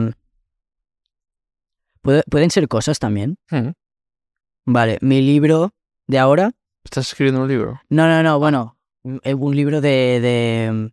[2.02, 3.36] puede- pueden ser cosas también.
[3.50, 3.70] Mm.
[4.66, 5.72] Vale, mi libro
[6.06, 6.52] de ahora.
[6.84, 7.80] ¿Estás escribiendo un libro?
[7.88, 8.78] No, no, no, bueno,
[9.22, 10.92] eh, un libro de, de.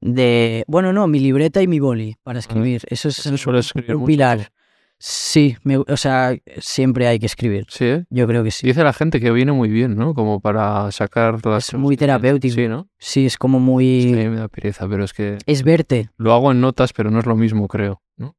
[0.00, 0.64] de.
[0.66, 2.82] Bueno, no, mi libreta y mi boli para escribir.
[2.88, 4.52] Eso es Eso escribir un pilar.
[4.98, 7.66] Sí, me- o sea, siempre hay que escribir.
[7.68, 8.04] Sí, ¿eh?
[8.08, 8.66] Yo creo que sí.
[8.66, 10.14] Dice la gente que viene muy bien, ¿no?
[10.14, 11.68] Como para sacar las...
[11.68, 12.54] Es muy terapéutico.
[12.54, 12.88] Sí, ¿no?
[12.98, 14.12] Sí, es como Sí, muy.
[14.14, 16.10] me da pereza, pero es que Es verte.
[16.16, 18.36] lo hago en notas, pero no es lo mismo, creo, ¿no?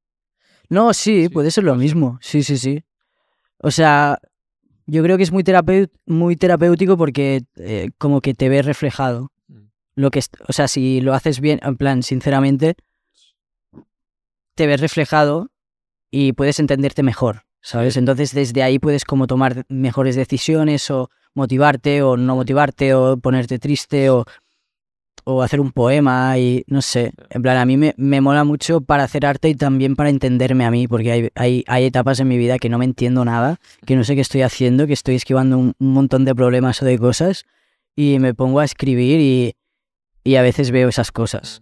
[0.69, 2.17] No, sí, Sí, puede ser lo mismo.
[2.21, 2.83] Sí, sí, sí.
[3.59, 4.19] O sea,
[4.87, 5.43] yo creo que es muy,
[6.07, 9.31] muy terapéutico porque eh, como que te ves reflejado.
[9.47, 9.65] Mm.
[9.95, 12.75] Lo que, o sea, si lo haces bien, en plan, sinceramente,
[14.55, 15.51] te ves reflejado
[16.11, 17.97] y puedes entenderte mejor, ¿sabes?
[17.97, 23.59] Entonces desde ahí puedes como tomar mejores decisiones o motivarte o no motivarte o ponerte
[23.59, 24.25] triste o,
[25.23, 28.81] o hacer un poema y no sé, en plan a mí me, me mola mucho
[28.81, 32.27] para hacer arte y también para entenderme a mí porque hay, hay, hay etapas en
[32.27, 35.15] mi vida que no me entiendo nada, que no sé qué estoy haciendo, que estoy
[35.15, 37.45] esquivando un, un montón de problemas o de cosas
[37.95, 39.55] y me pongo a escribir y,
[40.23, 41.61] y a veces veo esas cosas.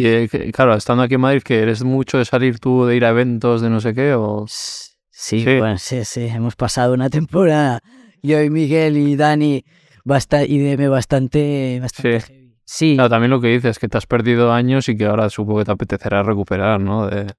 [0.00, 3.04] Y eh, claro, estando aquí en Madrid, que eres mucho de salir tú, de ir
[3.04, 4.44] a eventos, de no sé qué, o...
[4.48, 5.44] Sí, Sí.
[5.58, 7.80] bueno, sí, sí, hemos pasado una temporada,
[8.22, 9.64] yo y Miguel y Dani,
[10.04, 12.26] basta, y Deme bastante, bastante Sí.
[12.28, 12.54] heavy.
[12.64, 15.58] Sí, Claro, también lo que dices, que te has perdido años y que ahora supongo
[15.60, 17.06] que te apetecerá recuperar, ¿no?
[17.08, 17.32] De...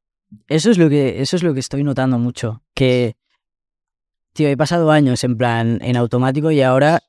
[0.48, 3.16] eso es lo que, eso es lo que estoy notando mucho, que,
[4.34, 7.02] tío, he pasado años en plan, en automático y ahora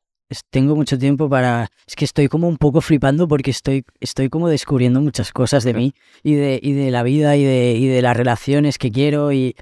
[0.50, 4.48] tengo mucho tiempo para, es que estoy como un poco flipando porque estoy, estoy como
[4.48, 8.02] descubriendo muchas cosas de mí y de, y de la vida y de, y de
[8.02, 9.56] las relaciones que quiero y,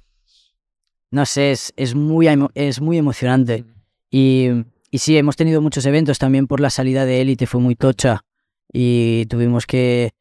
[1.10, 3.64] no sé, es, es, muy, es muy emocionante.
[4.10, 4.48] Y,
[4.90, 8.24] y sí, hemos tenido muchos eventos también por la salida de Élite, fue muy tocha.
[8.70, 10.12] Y tuvimos que,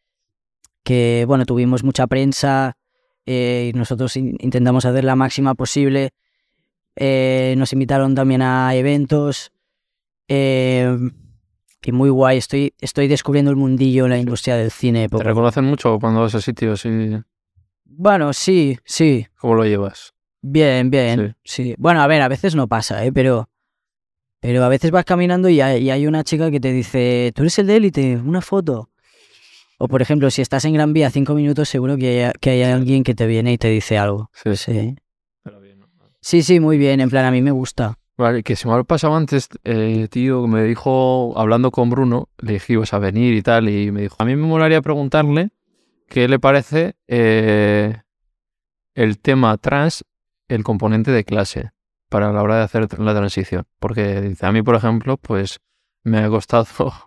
[0.84, 2.78] que bueno, tuvimos mucha prensa
[3.26, 6.12] eh, y nosotros in- intentamos hacer la máxima posible.
[6.96, 9.52] Eh, nos invitaron también a eventos.
[10.28, 10.98] Eh,
[11.88, 15.04] y muy guay, estoy, estoy descubriendo el mundillo en la industria del cine.
[15.04, 17.18] ¿Te poco reconocen mucho cuando vas a sitios y
[17.86, 20.14] Bueno, sí, sí, cómo lo llevas?
[20.42, 21.76] Bien, bien, sí.
[21.78, 23.14] Bueno, a ver, a veces no pasa, ¿eh?
[23.14, 23.50] Pero,
[24.42, 27.44] pero a veces vas caminando y hay, y hay una chica que te dice, tú
[27.44, 28.90] eres el de élite, una foto.
[29.78, 32.64] O por ejemplo, si estás en Gran Vía cinco minutos, seguro que hay, que hay
[32.64, 34.30] alguien que te viene y te dice algo.
[34.34, 34.96] Sí, Sí.
[35.44, 35.88] Pero bien, ¿no?
[36.20, 37.97] sí, sí, muy bien, en plan, a mí me gusta.
[38.18, 42.54] Vale, que se me ha pasado antes, eh, tío, me dijo, hablando con Bruno, le
[42.54, 45.52] dije ibas a venir y tal, y me dijo, a mí me molaría preguntarle
[46.08, 48.02] qué le parece eh,
[48.96, 50.04] el tema trans,
[50.48, 51.70] el componente de clase,
[52.10, 53.66] para la hora de hacer la transición.
[53.80, 55.60] Porque dice, a mí, por ejemplo, pues
[56.04, 56.66] me ha costado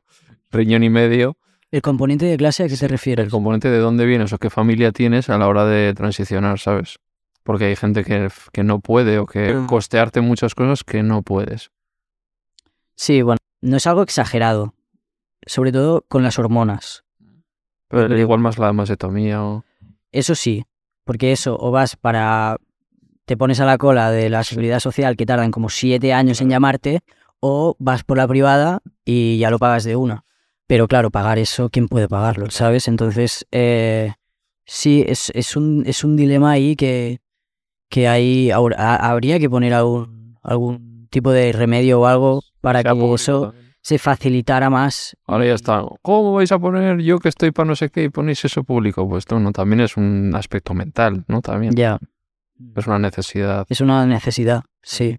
[0.53, 1.37] riñón y medio
[1.73, 3.25] ¿El componente de clase a qué te refieres?
[3.25, 6.99] el componente de dónde vienes o qué familia tienes a la hora de transicionar, ¿sabes?
[7.43, 9.67] Porque hay gente que, que no puede o que Mm.
[9.67, 11.71] costearte muchas cosas que no puedes.
[12.95, 14.75] Sí, bueno, no es algo exagerado.
[15.47, 17.05] Sobre todo con las hormonas.
[17.89, 19.65] Pero igual más la masetomía o...
[20.13, 20.65] Eso sí,
[21.05, 22.59] porque eso, o vas para.
[23.25, 26.51] te pones a la cola de la seguridad social que tardan como siete años en
[26.51, 27.01] llamarte,
[27.41, 30.25] o vas por la privada y ya lo pagas de una.
[30.67, 32.51] Pero claro, pagar eso, ¿quién puede pagarlo?
[32.51, 32.87] ¿Sabes?
[32.87, 34.13] Entonces, eh,
[34.67, 37.21] sí, es, es, un, es un dilema ahí que,
[37.91, 38.09] que
[38.79, 43.53] ha- habría que poner algún, algún tipo de remedio o algo para que público eso
[43.83, 45.17] se facilitara más.
[45.27, 45.83] Ahora ya está.
[46.03, 49.09] ¿Cómo vais a poner yo que estoy para no sé qué y ponéis eso público?
[49.09, 51.41] Pues no, también es un aspecto mental, ¿no?
[51.43, 51.99] También Ya.
[52.77, 53.67] es una necesidad.
[53.69, 55.19] Es una necesidad, sí.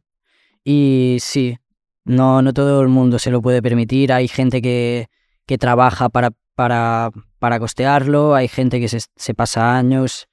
[0.63, 1.57] Y sí,
[2.05, 4.13] no, no todo el mundo se lo puede permitir.
[4.13, 5.07] Hay gente que,
[5.47, 10.27] que trabaja para, para, para costearlo, hay gente que se, se pasa años.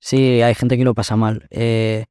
[0.00, 1.46] Sí, hay gente que lo pasa mal.
[1.50, 2.06] Eh,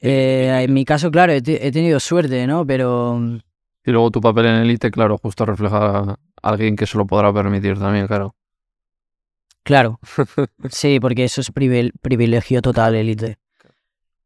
[0.00, 2.66] eh, en mi caso, claro, he, te- he tenido suerte, ¿no?
[2.66, 3.18] Pero
[3.84, 7.32] Y luego tu papel en Elite, claro, justo refleja a alguien que se lo podrá
[7.32, 8.34] permitir también, claro.
[9.64, 9.98] Claro.
[10.70, 13.38] Sí, porque eso es privil- privilegio total, élite.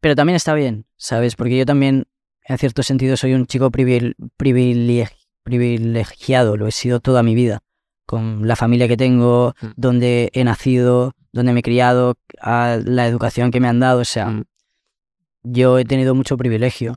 [0.01, 1.37] Pero también está bien, ¿sabes?
[1.37, 2.07] Porque yo también,
[2.45, 7.61] en cierto sentido, soy un chico privil- privileg- privilegiado, lo he sido toda mi vida.
[8.07, 9.67] Con la familia que tengo, Mm.
[9.77, 14.05] donde he nacido, donde me he criado, a la educación que me han dado, o
[14.05, 14.45] sea, Mm.
[15.43, 16.97] yo he tenido mucho privilegio.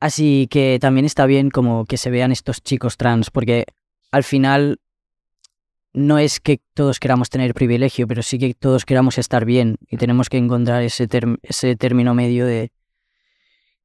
[0.00, 3.64] Así que también está bien como que se vean estos chicos trans, porque
[4.10, 4.78] al final
[5.94, 9.96] no es que todos queramos tener privilegio, pero sí que todos queramos estar bien y
[9.96, 11.08] tenemos que encontrar ese,
[11.42, 12.70] ese término medio de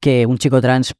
[0.01, 0.95] que un chico trans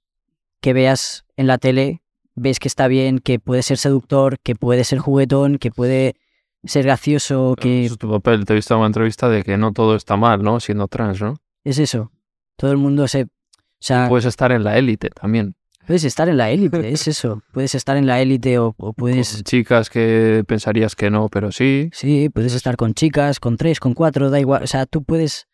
[0.61, 2.01] que veas en la tele,
[2.35, 6.15] ves que está bien, que puede ser seductor, que puede ser juguetón, que puede
[6.63, 8.45] ser gracioso, que Eso es tu papel.
[8.45, 10.59] Te he visto en una entrevista de que no todo está mal, ¿no?
[10.59, 11.35] Siendo trans, ¿no?
[11.63, 12.11] es eso.
[12.55, 13.23] Todo el mundo se...
[13.23, 13.27] O
[13.79, 15.55] sea, Puedes estar en la élite también.
[15.87, 17.41] puedes estar en la élite, es eso.
[17.53, 19.33] Puedes estar en la élite o, o puedes...
[19.33, 21.89] Con chicas que pensarías que no, pero sí.
[21.93, 24.63] Sí, puedes estar con chicas, con tres, con cuatro, da igual.
[24.63, 25.47] O sea, tú puedes.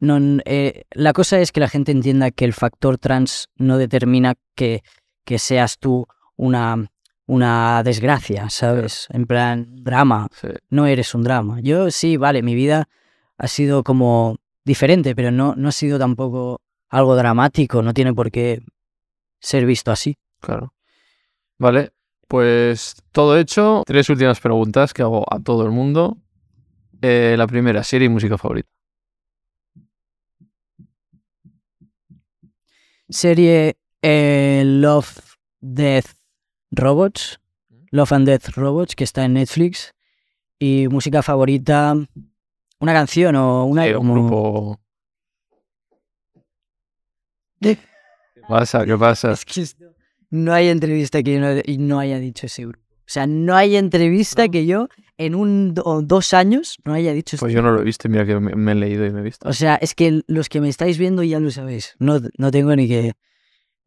[0.00, 4.34] No, eh, la cosa es que la gente entienda que el factor trans no determina
[4.54, 4.82] que,
[5.24, 6.06] que seas tú
[6.36, 6.88] una,
[7.28, 9.06] una desgracia, ¿sabes?
[9.10, 10.28] En plan, drama.
[10.32, 10.48] sí.
[10.70, 11.60] No eres un drama.
[11.60, 12.88] Yo sí, vale, mi vida
[13.36, 17.82] ha sido como diferente, pero no, no ha sido tampoco algo dramático.
[17.82, 18.62] No tiene por qué
[19.40, 20.16] ser visto así.
[20.40, 20.72] Claro.
[21.58, 21.90] Vale,
[22.26, 23.82] pues todo hecho.
[23.84, 26.16] Tres últimas preguntas que hago a todo el mundo.
[27.02, 28.70] Eh, la primera, serie y música favorita.
[33.10, 35.18] Serie eh, Love,
[35.60, 36.17] Death,
[36.70, 37.40] Robots.
[37.90, 39.94] Love and Death Robots, que está en Netflix.
[40.58, 41.94] Y música favorita.
[42.80, 43.86] Una canción o una.
[43.86, 44.80] Eh, un grupo.
[47.60, 47.76] ¿Qué
[48.48, 48.84] pasa?
[48.84, 49.32] ¿Qué pasa?
[49.32, 49.64] Es que
[50.30, 52.80] no hay entrevista que yo no, haya dicho ese grupo.
[52.80, 54.50] O sea, no hay entrevista No.
[54.50, 57.80] que yo en un o dos años no haya dicho Pues este- yo no lo
[57.80, 59.48] he visto, mira que me, me he leído y me he visto.
[59.48, 61.96] O sea, es que los que me estáis viendo ya lo sabéis.
[61.98, 63.14] No, no tengo ni que.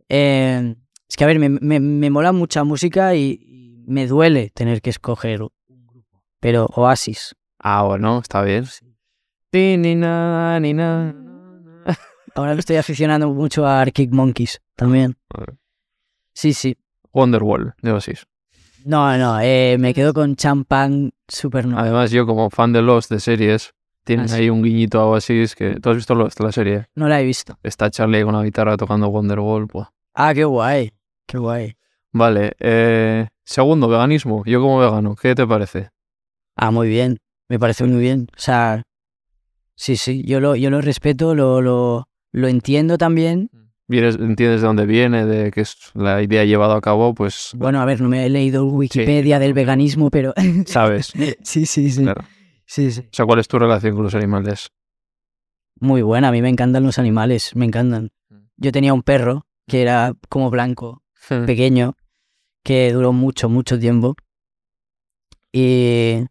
[0.09, 0.75] Eh,
[1.11, 4.81] es que, a ver, me, me, me mola mucha música y, y me duele tener
[4.81, 6.23] que escoger un grupo.
[6.39, 7.35] Pero Oasis.
[7.59, 8.63] Ah, bueno, está bien.
[9.49, 11.13] Ti, ni na, ni na.
[12.33, 15.17] Ahora me estoy aficionando mucho a Arctic Monkeys también.
[16.33, 16.77] Sí, sí.
[17.11, 18.25] Wonderwall, de Oasis.
[18.85, 21.81] No, no, eh, me quedo con Champagne Supernova.
[21.81, 23.73] Además, yo como fan de Lost de series,
[24.05, 24.35] tienen Ah, sí.
[24.35, 25.75] ahí un guiñito a Oasis que...
[25.81, 26.87] ¿Tú has visto Lost, la serie?
[26.95, 27.59] No la he visto.
[27.63, 29.65] Está Charlie con la guitarra tocando Wonderwall.
[29.65, 29.89] buah.
[30.15, 30.93] Ah, qué guay.
[31.27, 31.75] Qué guay.
[32.13, 34.43] Vale, eh, segundo, veganismo.
[34.45, 35.89] Yo como vegano, ¿qué te parece?
[36.55, 37.19] Ah, muy bien.
[37.47, 38.27] Me parece muy bien.
[38.35, 38.83] O sea,
[39.75, 40.23] sí, sí.
[40.25, 43.49] Yo lo, yo lo respeto, lo, lo, lo entiendo también.
[43.87, 47.81] Vienes, entiendes de dónde viene, de que es la idea llevada a cabo, pues Bueno,
[47.81, 50.33] a ver, no me he leído Wikipedia del veganismo, pero...
[50.65, 51.07] sabes.
[51.43, 52.03] sí, sí, sí.
[52.03, 52.23] Claro.
[52.65, 53.01] Sí, sí.
[53.01, 54.69] O sea, ¿cuál es tu relación con los animales?
[55.81, 58.11] Muy buena, a mí me encantan los animales, me encantan.
[58.29, 58.35] Mm.
[58.55, 61.95] Yo tenía un perro que era como blanco, pequeño,
[62.63, 64.15] que duró mucho, mucho tiempo.
[65.51, 66.25] Y,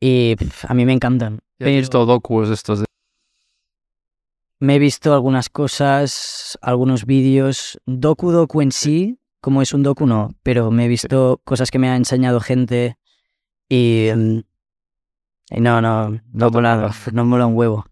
[0.00, 1.40] y a mí me encantan.
[1.58, 2.86] ¿Has visto docus de estos de...
[4.58, 7.80] Me he visto algunas cosas, algunos vídeos.
[7.86, 11.78] Doku Doku en sí, como es un doku, no, pero me he visto cosas que
[11.78, 12.98] me ha enseñado gente
[13.68, 14.10] y.
[14.14, 14.40] mm,
[15.52, 17.84] y no, no, no mola, no mola un huevo.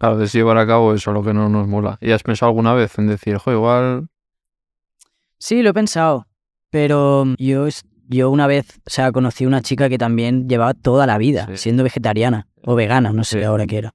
[0.00, 1.96] A veces llevar a cabo eso, lo que no nos mola.
[2.00, 4.08] ¿Y has pensado alguna vez en decir, jo, igual...
[5.40, 6.26] Sí, lo he pensado,
[6.70, 11.06] pero yo, es- yo una vez, o sea, conocí una chica que también llevaba toda
[11.06, 11.56] la vida Sí.
[11.56, 13.44] siendo vegetariana o vegana, no sé Sí.
[13.44, 13.94] ahora qué era.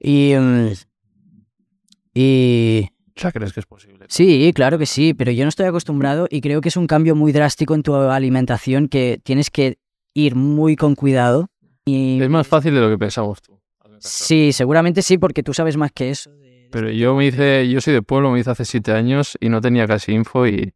[0.00, 0.34] Y.
[0.38, 0.68] mm,
[2.14, 2.88] y.
[3.16, 4.06] Sea, ¿crees que es posible?
[4.08, 7.14] Sí, claro que sí, pero yo no estoy acostumbrado y creo que es un cambio
[7.14, 9.78] muy drástico en tu alimentación que tienes que
[10.14, 11.48] ir muy con cuidado.
[11.84, 13.58] Y Es más fácil de lo que pensamos tú.
[14.00, 16.30] Sí, seguramente sí, porque tú sabes más que eso.
[16.74, 19.60] Pero yo me hice, yo soy de pueblo, me hice hace siete años y no
[19.60, 20.74] tenía casi info y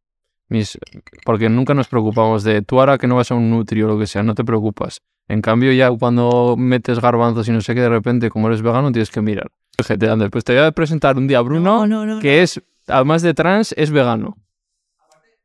[0.48, 0.78] mis,
[1.24, 3.98] porque nunca nos preocupamos de tú ahora que no vas a un nutri o lo
[3.98, 5.00] que sea, no te preocupas.
[5.26, 8.92] En cambio ya cuando metes garbanzos y no sé qué, de repente como eres vegano
[8.92, 9.48] tienes que mirar.
[9.76, 12.62] Fíjate, Ander, pues te voy a presentar un día a Bruno no, no, que es,
[12.86, 14.36] además de trans, es vegano.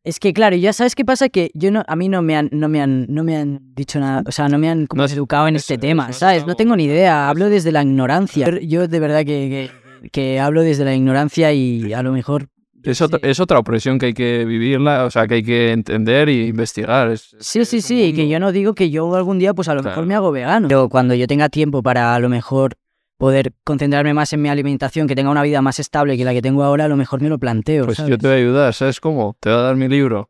[0.05, 2.49] Es que claro, ya sabes qué pasa que yo no, a mí no me han,
[2.51, 5.47] no me han, no me han dicho nada, o sea, no me han como educado
[5.47, 6.45] en eso, este tema, eso, ¿sabes?
[6.45, 8.49] No tengo ni idea, hablo desde la ignorancia.
[8.49, 9.71] Yo- Yo de verdad que, que,
[10.11, 12.47] que hablo desde la ignorancia y a lo mejor.
[12.84, 16.27] Es, otra- es otra opresión que hay que vivirla, o sea, que hay que entender
[16.27, 17.09] y investigar.
[17.11, 19.53] Es- es Sí, sí, sí, y que mundo- yo no digo que yo algún día
[19.53, 19.91] pues a lo Claro.
[19.95, 20.67] mejor me hago vegano.
[20.67, 22.75] Pero cuando yo tenga tiempo para a lo mejor
[23.17, 26.41] poder concentrarme más en mi alimentación, que tenga una vida más estable que la que
[26.41, 27.85] tengo ahora, a lo mejor me lo planteo.
[27.85, 28.09] Pues ¿sabes?
[28.09, 29.38] yo te voy a ayudar, ¿sabes cómo?
[29.39, 30.30] Te voy a dar mi libro.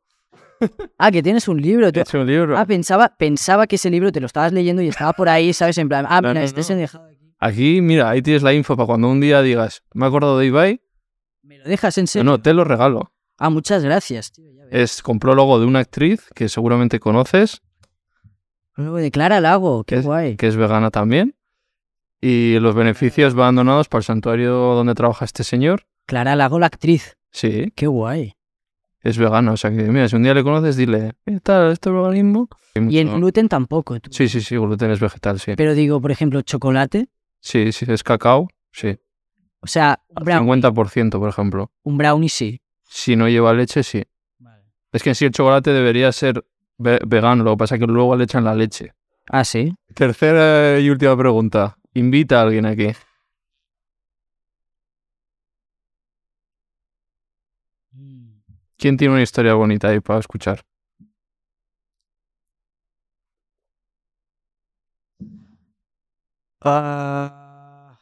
[1.00, 1.88] Ah, que tienes un libro.
[1.88, 2.58] He hecho un libro.
[2.58, 5.78] Ah, pensaba, pensaba que ese libro te lo estabas leyendo y estaba por ahí, ¿sabes?
[5.80, 6.64] En plan, ah, No, mira, no, este no.
[6.64, 7.10] se dejado
[7.45, 7.82] aquí.
[7.82, 10.82] Mira, ahí tienes la info para cuando un día digas, me he acordado de Ibai.
[11.41, 12.24] ¿Me lo dejas en No, serio?
[12.24, 13.11] no, te lo regalo.
[13.38, 14.32] Ah, muchas gracias.
[14.32, 14.64] tío, ya.
[14.72, 17.61] Es con prólogo de una actriz que seguramente conoces,
[18.76, 20.36] Luego de Clara Lago, qué guay.
[20.36, 21.36] que es vegana también.
[22.22, 25.86] Y los beneficios van donados para el santuario donde trabaja este señor.
[26.07, 27.18] Clara Lago, la actriz.
[27.32, 28.34] Sí, Qué guay.
[29.02, 29.52] es vegana.
[29.52, 32.48] O sea que, mira, si un día le conoces, dile, ¿qué tal esto es veganismo?
[32.76, 33.99] Hay Y el gluten tampoco.
[33.99, 34.10] tú.
[34.11, 35.53] Sí, sí, sí, gluten es vegetal, sí.
[35.56, 37.10] Pero digo, por ejemplo, chocolate.
[37.44, 38.98] Sí, sí, es cacao, sí.
[39.60, 41.72] O sea, un brownie, 50%, por ejemplo.
[41.84, 42.61] un brownie sí.
[42.88, 44.02] Si no lleva leche, sí.
[44.94, 46.45] Es que en sí el chocolate debería ser
[46.78, 48.94] ve- vegano, lo que pasa es que luego le echan la leche.
[49.30, 49.76] Ah, sí.
[49.94, 51.78] Tercera y última pregunta.
[51.94, 52.88] Invita a alguien aquí.
[58.78, 60.61] ¿Quién tiene una historia bonita ahí para escuchar?
[66.64, 67.99] Ah.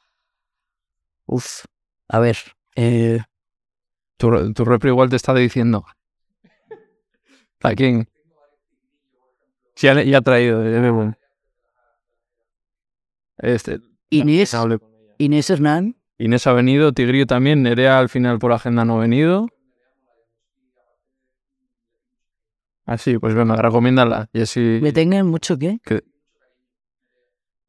[1.25, 1.65] Uf.
[2.07, 2.38] A ver.
[2.75, 3.19] eh,
[4.17, 5.85] Tu, tu repre igual te está diciendo.
[7.63, 8.07] ¿A quién?
[9.75, 10.63] Sí, ya, ya ha traído.
[10.63, 11.15] ya me-
[13.38, 13.79] Este,
[14.09, 14.55] Inés.
[15.17, 15.95] Inés Hernán.
[16.19, 19.47] Inés ha venido, Tigrillo también, Nerea al final por agenda no ha venido.
[22.85, 24.29] Ah, sí, pues venga, recomiéndala.
[24.33, 24.79] Y así...
[24.81, 25.79] ¿Le tengan mucho qué?
[25.83, 26.03] que-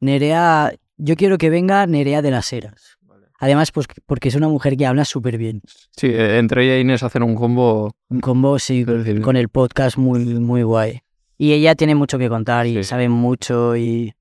[0.00, 0.72] Nerea.
[1.04, 2.96] Yo quiero que venga Nerea de las Heras.
[3.40, 5.62] Además, pues porque es una mujer que habla súper bien.
[5.96, 7.90] Sí, eh, entre ella e Inés hacen un combo.
[8.08, 11.00] Un combo, sí, decir, con el podcast muy, muy guay.
[11.38, 12.84] Y ella tiene mucho que contar y Sí.
[12.84, 14.14] sabe mucho y...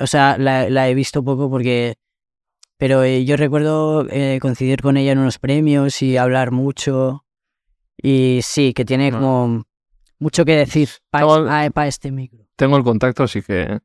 [0.00, 1.96] O sea, la, la he visto poco porque...
[2.76, 7.24] Pero eh, yo recuerdo eh, coincidir con ella en unos premios y hablar mucho.
[8.00, 9.18] Y sí, que tiene No.
[9.18, 9.64] como
[10.20, 12.46] mucho que decir para este micro.
[12.54, 13.80] Tengo el contacto, así que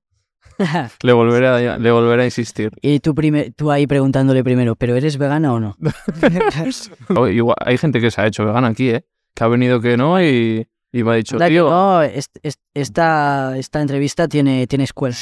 [1.03, 2.71] le volveré a, le volveré a insistir.
[2.81, 5.75] y tú, prime- tú ahí preguntándole primero, ¿pero eres vegana o no?
[7.31, 9.05] Igual- hay gente que se ha hecho vegana aquí, ¿eh?
[9.35, 11.69] Que ha venido que no y, y me ha dicho, tío...
[11.69, 15.15] no, est- est- esta, esta entrevista tiene, tiene escuela.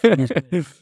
[0.00, 0.64] Tiene escuela.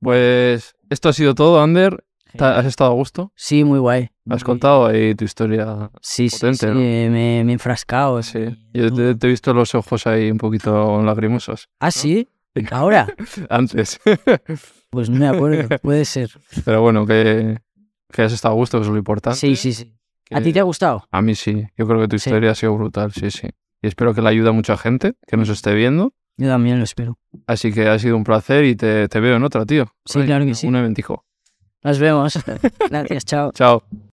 [0.00, 2.04] Pues esto ha sido todo, Ander.
[2.36, 3.32] ¿Te- ¿Has estado a gusto?
[3.36, 4.10] Sí, muy guay.
[4.28, 5.90] Has Muy- contado ahí tu historia.
[6.02, 6.74] Sí, sí, potente, sí, ¿no?
[6.74, 7.08] me,
[7.44, 8.22] me he enfrascado.
[8.22, 8.40] Sí.
[8.74, 11.68] y- Yo te, te he visto los ojos ahí un poquito lagrimosos.
[11.80, 12.28] Ah, sí,
[12.70, 13.06] ahora.
[13.50, 14.00] Antes.
[14.90, 16.30] Pues no me acuerdo, puede ser.
[16.64, 17.58] Pero bueno, que,
[18.12, 19.36] que has estado a gusto, que es lo importante.
[19.40, 19.92] Sí, sí, sí.
[20.30, 21.04] ¿A ti te ha gustado?
[21.10, 21.66] A mí sí.
[21.76, 22.30] Yo creo que tu Sí.
[22.30, 23.48] historia ha sido brutal, sí, sí.
[23.82, 26.14] Y espero que le ayude a mucha gente que nos esté viendo.
[26.36, 27.18] Yo también lo espero.
[27.48, 29.86] Así que ha sido un placer y te, te veo en otra, tío.
[30.04, 30.68] Sí, claro que sí.
[30.68, 31.24] Un eventico.
[31.82, 32.38] Nos vemos.
[32.88, 33.50] Gracias, chao.
[33.52, 33.82] Chao.